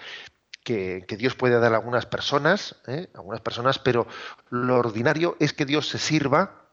que, 0.65 1.05
Dios 1.19 1.35
puede 1.37 1.61
dar 1.61 1.75
a 1.75 1.77
algunas 1.77 2.07
personas, 2.07 2.77
¿eh? 2.87 3.09
algunas 3.15 3.41
personas, 3.41 3.79
pero 3.79 4.09
lo 4.49 4.79
ordinario 4.79 5.37
es 5.39 5.53
que 5.53 5.67
Dios 5.67 5.89
se 5.89 5.99
sirva 5.99 6.71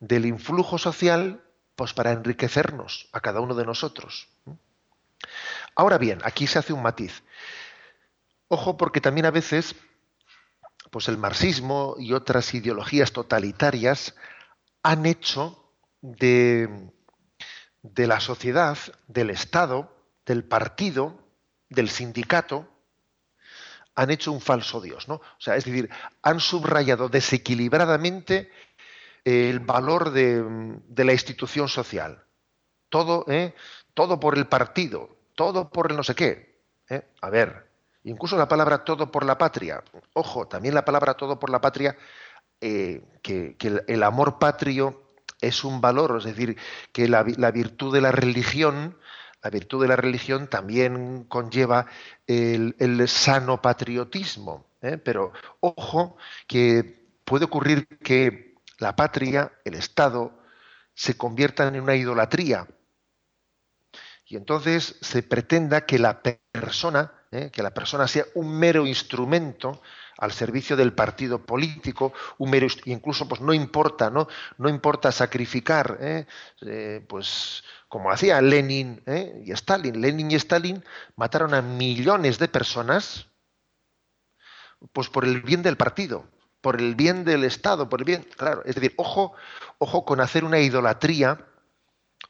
del 0.00 0.24
influjo 0.24 0.78
social 0.78 1.44
pues 1.76 1.92
para 1.92 2.12
enriquecernos 2.12 3.08
a 3.12 3.20
cada 3.20 3.40
uno 3.40 3.54
de 3.54 3.66
nosotros. 3.66 4.28
Ahora 5.76 5.98
bien, 5.98 6.18
aquí 6.24 6.46
se 6.46 6.58
hace 6.58 6.72
un 6.72 6.82
matiz. 6.82 7.22
Ojo, 8.48 8.76
porque 8.76 9.00
también 9.00 9.26
a 9.26 9.30
veces, 9.30 9.76
pues 10.90 11.08
el 11.08 11.18
marxismo 11.18 11.94
y 11.98 12.14
otras 12.14 12.52
ideologías 12.54 13.12
totalitarias 13.12 14.16
han 14.82 15.06
hecho 15.06 15.72
de, 16.00 16.90
de 17.82 18.06
la 18.06 18.20
sociedad, 18.20 18.78
del 19.06 19.30
Estado, 19.30 19.94
del 20.26 20.44
partido, 20.44 21.22
del 21.68 21.88
sindicato, 21.88 22.68
han 23.94 24.10
hecho 24.10 24.32
un 24.32 24.40
falso 24.40 24.80
Dios, 24.80 25.08
¿no? 25.08 25.14
O 25.14 25.40
sea, 25.40 25.56
es 25.56 25.64
decir, 25.64 25.90
han 26.22 26.40
subrayado 26.40 27.08
desequilibradamente 27.08 28.50
el 29.24 29.60
valor 29.60 30.10
de, 30.10 31.04
la 31.04 31.12
institución 31.12 31.68
social. 31.68 32.24
Todo, 32.88 33.24
¿eh? 33.28 33.54
todo 33.94 34.18
por 34.18 34.36
el 34.36 34.46
partido, 34.46 35.16
todo 35.34 35.70
por 35.70 35.90
el 35.90 35.96
no 35.96 36.02
sé 36.02 36.14
qué. 36.14 36.60
¿eh? 36.88 37.02
A 37.20 37.30
ver, 37.30 37.68
incluso 38.04 38.36
la 38.36 38.48
palabra 38.48 38.84
todo 38.84 39.10
por 39.10 39.24
la 39.24 39.38
patria. 39.38 39.82
Ojo, 40.14 40.48
también 40.48 40.74
la 40.74 40.84
palabra 40.84 41.14
todo 41.14 41.38
por 41.38 41.50
la 41.50 41.60
patria, 41.60 41.96
eh, 42.60 43.02
que, 43.22 43.56
el, 43.86 44.02
amor 44.02 44.38
patrio 44.38 45.02
es 45.40 45.64
un 45.64 45.80
valor, 45.80 46.16
es 46.18 46.24
decir, 46.24 46.56
que 46.92 47.08
la 47.08 47.50
virtud 47.50 47.94
de 47.94 48.00
la 48.00 48.12
religión 48.12 48.96
la 49.42 49.50
virtud 49.50 49.82
de 49.82 49.88
la 49.88 49.96
religión 49.96 50.48
también 50.48 51.24
conlleva 51.24 51.86
el, 52.26 53.08
sano 53.08 53.60
patriotismo. 53.60 54.66
¿eh? 54.82 54.98
Pero 54.98 55.32
ojo 55.60 56.16
que 56.46 57.06
puede 57.24 57.46
ocurrir 57.46 57.86
que 57.98 58.54
la 58.78 58.94
patria, 58.96 59.52
el 59.64 59.74
Estado, 59.74 60.32
se 60.94 61.16
conviertan 61.16 61.74
en 61.74 61.82
una 61.82 61.96
idolatría. 61.96 62.66
Y 64.26 64.36
entonces 64.36 64.96
se 65.00 65.22
pretenda 65.22 65.86
que 65.86 65.98
la 65.98 66.20
persona, 66.22 67.12
¿eh? 67.30 67.50
que 67.50 67.62
la 67.62 67.72
persona 67.72 68.06
sea 68.06 68.26
un 68.34 68.58
mero 68.58 68.86
instrumento 68.86 69.80
al 70.18 70.32
servicio 70.32 70.76
del 70.76 70.92
partido 70.92 71.44
político, 71.44 72.12
un 72.38 72.50
mero, 72.50 72.66
incluso 72.84 73.26
pues 73.26 73.40
no 73.40 73.54
importa, 73.54 74.10
¿no? 74.10 74.28
No 74.58 74.68
importa 74.68 75.10
sacrificar, 75.10 75.96
¿eh? 75.98 77.00
Pues 77.08 77.64
como 77.90 78.10
hacía 78.10 78.40
Lenin 78.40 79.02
y 79.44 79.52
Stalin. 79.52 80.00
Lenin 80.00 80.30
y 80.30 80.36
Stalin 80.36 80.82
mataron 81.16 81.52
a 81.52 81.60
millones 81.60 82.38
de 82.38 82.48
personas, 82.48 83.26
pues 84.94 85.10
por 85.10 85.26
el 85.26 85.42
bien 85.42 85.62
del 85.62 85.76
partido 85.76 86.24
por 86.60 86.80
el 86.80 86.94
bien 86.94 87.24
del 87.24 87.44
Estado, 87.44 87.88
por 87.88 88.00
el 88.00 88.04
bien, 88.04 88.26
claro, 88.36 88.62
es 88.64 88.74
decir, 88.74 88.94
ojo, 88.96 89.32
ojo 89.78 90.04
con 90.04 90.20
hacer 90.20 90.44
una 90.44 90.60
idolatría, 90.60 91.46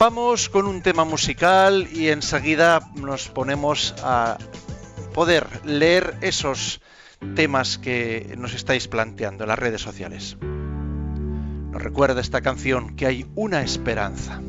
Vamos 0.06 0.50
con 0.50 0.66
un 0.66 0.82
tema 0.82 1.06
musical 1.06 1.88
y 1.94 2.10
enseguida 2.10 2.82
nos 2.96 3.30
ponemos 3.30 3.96
a 4.04 4.38
poder 5.14 5.48
leer 5.64 6.18
esos 6.20 6.82
temas 7.36 7.78
que 7.78 8.36
nos 8.38 8.54
estáis 8.54 8.90
planteando 8.90 9.46
en 9.46 9.48
las 9.48 9.58
redes 9.58 9.80
sociales. 9.80 10.36
Nos 10.42 11.82
recuerda 11.82 12.20
esta 12.20 12.42
canción 12.42 12.98
que 12.98 13.06
hay 13.06 13.26
una 13.36 13.62
esperanza 13.62 14.42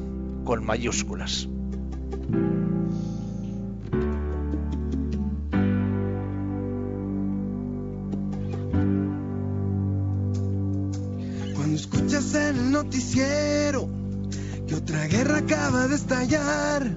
con 0.43 0.65
mayúsculas. 0.65 1.49
Cuando 11.55 11.77
escuchas 11.77 12.35
el 12.35 12.73
noticiero 12.73 14.04
que 14.67 14.75
otra 14.75 15.07
guerra 15.07 15.39
acaba 15.39 15.89
de 15.89 15.97
estallar, 15.97 16.97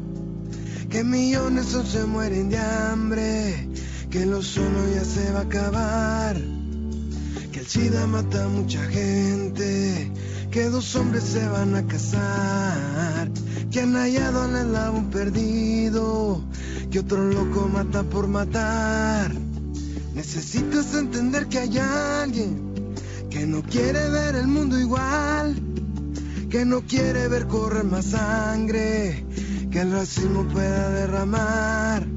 que 0.90 1.04
millones 1.04 1.74
o 1.76 1.86
se 1.86 2.06
mueren 2.06 2.50
de 2.50 2.58
hambre, 2.58 3.70
que 4.10 4.26
lo 4.26 4.42
solo 4.42 4.88
ya 4.94 5.04
se 5.04 5.32
va 5.32 5.40
a 5.40 5.44
acabar, 5.44 6.38
que 7.52 7.60
el 7.60 7.68
SIDA 7.68 8.08
mata 8.08 8.46
a 8.46 8.48
mucha 8.48 8.82
gente, 8.86 10.12
que 10.50 10.70
dos 10.70 10.96
hombres 10.96 11.24
se 11.24 11.46
van 11.48 11.76
a 11.76 11.86
casar, 11.86 13.30
que 13.70 13.82
han 13.82 13.96
hallado 13.96 14.44
al 14.44 14.56
eslabón 14.56 15.10
perdido, 15.10 16.42
que 16.90 17.00
otro 17.00 17.24
loco 17.26 17.68
mata 17.68 18.04
por 18.04 18.28
matar. 18.28 19.34
Necesitas 20.16 20.96
entender 20.96 21.48
que 21.48 21.60
hay 21.60 21.78
alguien 21.78 22.94
que 23.30 23.46
no 23.46 23.62
quiere 23.62 24.10
ver 24.10 24.36
el 24.36 24.48
mundo 24.48 24.80
igual 24.80 25.77
que 26.50 26.64
no 26.66 26.82
quiere 26.82 27.28
ver 27.28 27.48
correr 27.48 27.84
más 27.84 28.06
sangre, 28.06 29.26
que 29.70 29.82
el 29.82 29.92
racismo 29.92 30.48
pueda 30.48 30.90
derramar. 30.92 32.08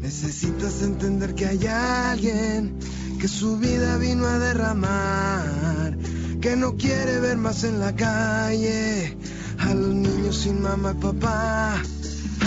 Necesitas 0.00 0.82
entender 0.82 1.34
que 1.34 1.46
hay 1.46 1.66
alguien 1.66 2.78
que 3.20 3.28
su 3.28 3.56
vida 3.58 3.96
vino 3.98 4.26
a 4.26 4.38
derramar, 4.38 5.96
que 6.40 6.56
no 6.56 6.76
quiere 6.76 7.20
ver 7.20 7.36
más 7.36 7.64
en 7.64 7.78
la 7.78 7.94
calle 7.94 9.16
a 9.58 9.72
los 9.72 9.94
niños 9.94 10.36
sin 10.36 10.60
mamá 10.60 10.94
y 10.98 11.02
papá. 11.02 11.82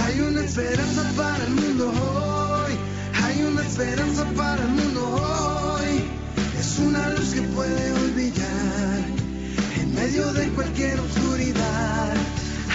Hay 0.03 0.19
una 0.19 0.41
esperanza 0.41 1.03
para 1.15 1.43
el 1.45 1.53
mundo 1.55 1.89
hoy, 1.89 2.73
hay 3.23 3.43
una 3.43 3.61
esperanza 3.61 4.25
para 4.35 4.61
el 4.61 4.69
mundo 4.69 5.09
hoy. 5.09 6.03
Es 6.59 6.79
una 6.79 7.09
luz 7.11 7.33
que 7.33 7.41
puede 7.41 8.06
medio 10.07 10.31
de 10.33 10.47
cualquier 10.49 10.99
oscuridad. 10.99 12.13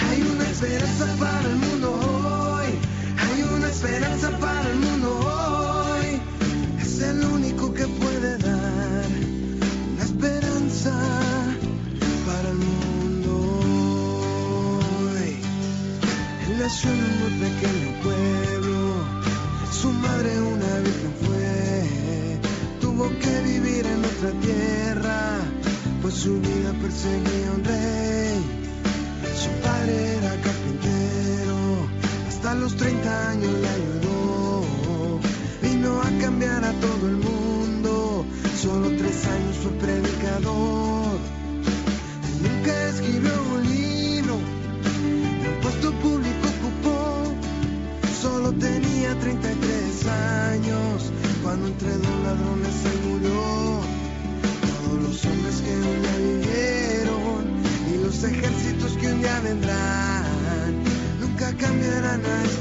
Hay 0.06 0.22
una 0.22 0.44
esperanza 0.50 1.06
para 1.18 1.48
el 1.48 1.56
mundo 1.56 1.88
hoy. 1.92 2.66
Hay 3.24 3.42
una 3.56 3.68
esperanza 3.68 4.38
para 4.38 4.68
el 4.70 4.78
mundo 4.78 5.08
hoy. 5.20 6.20
Es 6.80 7.00
el 7.00 7.24
único 7.24 7.72
que 7.72 7.86
puede 7.86 8.36
dar 8.38 9.06
una 9.94 10.04
esperanza 10.04 10.92
para 12.26 12.48
el 12.50 12.58
mundo 12.58 13.32
hoy. 15.00 15.36
Su 26.22 26.40
vida 26.40 26.72
perseguía 26.80 27.50
un 27.52 27.64
rey. 27.64 28.38
Su 29.42 29.50
padre 29.60 30.18
era 30.18 30.30
carpintero, 30.40 31.88
hasta 32.28 32.54
los 32.54 32.76
30 32.76 33.30
años 33.30 33.61
cambiarán 62.12 62.46
a 62.46 62.51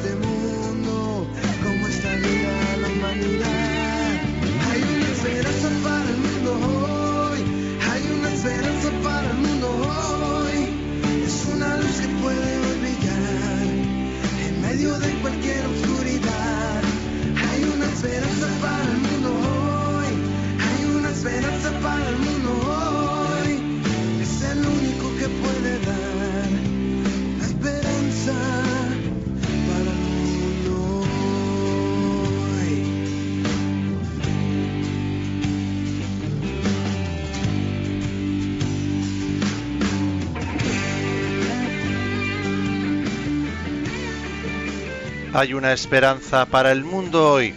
hay 45.33 45.53
una 45.53 45.73
esperanza 45.73 46.45
para 46.45 46.71
el 46.71 46.83
mundo 46.83 47.31
hoy. 47.31 47.53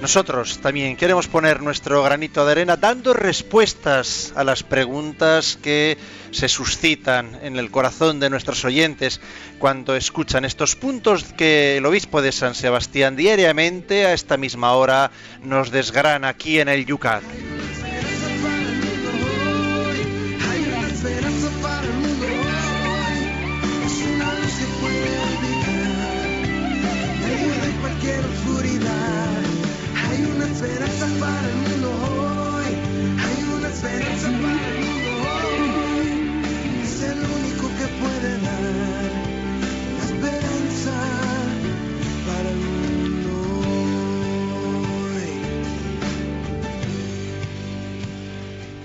Nosotros 0.00 0.58
también 0.58 0.96
queremos 0.96 1.26
poner 1.26 1.60
nuestro 1.60 2.02
granito 2.04 2.46
de 2.46 2.52
arena 2.52 2.76
dando 2.76 3.14
respuestas 3.14 4.32
a 4.36 4.44
las 4.44 4.62
preguntas 4.62 5.58
que 5.60 5.98
se 6.30 6.48
suscitan 6.48 7.36
en 7.42 7.56
el 7.56 7.72
corazón 7.72 8.20
de 8.20 8.30
nuestros 8.30 8.64
oyentes 8.64 9.20
cuando 9.58 9.96
escuchan 9.96 10.44
estos 10.44 10.76
puntos 10.76 11.24
que 11.36 11.78
el 11.78 11.86
obispo 11.86 12.22
de 12.22 12.30
San 12.30 12.54
Sebastián 12.54 13.16
diariamente 13.16 14.06
a 14.06 14.12
esta 14.12 14.36
misma 14.36 14.74
hora 14.74 15.10
nos 15.42 15.72
desgrana 15.72 16.28
aquí 16.28 16.60
en 16.60 16.68
el 16.68 16.86
Yucat. 16.86 17.24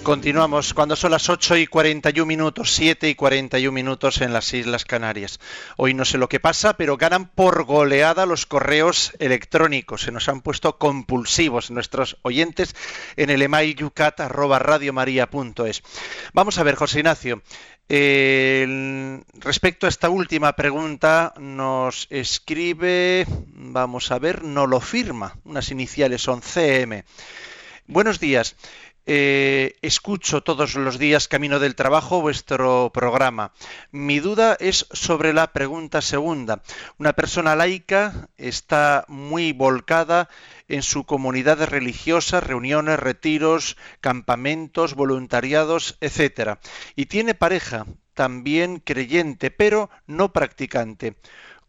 Continuamos 0.03 0.73
cuando 0.73 0.97
son 0.97 1.11
las 1.11 1.29
8 1.29 1.55
y 1.55 1.67
41 1.67 2.25
minutos, 2.25 2.73
7 2.73 3.07
y 3.07 3.15
41 3.15 3.71
minutos 3.71 4.19
en 4.19 4.33
las 4.33 4.53
Islas 4.53 4.83
Canarias. 4.83 5.39
Hoy 5.77 5.93
no 5.93 6.03
sé 6.03 6.17
lo 6.17 6.27
que 6.27 6.41
pasa, 6.41 6.73
pero 6.75 6.97
ganan 6.97 7.29
por 7.29 7.63
goleada 7.63 8.25
los 8.25 8.45
correos 8.45 9.13
electrónicos. 9.19 10.01
Se 10.01 10.11
nos 10.11 10.27
han 10.27 10.41
puesto 10.41 10.77
compulsivos 10.77 11.71
nuestros 11.71 12.17
oyentes 12.23 12.75
en 13.15 13.29
el 13.29 13.43
email. 13.43 13.77
Vamos 16.33 16.57
a 16.57 16.63
ver, 16.63 16.75
José 16.75 16.99
Ignacio. 16.99 17.41
respecto 17.87 19.85
a 19.85 19.89
esta 19.89 20.09
última 20.09 20.51
pregunta, 20.53 21.33
nos 21.37 22.07
escribe, 22.09 23.25
vamos 23.53 24.11
a 24.11 24.19
ver, 24.19 24.43
no 24.43 24.67
lo 24.67 24.81
firma. 24.81 25.37
Unas 25.45 25.71
iniciales 25.71 26.21
son 26.21 26.41
CM. 26.41 27.05
Buenos 27.87 28.21
días. 28.21 28.55
Eh, 29.05 29.75
escucho 29.81 30.43
todos 30.43 30.75
los 30.75 30.97
días 30.97 31.27
camino 31.27 31.59
del 31.59 31.75
trabajo 31.75 32.21
vuestro 32.21 32.89
programa. 32.93 33.51
Mi 33.91 34.19
duda 34.19 34.55
es 34.59 34.87
sobre 34.91 35.33
la 35.33 35.51
pregunta 35.51 36.01
segunda. 36.01 36.63
Una 36.97 37.11
persona 37.11 37.55
laica 37.55 38.29
está 38.37 39.03
muy 39.09 39.51
volcada 39.51 40.29
en 40.69 40.83
su 40.83 41.03
comunidad 41.03 41.65
religiosa, 41.67 42.39
reuniones, 42.39 42.97
retiros, 42.97 43.75
campamentos, 43.99 44.93
voluntariados, 44.93 45.97
etc. 45.99 46.59
Y 46.95 47.07
tiene 47.07 47.35
pareja, 47.35 47.85
también 48.13 48.79
creyente, 48.79 49.51
pero 49.51 49.89
no 50.07 50.31
practicante. 50.31 51.17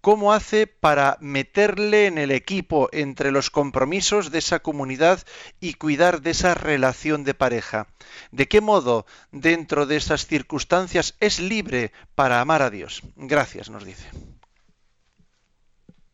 ¿Cómo 0.04 0.34
hace 0.34 0.66
para 0.66 1.16
meterle 1.22 2.04
en 2.04 2.18
el 2.18 2.30
equipo 2.30 2.90
entre 2.92 3.30
los 3.30 3.48
compromisos 3.48 4.30
de 4.30 4.36
esa 4.36 4.58
comunidad 4.58 5.24
y 5.60 5.72
cuidar 5.72 6.20
de 6.20 6.32
esa 6.32 6.52
relación 6.52 7.24
de 7.24 7.32
pareja? 7.32 7.86
¿De 8.30 8.46
qué 8.46 8.60
modo, 8.60 9.06
dentro 9.32 9.86
de 9.86 9.96
esas 9.96 10.26
circunstancias, 10.26 11.14
es 11.20 11.40
libre 11.40 11.90
para 12.14 12.42
amar 12.42 12.60
a 12.60 12.68
Dios? 12.68 13.00
Gracias, 13.16 13.70
nos 13.70 13.82
dice. 13.86 14.06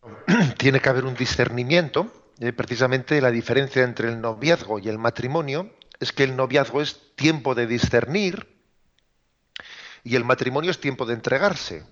Tiene 0.56 0.78
que 0.78 0.88
haber 0.88 1.04
un 1.04 1.16
discernimiento. 1.16 2.12
Eh, 2.38 2.52
precisamente 2.52 3.20
la 3.20 3.32
diferencia 3.32 3.82
entre 3.82 4.08
el 4.08 4.20
noviazgo 4.20 4.78
y 4.78 4.88
el 4.88 4.98
matrimonio 4.98 5.74
es 5.98 6.12
que 6.12 6.22
el 6.22 6.36
noviazgo 6.36 6.80
es 6.80 7.16
tiempo 7.16 7.56
de 7.56 7.66
discernir 7.66 8.56
y 10.04 10.14
el 10.14 10.24
matrimonio 10.24 10.70
es 10.70 10.78
tiempo 10.78 11.06
de 11.06 11.14
entregarse. 11.14 11.84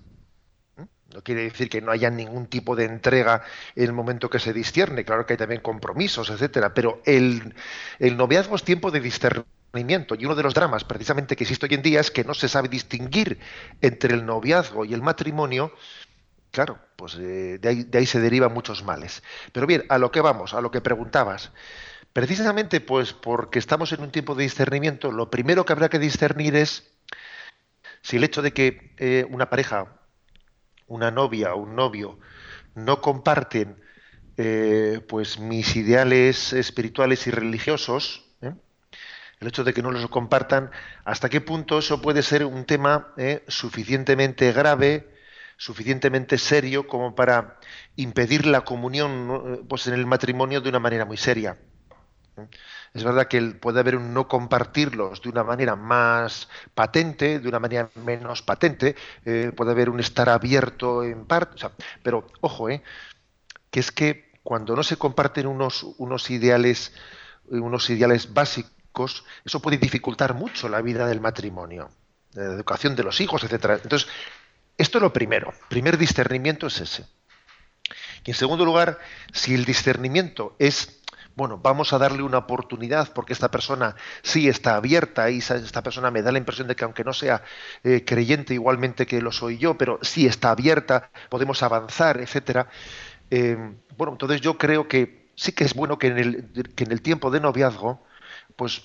No 1.13 1.23
quiere 1.23 1.43
decir 1.43 1.69
que 1.69 1.81
no 1.81 1.91
haya 1.91 2.09
ningún 2.09 2.45
tipo 2.45 2.75
de 2.75 2.85
entrega 2.85 3.43
en 3.75 3.85
el 3.85 3.93
momento 3.93 4.29
que 4.29 4.39
se 4.39 4.53
discierne, 4.53 5.03
claro 5.03 5.25
que 5.25 5.33
hay 5.33 5.37
también 5.37 5.61
compromisos, 5.61 6.29
etcétera, 6.29 6.73
pero 6.73 7.01
el, 7.05 7.55
noviazgo 7.99 8.55
es 8.55 8.63
tiempo 8.63 8.91
de 8.91 8.99
discernimiento 8.99 10.15
y 10.15 10.25
uno 10.25 10.35
de 10.35 10.43
los 10.43 10.53
dramas 10.53 10.83
precisamente 10.83 11.35
que 11.35 11.45
existe 11.45 11.65
hoy 11.65 11.73
en 11.73 11.81
día 11.81 11.99
es 11.99 12.11
que 12.11 12.23
no 12.23 12.35
se 12.35 12.47
sabe 12.47 12.69
distinguir 12.69 13.39
entre 13.81 14.13
el 14.13 14.25
noviazgo 14.25 14.85
y 14.85 14.93
el 14.93 15.01
matrimonio. 15.01 15.73
Claro, 16.51 16.79
pues 16.95 17.15
eh, 17.15 17.57
de, 17.59 17.69
ahí, 17.69 17.83
de 17.83 17.97
ahí 17.97 18.05
se 18.05 18.19
derivan 18.19 18.53
muchos 18.53 18.83
males. 18.83 19.23
Pero 19.51 19.65
bien, 19.67 19.85
a 19.89 19.97
lo 19.97 20.11
que 20.11 20.21
vamos, 20.21 20.53
a 20.53 20.61
lo 20.61 20.71
que 20.71 20.81
preguntabas. 20.81 21.51
Precisamente 22.13 22.81
pues 22.81 23.13
porque 23.13 23.59
estamos 23.59 23.91
en 23.93 24.01
un 24.01 24.11
tiempo 24.11 24.35
de 24.35 24.43
discernimiento, 24.43 25.11
lo 25.11 25.29
primero 25.31 25.65
que 25.65 25.73
habrá 25.73 25.89
que 25.89 25.99
discernir 25.99 26.55
es 26.55 26.91
si 28.01 28.17
el 28.17 28.23
hecho 28.23 28.41
de 28.41 28.53
que 28.53 28.93
eh, 28.97 29.25
una 29.29 29.49
pareja 29.49 29.98
una 30.89 31.11
novia 31.11 31.53
o 31.53 31.61
un 31.61 31.75
novio 31.75 32.19
no 32.75 33.01
comparten 33.01 33.77
eh, 34.37 35.01
pues 35.07 35.39
mis 35.39 35.75
ideales 35.75 36.53
espirituales 36.53 37.27
y 37.27 37.31
religiosos, 37.31 38.25
¿eh? 38.41 38.53
el 39.39 39.47
hecho 39.47 39.63
de 39.63 39.73
que 39.73 39.81
no 39.81 39.91
los 39.91 40.07
compartan, 40.09 40.71
hasta 41.03 41.29
qué 41.29 41.41
punto 41.41 41.79
eso 41.79 42.01
puede 42.01 42.23
ser 42.23 42.45
un 42.45 42.65
tema 42.65 43.13
¿eh? 43.17 43.43
suficientemente 43.47 44.51
grave, 44.51 45.09
suficientemente 45.57 46.37
serio 46.37 46.87
como 46.87 47.15
para 47.15 47.59
impedir 47.97 48.45
la 48.45 48.61
comunión 48.61 49.65
pues 49.67 49.87
en 49.87 49.93
el 49.93 50.05
matrimonio 50.05 50.61
de 50.61 50.69
una 50.69 50.79
manera 50.79 51.05
muy 51.05 51.17
seria. 51.17 51.57
Es 52.93 53.03
verdad 53.03 53.27
que 53.27 53.41
puede 53.41 53.79
haber 53.79 53.95
un 53.95 54.13
no 54.13 54.27
compartirlos 54.27 55.21
de 55.21 55.29
una 55.29 55.43
manera 55.43 55.75
más 55.75 56.49
patente, 56.73 57.39
de 57.39 57.47
una 57.47 57.59
manera 57.59 57.89
menos 57.95 58.41
patente, 58.41 58.95
eh, 59.25 59.51
puede 59.55 59.71
haber 59.71 59.89
un 59.89 59.99
estar 59.99 60.29
abierto 60.29 61.03
en 61.03 61.25
parte, 61.25 61.67
pero 62.01 62.27
ojo, 62.41 62.69
eh, 62.69 62.81
que 63.69 63.79
es 63.79 63.91
que 63.91 64.31
cuando 64.43 64.75
no 64.75 64.83
se 64.83 64.97
comparten 64.97 65.45
unos, 65.45 65.83
unos 65.97 66.29
ideales, 66.31 66.93
unos 67.49 67.89
ideales 67.89 68.33
básicos, 68.33 69.23
eso 69.45 69.61
puede 69.61 69.77
dificultar 69.77 70.33
mucho 70.33 70.67
la 70.69 70.81
vida 70.81 71.05
del 71.05 71.21
matrimonio, 71.21 71.91
la 72.33 72.43
educación 72.45 72.95
de 72.95 73.03
los 73.03 73.21
hijos, 73.21 73.43
etcétera. 73.43 73.79
Entonces, 73.83 74.09
esto 74.77 74.97
es 74.97 75.01
lo 75.01 75.13
primero. 75.13 75.53
Primer 75.67 75.97
discernimiento 75.97 76.67
es 76.67 76.81
ese. 76.81 77.05
Y 78.25 78.31
en 78.31 78.35
segundo 78.35 78.65
lugar, 78.65 78.99
si 79.33 79.53
el 79.53 79.65
discernimiento 79.65 80.55
es 80.59 80.98
bueno, 81.39 81.57
vamos 81.57 81.93
a 81.93 81.97
darle 81.97 82.21
una 82.21 82.39
oportunidad 82.39 83.13
porque 83.13 83.31
esta 83.31 83.49
persona 83.49 83.95
sí 84.23 84.49
está 84.49 84.75
abierta 84.75 85.29
y 85.29 85.37
esta 85.37 85.81
persona 85.81 86.11
me 86.11 86.21
da 86.21 86.33
la 86.33 86.37
impresión 86.37 86.67
de 86.67 86.75
que 86.75 86.83
aunque 86.83 87.05
no 87.05 87.13
sea 87.13 87.43
eh, 87.85 88.03
creyente 88.03 88.53
igualmente 88.53 89.07
que 89.07 89.21
lo 89.21 89.31
soy 89.31 89.57
yo, 89.57 89.77
pero 89.77 89.99
sí 90.01 90.25
está 90.25 90.51
abierta, 90.51 91.09
podemos 91.29 91.63
avanzar, 91.63 92.19
etcétera. 92.19 92.67
Eh, 93.31 93.57
bueno, 93.95 94.11
entonces 94.11 94.41
yo 94.41 94.57
creo 94.57 94.89
que 94.89 95.29
sí 95.35 95.53
que 95.53 95.63
es 95.63 95.73
bueno 95.73 95.97
que 95.97 96.07
en, 96.07 96.17
el, 96.17 96.73
que 96.75 96.83
en 96.83 96.91
el 96.91 97.01
tiempo 97.01 97.31
de 97.31 97.39
noviazgo, 97.39 98.03
pues 98.57 98.83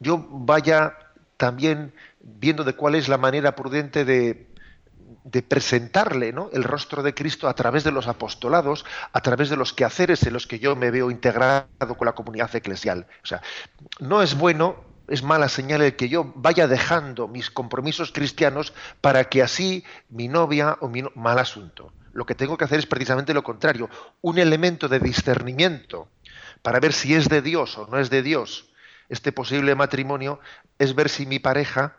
yo 0.00 0.26
vaya 0.30 0.98
también 1.36 1.92
viendo 2.18 2.64
de 2.64 2.72
cuál 2.72 2.96
es 2.96 3.06
la 3.06 3.18
manera 3.18 3.54
prudente 3.54 4.04
de, 4.04 4.47
de 5.24 5.42
presentarle 5.42 6.32
¿no? 6.32 6.50
el 6.52 6.64
rostro 6.64 7.02
de 7.02 7.14
Cristo 7.14 7.48
a 7.48 7.54
través 7.54 7.84
de 7.84 7.92
los 7.92 8.06
apostolados, 8.06 8.84
a 9.12 9.20
través 9.20 9.50
de 9.50 9.56
los 9.56 9.72
quehaceres 9.72 10.22
en 10.24 10.32
los 10.32 10.46
que 10.46 10.58
yo 10.58 10.76
me 10.76 10.90
veo 10.90 11.10
integrado 11.10 11.68
con 11.96 12.06
la 12.06 12.14
comunidad 12.14 12.54
eclesial. 12.54 13.06
O 13.22 13.26
sea, 13.26 13.42
no 14.00 14.22
es 14.22 14.36
bueno, 14.36 14.76
es 15.08 15.22
mala 15.22 15.48
señal 15.48 15.82
el 15.82 15.96
que 15.96 16.08
yo 16.08 16.32
vaya 16.34 16.66
dejando 16.68 17.28
mis 17.28 17.50
compromisos 17.50 18.12
cristianos 18.12 18.72
para 19.00 19.24
que 19.24 19.42
así 19.42 19.84
mi 20.08 20.28
novia 20.28 20.76
o 20.80 20.88
mi 20.88 21.02
mal 21.14 21.38
asunto. 21.38 21.92
Lo 22.12 22.26
que 22.26 22.34
tengo 22.34 22.56
que 22.56 22.64
hacer 22.64 22.78
es 22.78 22.86
precisamente 22.86 23.34
lo 23.34 23.42
contrario, 23.42 23.88
un 24.20 24.38
elemento 24.38 24.88
de 24.88 24.98
discernimiento 24.98 26.08
para 26.62 26.80
ver 26.80 26.92
si 26.92 27.14
es 27.14 27.28
de 27.28 27.42
Dios 27.42 27.78
o 27.78 27.86
no 27.86 27.98
es 27.98 28.10
de 28.10 28.22
Dios 28.22 28.70
este 29.08 29.32
posible 29.32 29.74
matrimonio, 29.74 30.40
es 30.78 30.94
ver 30.94 31.08
si 31.08 31.26
mi 31.26 31.38
pareja 31.38 31.96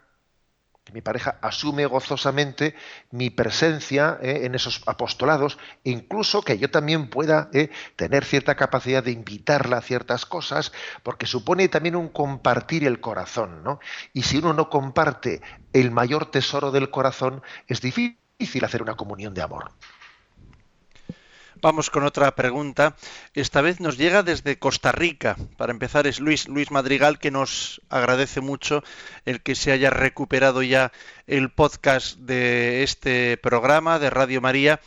mi 0.94 1.02
pareja 1.02 1.38
asume 1.42 1.86
gozosamente 1.86 2.76
mi 3.12 3.30
presencia 3.30 4.18
eh, 4.22 4.42
en 4.44 4.56
esos 4.56 4.82
apostolados, 4.86 5.58
incluso 5.84 6.42
que 6.42 6.58
yo 6.58 6.70
también 6.70 7.10
pueda 7.10 7.50
eh, 7.54 7.70
tener 7.96 8.26
cierta 8.26 8.56
capacidad 8.56 9.04
de 9.04 9.12
invitarla 9.12 9.78
a 9.78 9.82
ciertas 9.82 10.26
cosas, 10.26 10.72
porque 11.04 11.26
supone 11.26 11.68
también 11.70 11.96
un 11.96 12.10
compartir 12.10 12.86
el 12.86 13.00
corazón, 13.00 13.64
¿no? 13.64 13.80
Y 14.14 14.24
si 14.24 14.38
uno 14.38 14.54
no 14.54 14.70
comparte 14.70 15.42
el 15.74 15.92
mayor 15.92 16.32
tesoro 16.32 16.72
del 16.72 16.90
corazón, 16.90 17.42
es 17.68 17.82
difícil 17.82 18.64
hacer 18.64 18.82
una 18.82 18.96
comunión 18.96 19.34
de 19.34 19.42
amor. 19.42 19.72
Vamos 21.62 21.90
con 21.90 22.06
otra 22.06 22.36
pregunta. 22.36 22.96
Esta 23.34 23.60
vez 23.60 23.82
nos 23.82 23.98
llega 23.98 24.24
desde 24.24 24.58
Costa 24.58 24.94
Rica. 24.94 25.36
Para 25.58 25.74
empezar 25.74 26.08
es 26.08 26.22
Luis, 26.22 26.48
Luis 26.48 26.72
Madrigal 26.72 27.20
que 27.20 27.32
nos 27.32 27.82
agradece 27.90 28.40
mucho 28.40 28.82
el 29.26 29.42
que 29.42 29.56
se 29.56 29.74
haya 29.74 29.90
recuperado 29.90 30.64
ya 30.64 30.94
el 31.28 31.50
podcast 31.50 32.18
de 32.18 32.84
este 32.84 33.36
programa 33.36 34.00
de 34.00 34.10
Radio 34.10 34.40
María 34.40 34.80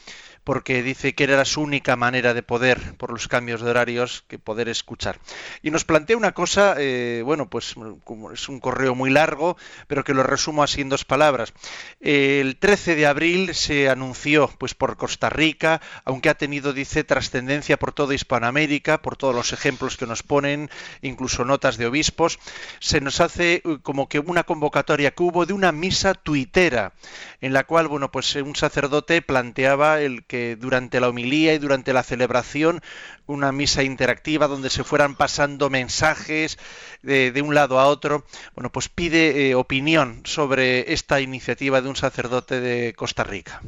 porque 0.45 0.83
dice 0.83 1.15
que 1.15 1.25
era 1.25 1.45
su 1.45 1.61
única 1.61 1.97
manera 1.97 2.35
de 2.35 2.43
poder, 2.43 2.95
por 2.97 3.11
los 3.11 3.29
cambios 3.29 3.61
de 3.61 3.71
horarios, 3.71 4.25
que 4.29 4.39
poder 4.39 4.69
escuchar. 4.69 5.19
Y 5.63 5.71
nos 5.71 5.85
plantea 5.85 6.17
una 6.17 6.33
cosa, 6.33 6.75
eh, 6.79 7.23
bueno, 7.25 7.49
pues 7.49 7.75
como 8.05 8.33
es 8.33 8.49
un 8.49 8.61
correo 8.61 8.95
muy 8.95 9.11
largo, 9.11 9.57
pero 9.87 10.05
que 10.05 10.15
lo 10.15 10.23
resumo 10.23 10.63
así 10.63 10.81
en 10.81 10.89
dos 10.89 11.05
palabras. 11.05 11.53
El 12.01 12.57
13 12.57 12.97
de 12.97 13.07
abril 13.07 13.55
se 13.55 13.89
anunció, 13.89 14.51
pues 14.59 14.75
por 14.75 14.97
Costa 14.97 15.31
Rica, 15.31 15.81
aunque 16.05 16.29
ha 16.29 16.35
tenido, 16.35 16.73
dice, 16.73 17.05
trascendencia 17.05 17.79
por 17.79 17.93
toda 17.93 18.15
Hispanoamérica, 18.15 19.03
por 19.03 19.17
todos 19.17 19.35
los 19.35 19.53
ejemplos 19.53 19.97
que 19.97 20.07
nos 20.07 20.23
ponen, 20.23 20.71
incluso 21.03 21.45
notas 21.45 21.77
de 21.77 21.87
obispos, 21.87 22.39
se 22.81 23.01
nos 23.01 23.21
hace 23.21 23.63
uh, 23.65 23.79
como 23.79 24.09
que 24.09 24.19
una 24.19 24.45
convocatoria 24.45 25.13
que 25.13 25.23
hubo 25.23 25.47
de 25.47 25.53
una 25.53 25.73
misa 25.73 26.15
tuitera, 26.15 26.93
en 27.41 27.53
la 27.53 27.65
cual, 27.65 27.89
bueno, 27.89 28.11
pues 28.11 28.35
un 28.37 28.57
sacerdote 28.57 29.23
planteaba 29.23 30.01
el 30.01 30.25
que 30.33 30.57
durante 30.57 30.99
la 30.99 31.11
homilía 31.11 31.53
y 31.53 31.59
durante 31.59 31.93
la 31.93 32.03
celebración, 32.03 32.81
una 33.27 33.53
misa 33.53 33.83
interactiva 33.83 34.49
donde 34.49 34.71
se 34.71 34.83
fueran 34.83 35.15
pasando 35.15 35.69
mensajes 35.69 36.59
de, 37.03 37.43
un 37.45 37.55
lado 37.55 37.79
a 37.79 37.85
otro, 37.85 38.25
bueno, 38.55 38.73
pues 38.73 38.89
pide 38.89 39.51
eh, 39.51 39.55
opinión 39.55 40.23
sobre 40.25 40.95
esta 40.95 41.21
iniciativa 41.21 41.83
de 41.83 41.91
un 41.91 41.97
sacerdote 41.97 42.63
de 42.63 42.95
Costa 42.95 43.25
Rica. 43.25 43.61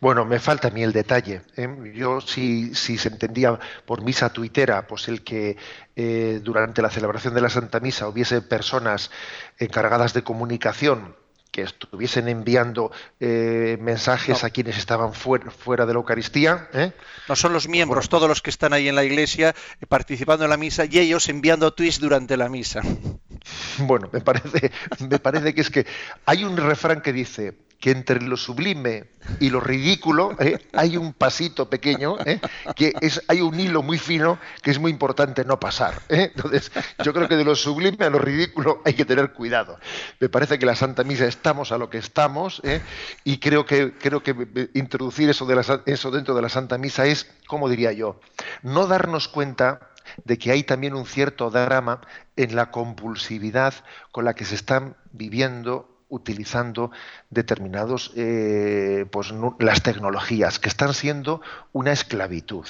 Bueno, 0.00 0.24
me 0.24 0.40
falta 0.40 0.68
a 0.68 0.70
mí 0.70 0.82
el 0.82 0.94
detalle. 0.94 1.42
¿eh? 1.58 1.92
Yo, 1.94 2.22
si, 2.22 2.74
si, 2.74 2.96
se 2.96 3.10
entendía 3.10 3.58
por 3.84 4.02
misa 4.02 4.32
tuitera, 4.32 4.86
pues 4.86 5.08
el 5.08 5.22
que 5.22 5.58
eh, 5.96 6.40
durante 6.42 6.80
la 6.80 6.88
celebración 6.88 7.34
de 7.34 7.42
la 7.42 7.50
Santa 7.50 7.78
Misa 7.80 8.08
hubiese 8.08 8.40
personas 8.40 9.10
encargadas 9.58 10.14
de 10.14 10.22
comunicación 10.22 11.14
que 11.56 11.62
estuviesen 11.62 12.28
enviando 12.28 12.92
eh, 13.18 13.78
mensajes 13.80 14.44
a 14.44 14.50
quienes 14.50 14.76
estaban 14.76 15.14
fuera, 15.14 15.86
de 15.86 15.92
la 15.94 15.98
Eucaristía. 15.98 16.68
No 17.30 17.34
son 17.34 17.54
los 17.54 17.66
miembros, 17.66 18.10
todos 18.10 18.28
los 18.28 18.42
que 18.42 18.50
están 18.50 18.74
ahí 18.74 18.88
en 18.88 18.94
la 18.94 19.04
iglesia 19.04 19.54
participando 19.88 20.44
en 20.44 20.50
la 20.50 20.58
misa 20.58 20.84
y 20.84 20.98
ellos 20.98 21.30
enviando 21.30 21.72
tweets 21.72 21.98
durante 21.98 22.36
la 22.36 22.50
misa. 22.50 22.82
Bueno, 23.78 24.08
me 24.12 24.20
parece, 24.20 24.72
me 25.08 25.18
parece 25.18 25.54
que 25.54 25.60
es 25.60 25.70
que 25.70 25.86
hay 26.24 26.44
un 26.44 26.56
refrán 26.56 27.00
que 27.00 27.12
dice, 27.12 27.54
que 27.80 27.90
entre 27.90 28.20
lo 28.20 28.36
sublime 28.36 29.04
y 29.38 29.50
lo 29.50 29.60
ridículo 29.60 30.34
¿eh? 30.40 30.58
hay 30.72 30.96
un 30.96 31.12
pasito 31.12 31.68
pequeño, 31.68 32.16
¿eh? 32.24 32.40
que 32.74 32.94
es, 33.00 33.22
hay 33.28 33.40
un 33.40 33.58
hilo 33.58 33.82
muy 33.82 33.98
fino 33.98 34.38
que 34.62 34.70
es 34.70 34.78
muy 34.78 34.90
importante 34.90 35.44
no 35.44 35.60
pasar. 35.60 36.00
¿eh? 36.08 36.32
Entonces, 36.34 36.72
yo 37.04 37.12
creo 37.12 37.28
que 37.28 37.36
de 37.36 37.44
lo 37.44 37.54
sublime 37.54 38.04
a 38.04 38.10
lo 38.10 38.18
ridículo 38.18 38.80
hay 38.84 38.94
que 38.94 39.04
tener 39.04 39.32
cuidado. 39.32 39.78
Me 40.20 40.28
parece 40.28 40.58
que 40.58 40.66
la 40.66 40.74
Santa 40.74 41.04
Misa 41.04 41.26
estamos 41.26 41.70
a 41.70 41.78
lo 41.78 41.90
que 41.90 41.98
estamos 41.98 42.62
y 43.24 43.38
creo 43.38 43.66
que, 43.66 43.92
creo 43.92 44.22
que 44.22 44.70
introducir 44.74 45.28
eso, 45.28 45.44
de 45.44 45.56
la, 45.56 45.82
eso 45.86 46.10
dentro 46.10 46.34
de 46.34 46.42
la 46.42 46.48
Santa 46.48 46.78
Misa 46.78 47.06
es, 47.06 47.30
como 47.46 47.68
diría 47.68 47.92
yo, 47.92 48.20
no 48.62 48.86
darnos 48.86 49.28
cuenta 49.28 49.80
de 50.24 50.38
que 50.38 50.50
hay 50.50 50.62
también 50.62 50.94
un 50.94 51.06
cierto 51.06 51.50
drama 51.50 52.00
en 52.36 52.56
la 52.56 52.70
compulsividad 52.70 53.74
con 54.12 54.24
la 54.24 54.34
que 54.34 54.44
se 54.44 54.54
están 54.54 54.96
viviendo 55.12 55.96
utilizando 56.08 56.92
determinados 57.30 58.12
eh, 58.14 59.06
pues 59.10 59.32
las 59.58 59.82
tecnologías 59.82 60.60
que 60.60 60.68
están 60.68 60.94
siendo 60.94 61.40
una 61.72 61.92
esclavitud 61.92 62.66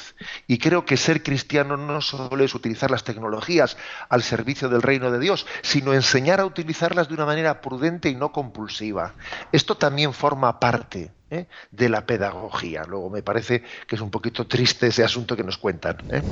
y 0.46 0.56
creo 0.56 0.86
que 0.86 0.96
ser 0.96 1.22
cristiano 1.22 1.76
no 1.76 2.00
solo 2.00 2.42
es 2.42 2.54
utilizar 2.54 2.90
las 2.90 3.04
tecnologías 3.04 3.76
al 4.08 4.22
servicio 4.22 4.70
del 4.70 4.80
reino 4.80 5.10
de 5.10 5.18
Dios 5.18 5.46
sino 5.60 5.92
enseñar 5.92 6.40
a 6.40 6.46
utilizarlas 6.46 7.08
de 7.08 7.14
una 7.14 7.26
manera 7.26 7.60
prudente 7.60 8.08
y 8.08 8.14
no 8.14 8.32
compulsiva 8.32 9.12
esto 9.52 9.76
también 9.76 10.14
forma 10.14 10.58
parte 10.58 11.12
¿eh? 11.28 11.46
de 11.70 11.88
la 11.90 12.06
pedagogía 12.06 12.84
luego 12.84 13.10
me 13.10 13.22
parece 13.22 13.62
que 13.86 13.96
es 13.96 14.00
un 14.00 14.10
poquito 14.10 14.46
triste 14.46 14.86
ese 14.86 15.04
asunto 15.04 15.36
que 15.36 15.44
nos 15.44 15.58
cuentan 15.58 15.98
¿eh? 16.10 16.22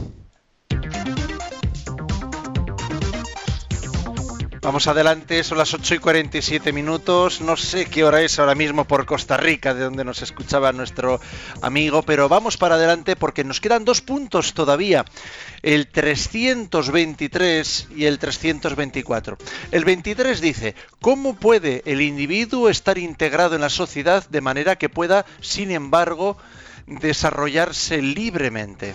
Vamos 4.64 4.86
adelante, 4.86 5.44
son 5.44 5.58
las 5.58 5.74
8 5.74 5.96
y 5.96 5.98
47 5.98 6.72
minutos. 6.72 7.42
No 7.42 7.54
sé 7.54 7.84
qué 7.84 8.02
hora 8.02 8.22
es 8.22 8.38
ahora 8.38 8.54
mismo 8.54 8.86
por 8.86 9.04
Costa 9.04 9.36
Rica, 9.36 9.74
de 9.74 9.84
donde 9.84 10.04
nos 10.04 10.22
escuchaba 10.22 10.72
nuestro 10.72 11.20
amigo, 11.60 12.00
pero 12.00 12.30
vamos 12.30 12.56
para 12.56 12.76
adelante 12.76 13.14
porque 13.14 13.44
nos 13.44 13.60
quedan 13.60 13.84
dos 13.84 14.00
puntos 14.00 14.54
todavía: 14.54 15.04
el 15.60 15.88
323 15.88 17.88
y 17.94 18.06
el 18.06 18.18
324. 18.18 19.36
El 19.70 19.84
23 19.84 20.40
dice: 20.40 20.74
¿Cómo 20.98 21.36
puede 21.36 21.82
el 21.84 22.00
individuo 22.00 22.70
estar 22.70 22.96
integrado 22.96 23.56
en 23.56 23.60
la 23.60 23.68
sociedad 23.68 24.26
de 24.30 24.40
manera 24.40 24.76
que 24.76 24.88
pueda, 24.88 25.26
sin 25.42 25.72
embargo, 25.72 26.38
desarrollarse 26.86 28.00
libremente? 28.00 28.94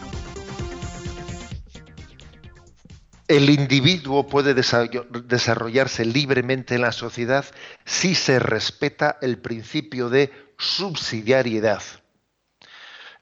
El 3.30 3.51
individuo 3.51 4.27
puede 4.27 4.55
desarrollarse 4.55 6.03
libremente 6.03 6.73
en 6.73 6.82
la 6.82 6.91
sociedad 6.91 7.45
si 7.86 8.15
se 8.15 8.39
respeta 8.39 9.19
el 9.21 9.38
principio 9.38 10.09
de 10.09 10.34
subsidiariedad. 10.57 11.84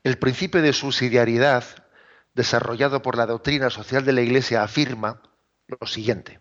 El 0.05 0.17
principio 0.17 0.61
de 0.61 0.71
subsidiariedad, 0.71 1.65
desarrollado 2.33 3.01
por 3.01 3.17
la 3.17 3.25
doctrina 3.25 3.69
social 3.69 4.05
de 4.05 4.13
la 4.13 4.21
Iglesia, 4.21 4.63
afirma 4.63 5.21
lo 5.67 5.85
siguiente. 5.85 6.39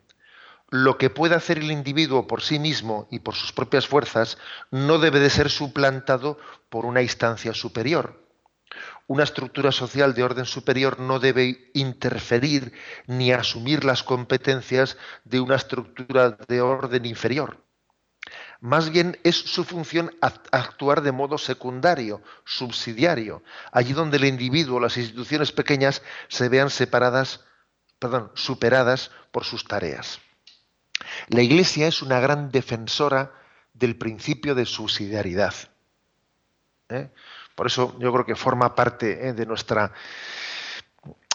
Lo 0.71 0.97
que 0.97 1.11
puede 1.11 1.35
hacer 1.35 1.59
el 1.59 1.73
individuo 1.73 2.29
por 2.29 2.43
sí 2.43 2.61
mismo 2.61 3.09
y 3.11 3.19
por 3.19 3.35
sus 3.35 3.53
propias 3.53 3.89
fuerzas 3.89 4.39
no 4.71 4.99
debe 4.99 5.19
de 5.19 5.31
ser 5.31 5.51
suplantado 5.51 6.39
por 6.69 6.87
una 6.87 7.03
instancia 7.03 7.53
superior 7.53 8.26
una 9.07 9.25
estructura 9.25 9.71
social 9.71 10.15
de 10.15 10.23
orden 10.23 10.47
superior 10.47 10.99
no 10.99 11.19
debe 11.19 11.71
interferir 11.75 12.73
ni 13.07 13.33
asumir 13.33 13.85
las 13.85 14.03
competencias 14.03 14.97
de 15.25 15.41
una 15.41 15.57
estructura 15.57 16.31
de 16.49 16.61
orden 16.61 17.05
inferior. 17.07 17.63
Más 18.61 18.91
bien 18.91 19.19
es 19.23 19.37
su 19.37 19.65
función 19.65 20.13
actuar 20.21 21.03
de 21.03 21.13
modo 21.13 21.39
secundario, 21.39 22.23
subsidiario, 22.45 23.43
allí 23.71 23.93
donde 23.93 24.17
el 24.17 24.25
individuo, 24.25 24.81
las 24.81 24.97
instituciones 24.97 25.53
pequeñas 25.53 26.03
se 26.29 26.49
vean 26.49 26.71
separadas, 26.71 27.45
perdón, 27.99 28.33
superadas 28.35 29.13
por 29.31 29.45
sus 29.45 29.65
tareas. 29.65 30.21
La 31.29 31.43
Iglesia 31.43 31.87
es 31.87 32.03
una 32.03 32.19
gran 32.19 32.51
defensora 32.51 33.33
del 33.75 33.97
principio 33.97 34.55
de 34.55 34.65
subsidiariedad. 34.65 35.55
¿eh? 36.89 37.11
Por 37.57 37.67
eso 37.67 37.97
yo 37.99 38.13
creo 38.13 38.27
que 38.27 38.37
forma 38.37 38.75
parte 38.75 39.29
eh, 39.29 39.33
de, 39.33 39.47
nuestra, 39.47 39.93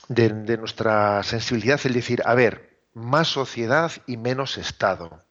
de, 0.07 0.57
nuestra 0.57 1.24
sensibilidad 1.24 1.82
el 1.84 1.93
decir, 1.93 2.22
a 2.26 2.36
ver, 2.36 2.80
más 2.93 3.28
sociedad 3.28 3.91
y 4.05 4.17
menos 4.17 4.57
Estado. 4.57 5.26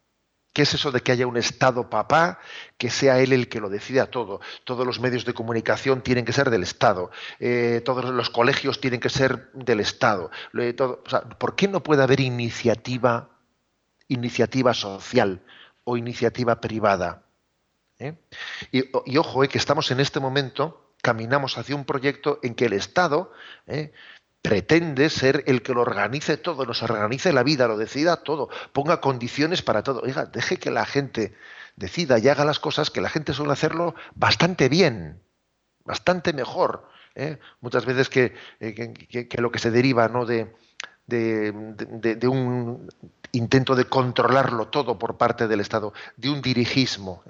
¿Qué 0.53 0.62
es 0.62 0.74
eso 0.74 0.91
de 0.91 1.01
que 1.01 1.12
haya 1.12 1.28
un 1.28 1.36
Estado 1.36 1.88
papá, 1.88 2.41
que 2.76 2.91
sea 2.91 3.20
él 3.20 3.32
el 3.32 3.49
que 3.49 3.61
lo 3.61 3.68
decida 3.68 4.07
todo? 4.07 4.41
Todos 4.64 4.84
los 4.84 4.99
medios 4.99 5.24
de 5.24 5.32
comunicación 5.32 6.03
tienen 6.03 6.24
que 6.24 6.32
ser 6.32 6.51
del 6.51 6.64
Estado, 6.64 7.12
eh, 7.38 7.82
todos 7.84 8.05
los 8.07 8.28
colegios 8.28 8.80
tienen 8.80 8.99
que 8.99 9.11
ser 9.11 9.53
del 9.53 9.78
Estado. 9.78 10.32
¿Por 11.38 11.55
qué 11.55 11.68
no 11.68 11.84
puede 11.84 12.03
haber 12.03 12.18
iniciativa, 12.18 13.28
iniciativa 14.09 14.74
social 14.74 15.41
o 15.84 15.97
iniciativa 15.97 16.61
privada? 16.61 17.30
¿Eh? 18.01 18.14
Y, 18.72 19.16
ojo, 19.18 19.44
eh, 19.44 19.48
que 19.48 19.59
estamos 19.59 19.90
en 19.90 20.01
este 20.01 20.18
momento, 20.18 20.94
caminamos 21.03 21.57
hacia 21.59 21.76
un 21.76 21.84
proyecto 21.84 22.40
en 22.42 22.55
que 22.55 22.66
el 22.66 22.72
Estado 22.72 23.32
¿eh? 23.66 23.92
pretende 24.42 25.11
ser 25.11 25.44
el 25.46 25.62
que 25.62 25.74
lo 25.74 25.82
organice 25.82 26.36
todo, 26.38 26.64
nos 26.64 26.82
organice 26.82 27.32
la 27.32 27.42
vida, 27.42 27.68
lo 27.68 27.76
decida 27.76 28.22
todo, 28.24 28.48
ponga 28.72 29.01
condiciones 29.01 29.62
para 29.62 29.82
todo. 29.82 30.01
Oiga, 30.01 30.24
deje 30.24 30.57
que 30.57 30.70
la 30.70 30.86
gente 30.86 31.34
decida 31.76 32.18
y 32.18 32.28
haga 32.28 32.44
las 32.44 32.59
cosas 32.59 32.90
que 32.90 33.01
la 33.01 33.11
gente 33.11 33.34
suele 33.34 33.53
hacerlo 33.53 33.94
bastante 34.14 34.68
bien, 34.68 35.22
bastante 35.84 36.32
mejor. 36.32 36.88
Muchas 37.61 37.84
veces 37.84 38.09
que, 38.09 38.34
lo 39.38 39.51
que 39.51 39.59
se 39.59 39.70
deriva 39.70 40.09
¿no? 40.09 40.24
de, 40.24 40.55
un 42.26 42.88
intento 43.32 43.74
de 43.74 43.84
controlarlo 43.84 44.68
todo 44.68 44.98
por 44.98 45.18
parte 45.18 45.48
del 45.48 45.61
Estado, 45.61 45.92
de 46.16 46.30
un 46.30 46.40
dirigismo. 46.40 47.22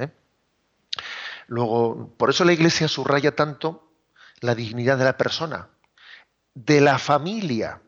Luego, 1.51 2.14
por 2.16 2.30
eso 2.30 2.44
la 2.44 2.53
Iglesia 2.53 2.86
subraya 2.86 3.34
tanto 3.34 3.92
la 4.38 4.55
dignidad 4.55 4.96
de 4.96 5.05
la 5.05 5.16
persona, 5.16 5.68
de 6.55 6.80
la 6.80 6.96
familia, 6.96 7.82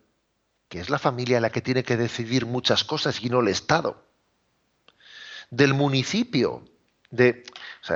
que 0.69 0.81
es 0.81 0.91
la 0.91 0.99
familia 0.99 1.39
la 1.39 1.51
que 1.51 1.61
tiene 1.61 1.85
que 1.85 1.97
decidir 1.97 2.45
muchas 2.45 2.83
cosas 2.83 3.23
y 3.23 3.31
no 3.31 3.39
el 3.39 3.47
Estado, 3.47 4.05
del 5.51 5.75
municipio, 5.75 6.65
de, 7.13 7.45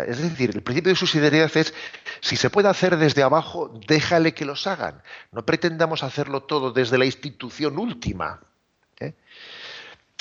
es 0.07 0.23
decir, 0.23 0.53
el 0.55 0.63
principio 0.63 0.93
de 0.93 0.97
subsidiariedad 0.97 1.51
es, 1.57 1.75
si 2.21 2.37
se 2.37 2.49
puede 2.49 2.69
hacer 2.69 2.97
desde 2.97 3.25
abajo, 3.25 3.77
déjale 3.89 4.35
que 4.35 4.45
los 4.45 4.69
hagan. 4.69 5.03
No 5.33 5.45
pretendamos 5.45 6.05
hacerlo 6.05 6.45
todo 6.45 6.71
desde 6.71 6.97
la 6.97 7.07
institución 7.07 7.77
última. 7.77 8.41
¿eh? 9.01 9.15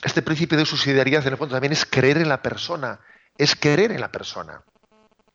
Este 0.01 0.23
principio 0.23 0.57
de 0.57 0.65
subsidiariedad, 0.65 1.21
en 1.27 1.33
el 1.33 1.37
fondo, 1.37 1.53
también 1.53 1.73
es 1.73 1.85
creer 1.85 2.17
en 2.17 2.29
la 2.29 2.41
persona, 2.41 2.99
es 3.37 3.55
creer 3.55 3.91
en 3.91 4.01
la 4.01 4.11
persona. 4.11 4.63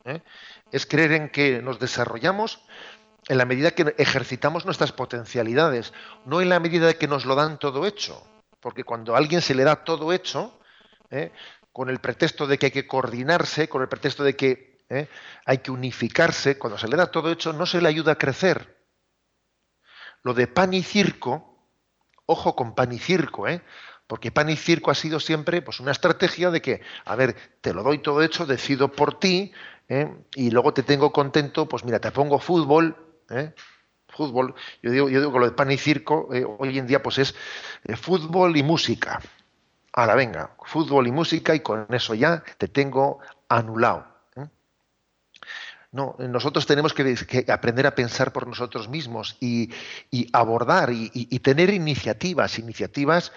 ¿Eh? 0.05 0.23
Es 0.73 0.87
creer 0.87 1.13
en 1.13 1.29
que 1.29 1.63
nos 1.63 1.79
desarrollamos 1.79 2.65
en 3.29 3.39
la 3.39 3.45
medida 3.45 3.73
que 3.73 3.95
ejercitamos 3.99 4.65
nuestras 4.65 4.93
potencialidades, 4.93 5.93
no 6.25 6.41
en 6.41 6.49
la 6.49 6.61
medida 6.61 6.95
que 6.95 7.09
nos 7.09 7.27
lo 7.27 7.35
dan 7.35 7.59
todo 7.59 7.87
hecho. 7.87 8.23
Porque 8.61 8.85
cuando 8.85 9.15
a 9.15 9.19
alguien 9.19 9.41
se 9.41 9.55
le 9.55 9.65
da 9.65 9.85
todo 9.85 10.13
hecho, 10.13 10.59
¿eh? 11.11 11.33
con 11.73 11.89
el 11.89 12.01
pretexto 12.01 12.47
de 12.47 12.59
que 12.59 12.67
hay 12.67 12.73
que 12.73 12.87
coordinarse, 12.87 13.69
con 13.69 13.83
el 13.83 13.89
pretexto 13.89 14.25
de 14.25 14.37
que 14.37 14.85
¿eh? 14.89 15.09
hay 15.47 15.59
que 15.59 15.71
unificarse, 15.71 16.59
cuando 16.59 16.79
se 16.79 16.89
le 16.89 16.97
da 16.97 17.11
todo 17.11 17.31
hecho, 17.31 17.53
no 17.53 17.67
se 17.67 17.81
le 17.81 17.89
ayuda 17.89 18.13
a 18.13 18.19
crecer. 18.19 18.79
Lo 20.23 20.35
de 20.35 20.47
pan 20.47 20.75
y 20.75 20.83
circo, 20.83 21.69
ojo 22.27 22.55
con 22.55 22.75
pan 22.75 22.93
y 22.93 22.99
circo, 22.99 23.49
¿eh? 23.49 23.63
porque 24.07 24.33
pan 24.33 24.51
y 24.51 24.57
circo 24.57 24.91
ha 24.91 24.95
sido 24.95 25.21
siempre 25.21 25.63
pues, 25.63 25.81
una 25.81 25.93
estrategia 25.93 26.51
de 26.51 26.61
que, 26.61 26.83
a 27.05 27.15
ver, 27.15 27.37
te 27.61 27.73
lo 27.73 27.83
doy 27.83 27.99
todo 27.99 28.23
hecho, 28.23 28.45
decido 28.45 28.91
por 28.91 29.19
ti, 29.21 29.53
¿eh? 29.91 30.09
y 30.35 30.51
luego 30.51 30.73
te 30.73 30.83
tengo 30.83 31.13
contento, 31.13 31.69
pues 31.69 31.85
mira, 31.85 31.99
te 31.99 32.11
pongo 32.13 32.39
fútbol, 32.39 32.97
¿eh? 33.29 33.53
fútbol, 34.09 34.55
yo 34.83 34.91
digo, 34.91 35.09
yo 35.11 35.21
digo 35.21 35.33
que 35.33 35.39
lo 35.39 35.47
de 35.47 35.53
pan 35.53 35.71
y 35.71 35.77
circo 35.77 36.33
eh, 36.33 36.47
hoy 36.59 36.79
en 36.79 36.87
día 36.87 37.03
pues 37.03 37.19
es 37.19 37.35
fútbol 38.01 38.57
y 38.57 38.63
música. 38.63 39.21
Ahora 39.93 40.15
venga, 40.15 40.57
fútbol 40.65 41.09
y 41.09 41.13
música 41.13 41.55
y 41.55 41.61
con 41.61 41.87
eso 41.91 42.15
ya 42.15 42.43
te 42.59 42.69
tengo 42.69 43.19
anulado. 43.49 44.10
No, 45.93 46.15
nosotros 46.19 46.67
tenemos 46.67 46.95
que, 46.95 47.45
aprender 47.49 47.87
a 47.87 47.97
pensar 47.97 48.33
por 48.33 48.47
nosotros 48.47 48.89
mismos 48.89 49.37
y, 49.41 49.71
abordar 50.33 50.91
y, 50.93 51.39
tener 51.41 51.71
iniciativas, 51.71 52.59
iniciativas 52.61 53.33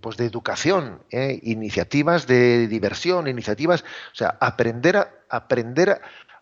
pues 0.00 0.16
de 0.16 0.26
educación, 0.26 1.02
iniciativas 1.10 2.26
de 2.26 2.66
diversión, 2.66 3.28
iniciativas, 3.28 3.82
o 3.82 4.16
sea, 4.16 4.36
aprender 4.40 4.96
a, 4.96 5.10
aprender 5.28 6.00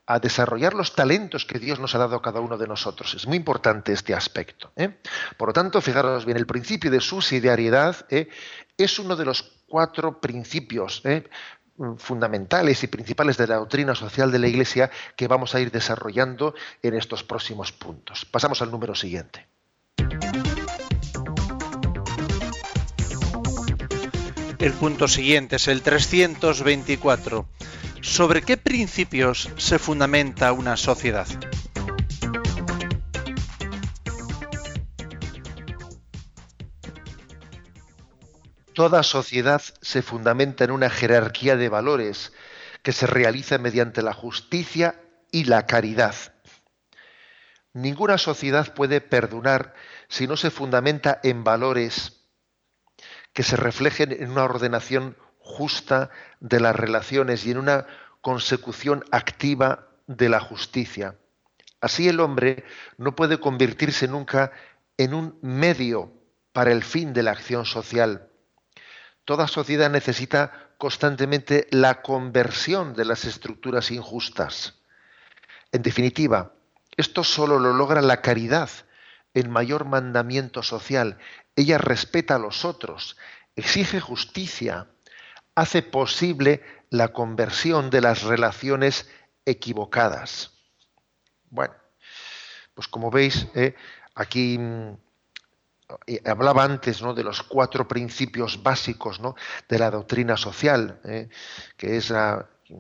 a 0.09 0.19
desarrollar 0.19 0.73
los 0.73 0.95
talentos 0.95 1.45
que 1.45 1.59
Dios 1.59 1.79
nos 1.79 1.95
ha 1.95 1.99
dado 1.99 2.17
a 2.17 2.23
cada 2.23 2.41
uno 2.41 2.57
de 2.57 2.67
nosotros. 2.67 3.13
Es 3.13 3.27
muy 3.27 3.37
importante 3.37 3.93
este 3.93 4.15
aspecto. 4.15 4.73
¿eh? 4.75 4.97
Por 5.37 5.51
lo 5.51 5.53
tanto, 5.53 5.83
fijaros 5.83 6.25
bien, 6.25 6.39
el 6.39 6.47
principio 6.47 6.91
de 6.91 7.01
subsidiariedad 7.01 8.07
¿eh? 8.09 8.29
es 8.79 8.99
uno 8.99 9.17
de 9.17 9.27
los 9.27 9.43
cuatro 9.69 10.19
principios 10.19 11.03
¿eh? 11.05 11.29
Fundamentales 11.97 12.83
y 12.83 12.87
principales 12.89 13.37
de 13.37 13.47
la 13.47 13.57
doctrina 13.57 13.95
social 13.95 14.31
de 14.33 14.39
la 14.39 14.49
Iglesia 14.49 14.91
que 15.17 15.29
vamos 15.29 15.55
a 15.55 15.61
ir 15.61 15.71
desarrollando 15.71 16.55
en 16.83 16.95
estos 16.95 17.23
próximos 17.23 17.73
puntos. 17.73 18.25
Pasamos 18.25 18.63
al 18.63 18.71
número 18.71 18.95
siguiente. 18.95 19.47
El 24.59 24.73
punto 24.73 25.07
siguiente 25.07 25.57
es 25.57 25.69
el 25.69 25.83
324. 25.83 27.47
¿Sobre 28.01 28.43
qué 28.43 28.57
principios 28.57 29.49
se 29.57 29.79
fundamenta 29.79 30.53
una 30.53 30.77
sociedad? 30.77 31.29
Toda 38.79 39.03
sociedad 39.03 39.61
se 39.81 40.03
fundamenta 40.03 40.63
en 40.63 40.71
una 40.71 40.89
jerarquía 40.89 41.57
de 41.57 41.69
valores 41.69 42.33
que 42.85 42.93
se 42.93 43.09
realiza 43.09 43.59
mediante 43.59 44.03
la 44.03 44.13
justicia 44.13 45.01
y 45.33 45.47
la 45.47 45.67
caridad. 45.67 46.15
Ninguna 47.73 48.19
sociedad 48.19 48.73
puede 48.75 49.01
perdonar 49.01 49.75
si 50.07 50.29
no 50.29 50.37
se 50.37 50.53
fundamenta 50.53 51.19
en 51.25 51.43
valores 51.43 52.21
que 53.33 53.43
se 53.43 53.57
reflejen 53.57 54.13
en 54.13 54.31
una 54.31 54.45
ordenación 54.45 55.17
justa 55.41 56.11
de 56.39 56.61
las 56.61 56.77
relaciones 56.77 57.47
y 57.47 57.51
en 57.51 57.59
una 57.59 57.85
consecución 58.21 59.05
activa 59.11 59.89
de 60.07 60.29
la 60.29 60.39
justicia. 60.39 61.17
Así 61.81 62.09
el 62.09 62.21
hombre 62.21 62.63
no 62.97 63.17
puede 63.17 63.41
convertirse 63.41 64.07
nunca 64.07 64.53
en 64.97 65.15
un 65.15 65.37
medio 65.43 66.13
para 66.53 66.71
el 66.71 66.85
fin 66.85 67.13
de 67.13 67.25
la 67.25 67.33
acción 67.33 67.67
social. 67.67 68.29
Toda 69.29 69.47
sociedad 69.47 69.91
necesita 69.91 70.71
constantemente 70.79 71.67
la 71.71 72.01
conversión 72.01 72.95
de 72.95 73.05
las 73.05 73.27
estructuras 73.27 73.91
injustas. 73.91 74.81
En 75.71 75.83
definitiva, 75.83 76.55
esto 76.97 77.23
solo 77.23 77.59
lo 77.59 77.75
logra 77.75 78.01
la 78.01 78.23
caridad, 78.23 78.71
el 79.35 79.51
mayor 79.51 79.85
mandamiento 79.85 80.63
social. 80.63 81.19
Ella 81.57 81.77
respeta 81.77 82.37
a 82.37 82.39
los 82.39 82.65
otros, 82.65 83.19
exige 83.55 84.01
justicia, 84.01 84.87
hace 85.55 85.83
posible 85.83 86.63
la 86.89 87.09
conversión 87.09 87.91
de 87.91 88.01
las 88.01 88.23
relaciones 88.23 89.11
equivocadas. 89.45 90.53
Bueno, 91.51 91.75
pues 92.73 92.89
como 92.89 93.11
veis, 93.11 93.47
eh, 93.55 93.75
aquí 94.15 94.57
mm, 94.57 94.97
hablaba 96.25 96.65
antes 96.65 97.03
¿no? 97.03 97.15
de 97.15 97.25
los 97.25 97.43
cuatro 97.43 97.87
principios 97.89 98.63
básicos 98.63 99.21
¿no? 99.21 99.35
de 99.69 99.79
la 99.79 99.91
doctrina 99.91 100.37
social, 100.37 101.01
eh, 101.05 101.29
que 101.77 101.97
es, 101.97 102.13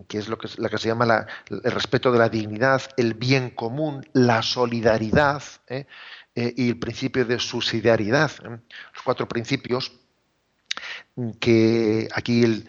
que 0.07 0.19
es 0.19 0.29
lo 0.29 0.39
que, 0.39 0.49
la 0.59 0.69
que 0.69 0.79
se 0.79 0.89
llama 0.89 1.27
el 1.49 1.73
respeto 1.73 2.13
de 2.13 2.19
la 2.19 2.29
dignidad, 2.29 2.83
el 2.97 3.15
bien 3.15 3.51
común, 3.51 4.07
la 4.13 4.43
solidaridad 4.43 5.43
y 6.35 6.69
el 6.69 6.79
principio 6.79 7.25
de 7.25 7.39
subsidiariedad. 7.39 8.31
Los 8.43 9.03
cuatro 9.05 9.27
principios 9.27 9.93
que 11.41 12.09
aquí 12.15 12.45
el, 12.45 12.69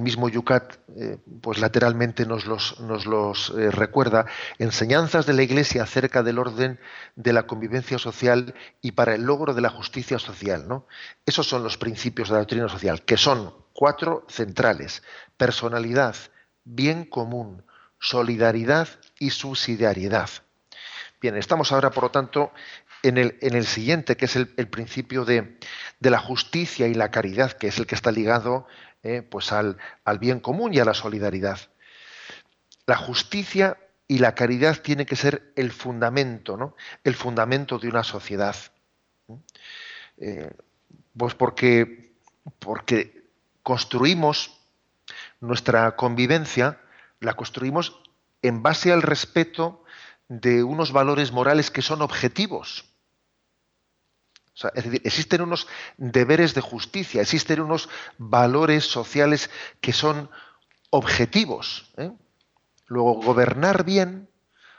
mismo 0.00 0.28
Yucat 0.28 0.76
eh, 0.96 1.18
pues 1.40 1.58
lateralmente 1.58 2.24
nos 2.24 2.46
los, 2.46 2.80
nos 2.80 3.06
los 3.06 3.50
eh, 3.50 3.70
recuerda, 3.70 4.26
enseñanzas 4.58 5.26
de 5.26 5.34
la 5.34 5.42
Iglesia 5.42 5.82
acerca 5.82 6.22
del 6.22 6.38
orden 6.38 6.80
de 7.16 7.32
la 7.32 7.44
convivencia 7.44 7.98
social 7.98 8.54
y 8.80 8.92
para 8.92 9.14
el 9.14 9.22
logro 9.22 9.54
de 9.54 9.60
la 9.60 9.70
justicia 9.70 10.18
social. 10.18 10.66
¿no? 10.66 10.86
Esos 11.26 11.46
son 11.46 11.62
los 11.62 11.76
principios 11.76 12.28
de 12.28 12.34
la 12.34 12.40
doctrina 12.40 12.68
social, 12.68 13.02
que 13.02 13.16
son 13.16 13.54
cuatro 13.72 14.24
centrales, 14.28 15.02
personalidad, 15.36 16.16
bien 16.64 17.04
común, 17.04 17.64
solidaridad 17.98 18.88
y 19.18 19.30
subsidiariedad. 19.30 20.30
Bien, 21.20 21.36
estamos 21.36 21.70
ahora, 21.70 21.90
por 21.90 22.04
lo 22.04 22.10
tanto, 22.10 22.52
en 23.02 23.18
el, 23.18 23.38
en 23.40 23.54
el 23.54 23.66
siguiente, 23.66 24.16
que 24.16 24.26
es 24.26 24.36
el, 24.36 24.46
principio 24.46 25.24
de, 25.24 25.58
la 26.00 26.18
justicia 26.18 26.86
y 26.88 26.94
la 26.94 27.10
caridad, 27.10 27.52
que 27.52 27.68
es 27.68 27.78
el 27.78 27.86
que 27.86 27.94
está 27.94 28.12
ligado 28.12 28.66
eh, 29.02 29.22
pues 29.22 29.52
al, 29.52 29.78
bien 30.20 30.40
común 30.40 30.74
y 30.74 30.78
a 30.78 30.84
la 30.84 30.94
solidaridad. 30.94 31.58
La 32.86 32.96
justicia 32.96 33.78
y 34.06 34.18
la 34.18 34.34
caridad 34.34 34.80
tienen 34.80 35.06
que 35.06 35.16
ser 35.16 35.52
el 35.56 35.72
fundamento, 35.72 36.56
¿no? 36.56 36.76
El 37.04 37.14
fundamento 37.14 37.78
de 37.78 37.88
una 37.88 38.04
sociedad. 38.04 38.56
Eh, 40.18 40.50
pues 41.16 41.34
porque, 41.34 42.12
porque 42.58 43.24
construimos 43.62 44.58
nuestra 45.40 45.96
convivencia, 45.96 46.80
la 47.20 47.34
construimos 47.34 48.00
en 48.42 48.62
base 48.62 48.92
al 48.92 49.02
respeto 49.02 49.84
de 50.28 50.62
unos 50.62 50.92
valores 50.92 51.32
morales 51.32 51.70
que 51.70 51.82
son 51.82 52.02
objetivos 52.02 52.91
es 54.54 54.84
decir, 54.84 55.00
existen 55.04 55.42
unos 55.42 55.66
deberes 55.96 56.54
de 56.54 56.60
justicia, 56.60 57.22
existen 57.22 57.60
unos 57.60 57.88
valores 58.18 58.84
sociales 58.84 59.50
que 59.80 59.92
son 59.92 60.30
objetivos. 60.90 61.90
¿eh? 61.96 62.12
Luego, 62.86 63.14
gobernar 63.14 63.84
bien, 63.84 64.28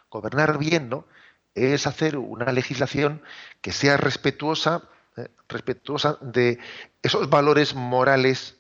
gobernar 0.10 0.58
bien, 0.58 0.90
¿no? 0.90 1.08
Es 1.56 1.88
hacer 1.88 2.18
una 2.18 2.52
legislación 2.52 3.22
que 3.62 3.72
sea 3.72 3.98
respetuosa, 3.98 4.84
¿eh? 5.18 5.30
respetuosa 5.48 6.18
de 6.22 6.60
esos 7.02 7.30
valores 7.30 7.76
morales 7.76 8.58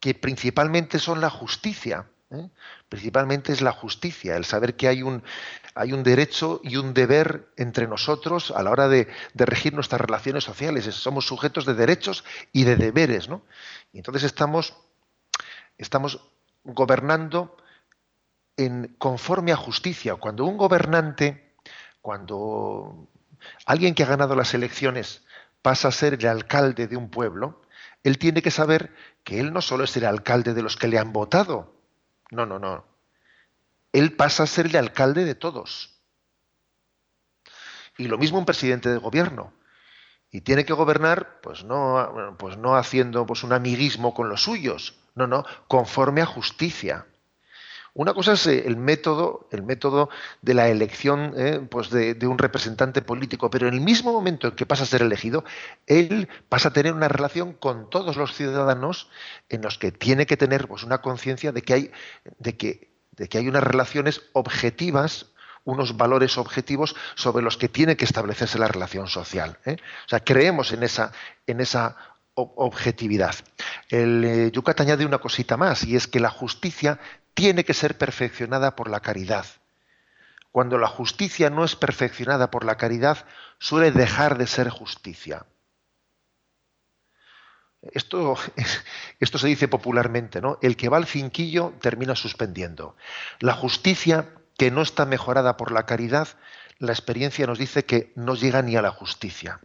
que 0.00 0.14
principalmente 0.14 0.98
son 0.98 1.20
la 1.20 1.30
justicia. 1.30 2.06
¿Eh? 2.34 2.50
Principalmente 2.88 3.52
es 3.52 3.60
la 3.60 3.72
justicia, 3.72 4.36
el 4.36 4.44
saber 4.44 4.76
que 4.76 4.88
hay 4.88 5.02
un, 5.02 5.22
hay 5.74 5.92
un 5.92 6.02
derecho 6.02 6.60
y 6.62 6.76
un 6.76 6.94
deber 6.94 7.48
entre 7.56 7.88
nosotros 7.88 8.52
a 8.52 8.62
la 8.62 8.70
hora 8.70 8.88
de, 8.88 9.08
regir 9.34 9.74
nuestras 9.74 10.00
relaciones 10.00 10.44
sociales. 10.44 10.84
Somos 10.94 11.26
sujetos 11.26 11.66
de 11.66 11.74
derechos 11.74 12.24
y 12.52 12.64
de 12.64 12.76
deberes, 12.76 13.28
¿no? 13.28 13.42
Y 13.92 13.98
entonces 13.98 14.24
estamos, 14.24 14.74
estamos 15.78 16.20
gobernando 16.62 17.56
en, 18.56 18.94
conforme 18.98 19.52
a 19.52 19.56
justicia. 19.56 20.16
Cuando 20.16 20.44
un 20.44 20.56
gobernante, 20.56 21.54
cuando 22.00 23.08
alguien 23.66 23.94
que 23.94 24.04
ha 24.04 24.06
ganado 24.06 24.36
las 24.36 24.54
elecciones 24.54 25.22
pasa 25.60 25.88
a 25.88 25.92
ser 25.92 26.14
el 26.14 26.26
alcalde 26.26 26.86
de 26.86 26.96
un 26.96 27.10
pueblo, 27.10 27.62
él 28.04 28.18
tiene 28.18 28.42
que 28.42 28.50
saber 28.50 28.94
que 29.24 29.40
él 29.40 29.52
no 29.52 29.62
solo 29.62 29.84
es 29.84 29.96
el 29.96 30.04
alcalde 30.04 30.54
de 30.54 30.62
los 30.62 30.76
que 30.76 30.88
le 30.88 30.98
han 30.98 31.12
votado. 31.12 31.73
No, 32.30 32.46
no, 32.46 32.58
no 32.58 32.94
él 33.94 34.12
pasa 34.12 34.42
a 34.42 34.46
ser 34.46 34.66
el 34.66 34.76
alcalde 34.76 35.24
de 35.24 35.36
todos. 35.36 36.02
Y 37.96 38.08
lo 38.08 38.18
mismo 38.18 38.38
un 38.38 38.44
presidente 38.44 38.88
de 38.88 38.98
gobierno. 38.98 39.54
Y 40.32 40.40
tiene 40.40 40.64
que 40.64 40.72
gobernar, 40.72 41.40
pues 41.40 41.62
no, 41.62 42.34
pues 42.36 42.56
no 42.56 42.74
haciendo 42.74 43.24
pues 43.24 43.44
un 43.44 43.52
amiguismo 43.52 44.12
con 44.12 44.28
los 44.28 44.42
suyos, 44.42 44.98
no, 45.14 45.28
no, 45.28 45.44
conforme 45.68 46.22
a 46.22 46.26
justicia. 46.26 47.06
Una 47.94 48.12
cosa 48.12 48.32
es 48.32 48.46
eh, 48.48 48.64
el 48.66 48.76
método, 48.76 49.48
el 49.52 49.62
método 49.62 50.10
de 50.42 50.54
la 50.54 50.68
elección 50.68 51.32
eh, 51.36 51.60
pues 51.70 51.90
de, 51.90 52.16
un 52.26 52.38
representante 52.38 53.02
político, 53.02 53.50
pero 53.50 53.68
en 53.68 53.74
el 53.74 53.80
mismo 53.80 54.12
momento 54.12 54.48
en 54.48 54.54
que 54.54 54.66
pasa 54.66 54.82
a 54.82 54.86
ser 54.86 55.02
elegido, 55.02 55.44
él 55.86 56.28
pasa 56.48 56.68
a 56.68 56.72
tener 56.72 56.92
una 56.92 57.08
relación 57.08 57.52
con 57.52 57.88
todos 57.88 58.16
los 58.16 58.34
ciudadanos 58.34 59.08
en 59.48 59.62
los 59.62 59.78
que 59.78 59.92
tiene 59.92 60.26
que 60.26 60.36
tener 60.36 60.66
pues, 60.66 60.82
una 60.82 60.98
conciencia 60.98 61.52
de 61.52 61.62
que 61.62 61.74
hay, 61.74 61.92
de 62.38 62.56
que, 62.56 62.90
de 63.12 63.28
que 63.28 63.38
hay 63.38 63.48
unas 63.48 63.62
relaciones 63.62 64.22
objetivas 64.32 65.26
unos 65.66 65.96
valores 65.96 66.36
objetivos 66.36 66.94
sobre 67.14 67.42
los 67.42 67.56
que 67.56 67.70
tiene 67.70 67.96
que 67.96 68.04
establecerse 68.04 68.58
la 68.58 68.68
relación 68.68 69.08
social. 69.08 69.58
¿eh? 69.64 69.78
O 70.04 70.08
sea, 70.10 70.20
creemos 70.20 70.72
en 70.72 70.82
esa, 70.82 71.10
en 71.46 71.62
esa 71.62 71.96
objetividad. 72.34 73.34
El 73.88 74.24
eh, 74.24 74.50
Yucat 74.52 74.80
añade 74.80 75.06
una 75.06 75.18
cosita 75.18 75.56
más, 75.56 75.84
y 75.84 75.96
es 75.96 76.06
que 76.06 76.20
la 76.20 76.30
justicia 76.30 76.98
tiene 77.34 77.64
que 77.64 77.74
ser 77.74 77.98
perfeccionada 77.98 78.76
por 78.76 78.88
la 78.88 79.00
caridad. 79.00 79.46
Cuando 80.52 80.78
la 80.78 80.86
justicia 80.86 81.50
no 81.50 81.64
es 81.64 81.74
perfeccionada 81.74 82.50
por 82.50 82.64
la 82.64 82.76
caridad, 82.76 83.26
suele 83.58 83.90
dejar 83.90 84.38
de 84.38 84.46
ser 84.46 84.68
justicia. 84.68 85.46
Esto, 87.92 88.36
se 89.20 89.46
dice 89.46 89.68
popularmente, 89.68 90.40
¿no? 90.40 90.58
El 90.62 90.76
que 90.76 90.88
va 90.88 90.96
al 90.96 91.06
finquillo 91.06 91.74
termina 91.80 92.14
suspendiendo. 92.14 92.96
La 93.40 93.54
justicia 93.54 94.30
que 94.56 94.70
no 94.70 94.82
está 94.82 95.04
mejorada 95.04 95.56
por 95.56 95.72
la 95.72 95.86
caridad, 95.86 96.28
la 96.78 96.92
experiencia 96.92 97.46
nos 97.46 97.58
dice 97.58 97.84
que 97.84 98.12
no 98.14 98.34
llega 98.34 98.62
ni 98.62 98.76
a 98.76 98.82
la 98.82 98.90
justicia. 98.90 99.60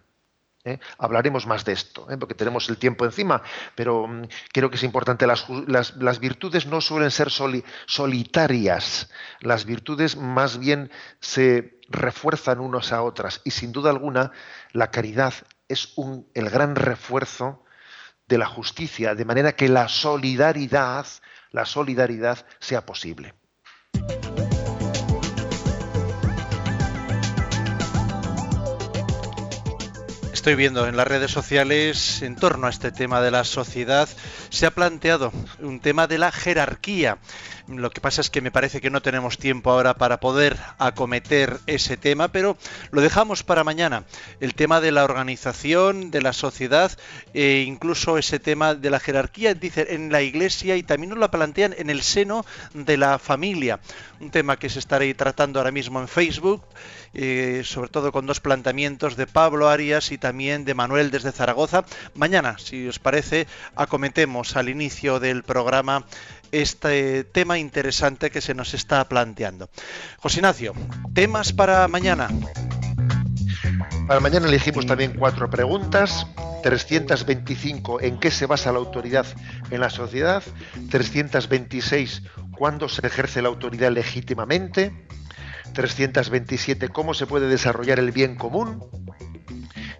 ¿Eh? 0.63 0.79
Hablaremos 0.97 1.47
más 1.47 1.65
de 1.65 1.73
esto, 1.73 2.09
¿eh? 2.09 2.17
porque 2.17 2.35
tenemos 2.35 2.69
el 2.69 2.77
tiempo 2.77 3.05
encima, 3.05 3.41
pero 3.75 4.07
mm, 4.07 4.23
creo 4.51 4.69
que 4.69 4.75
es 4.75 4.83
importante. 4.83 5.25
Las, 5.27 6.19
virtudes 6.19 6.65
no 6.65 6.81
suelen 6.81 7.11
ser 7.11 7.29
solitarias, 7.29 9.09
las 9.39 9.65
virtudes 9.65 10.15
más 10.15 10.59
bien 10.59 10.91
se 11.19 11.79
refuerzan 11.89 12.59
unas 12.59 12.91
a 12.91 13.01
otras 13.01 13.41
y 13.43 13.51
sin 13.51 13.71
duda 13.71 13.89
alguna 13.89 14.31
la 14.73 14.91
caridad 14.91 15.33
es 15.67 15.93
el 16.33 16.49
gran 16.49 16.75
refuerzo 16.75 17.63
de 18.27 18.37
la 18.37 18.45
justicia, 18.45 19.15
de 19.15 19.25
manera 19.25 19.53
que 19.53 19.69
la 19.69 19.87
solidaridad, 19.87 21.07
la 21.51 21.65
solidaridad 21.65 22.45
sea 22.59 22.85
posible. 22.85 23.33
Estoy 30.39 30.55
viendo 30.55 30.87
en 30.87 30.95
las 30.95 31.05
redes 31.05 31.31
sociales 31.31 32.21
en 32.21 32.37
torno 32.37 32.67
a 32.67 32.69
este 32.69 32.93
tema 32.93 33.19
de 33.19 33.29
la 33.29 33.43
sociedad 33.43 34.07
se 34.47 34.65
ha 34.65 34.71
planteado 34.71 35.33
un 35.59 35.81
tema 35.81 36.07
de 36.07 36.17
la 36.17 36.31
jerarquía. 36.31 37.17
Lo 37.69 37.91
que 37.91 38.01
pasa 38.01 38.21
es 38.21 38.31
que 38.31 38.41
me 38.41 38.49
parece 38.49 38.81
que 38.81 38.89
no 38.89 39.03
tenemos 39.03 39.37
tiempo 39.37 39.69
ahora 39.69 39.93
para 39.93 40.19
poder 40.19 40.57
acometer 40.79 41.59
ese 41.67 41.97
tema, 41.97 42.29
pero 42.29 42.57
lo 42.89 42.99
dejamos 42.99 43.43
para 43.43 43.63
mañana. 43.63 44.05
El 44.39 44.55
tema 44.55 44.81
de 44.81 44.91
la 44.91 45.03
organización, 45.03 46.09
de 46.09 46.23
la 46.23 46.33
sociedad 46.33 46.91
e 47.35 47.63
incluso 47.67 48.17
ese 48.17 48.39
tema 48.39 48.73
de 48.73 48.89
la 48.89 48.99
jerarquía, 48.99 49.53
dice 49.53 49.85
en 49.93 50.11
la 50.11 50.23
iglesia 50.23 50.77
y 50.77 50.83
también 50.83 51.11
nos 51.11 51.19
lo 51.19 51.29
plantean 51.29 51.75
en 51.77 51.91
el 51.91 52.01
seno 52.01 52.43
de 52.73 52.97
la 52.97 53.19
familia. 53.19 53.79
Un 54.19 54.31
tema 54.31 54.57
que 54.57 54.69
se 54.69 54.79
estará 54.79 55.05
tratando 55.15 55.59
ahora 55.59 55.71
mismo 55.71 56.01
en 56.01 56.07
Facebook, 56.07 56.63
eh, 57.13 57.61
sobre 57.63 57.89
todo 57.89 58.11
con 58.11 58.25
dos 58.25 58.39
planteamientos 58.39 59.15
de 59.15 59.27
Pablo 59.27 59.69
Arias 59.69 60.11
y 60.11 60.17
también 60.17 60.65
de 60.65 60.73
Manuel 60.73 61.11
desde 61.11 61.31
Zaragoza. 61.31 61.85
Mañana, 62.15 62.57
si 62.57 62.87
os 62.87 62.97
parece, 62.97 63.45
acometemos 63.75 64.55
al 64.55 64.69
inicio 64.69 65.19
del 65.19 65.43
programa 65.43 66.05
este 66.51 67.23
tema 67.23 67.57
interesante 67.57 68.31
que 68.31 68.41
se 68.41 68.53
nos 68.53 68.73
está 68.73 69.07
planteando. 69.07 69.69
José 70.19 70.39
Ignacio, 70.39 70.73
temas 71.13 71.53
para 71.53 71.87
mañana. 71.87 72.29
Para 74.07 74.19
mañana 74.19 74.47
elegimos 74.47 74.85
también 74.85 75.13
cuatro 75.17 75.49
preguntas. 75.49 76.25
325, 76.61 78.01
¿en 78.01 78.19
qué 78.19 78.31
se 78.31 78.45
basa 78.45 78.71
la 78.71 78.79
autoridad 78.79 79.25
en 79.71 79.79
la 79.79 79.89
sociedad? 79.89 80.43
326, 80.89 82.23
¿cuándo 82.57 82.89
se 82.89 83.05
ejerce 83.05 83.41
la 83.41 83.49
autoridad 83.49 83.91
legítimamente? 83.91 85.07
327, 85.73 86.89
¿cómo 86.89 87.13
se 87.13 87.27
puede 87.27 87.47
desarrollar 87.47 87.99
el 87.99 88.11
bien 88.11 88.35
común? 88.35 88.83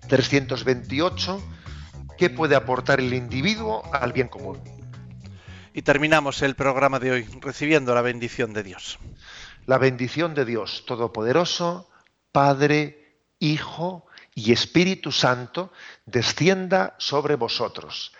328, 0.07 1.41
¿qué 2.17 2.29
puede 2.29 2.55
aportar 2.55 2.99
el 2.99 3.13
individuo 3.13 3.83
al 3.93 4.11
bien 4.11 4.27
común? 4.27 4.59
Y 5.73 5.83
terminamos 5.83 6.41
el 6.41 6.55
programa 6.55 6.99
de 6.99 7.11
hoy 7.11 7.27
recibiendo 7.41 7.93
la 7.93 8.01
bendición 8.01 8.53
de 8.53 8.63
Dios. 8.63 8.97
La 9.65 9.77
bendición 9.77 10.33
de 10.33 10.45
Dios 10.45 10.83
Todopoderoso, 10.85 11.89
Padre, 12.31 13.17
Hijo 13.39 14.05
y 14.33 14.51
Espíritu 14.51 15.11
Santo, 15.11 15.71
descienda 16.05 16.95
sobre 16.97 17.35
vosotros. 17.35 18.13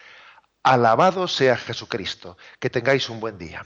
Alabado 0.62 1.28
sea 1.28 1.58
Jesucristo. 1.58 2.38
Que 2.60 2.70
tengáis 2.70 3.10
un 3.10 3.20
buen 3.20 3.38
día. 3.38 3.66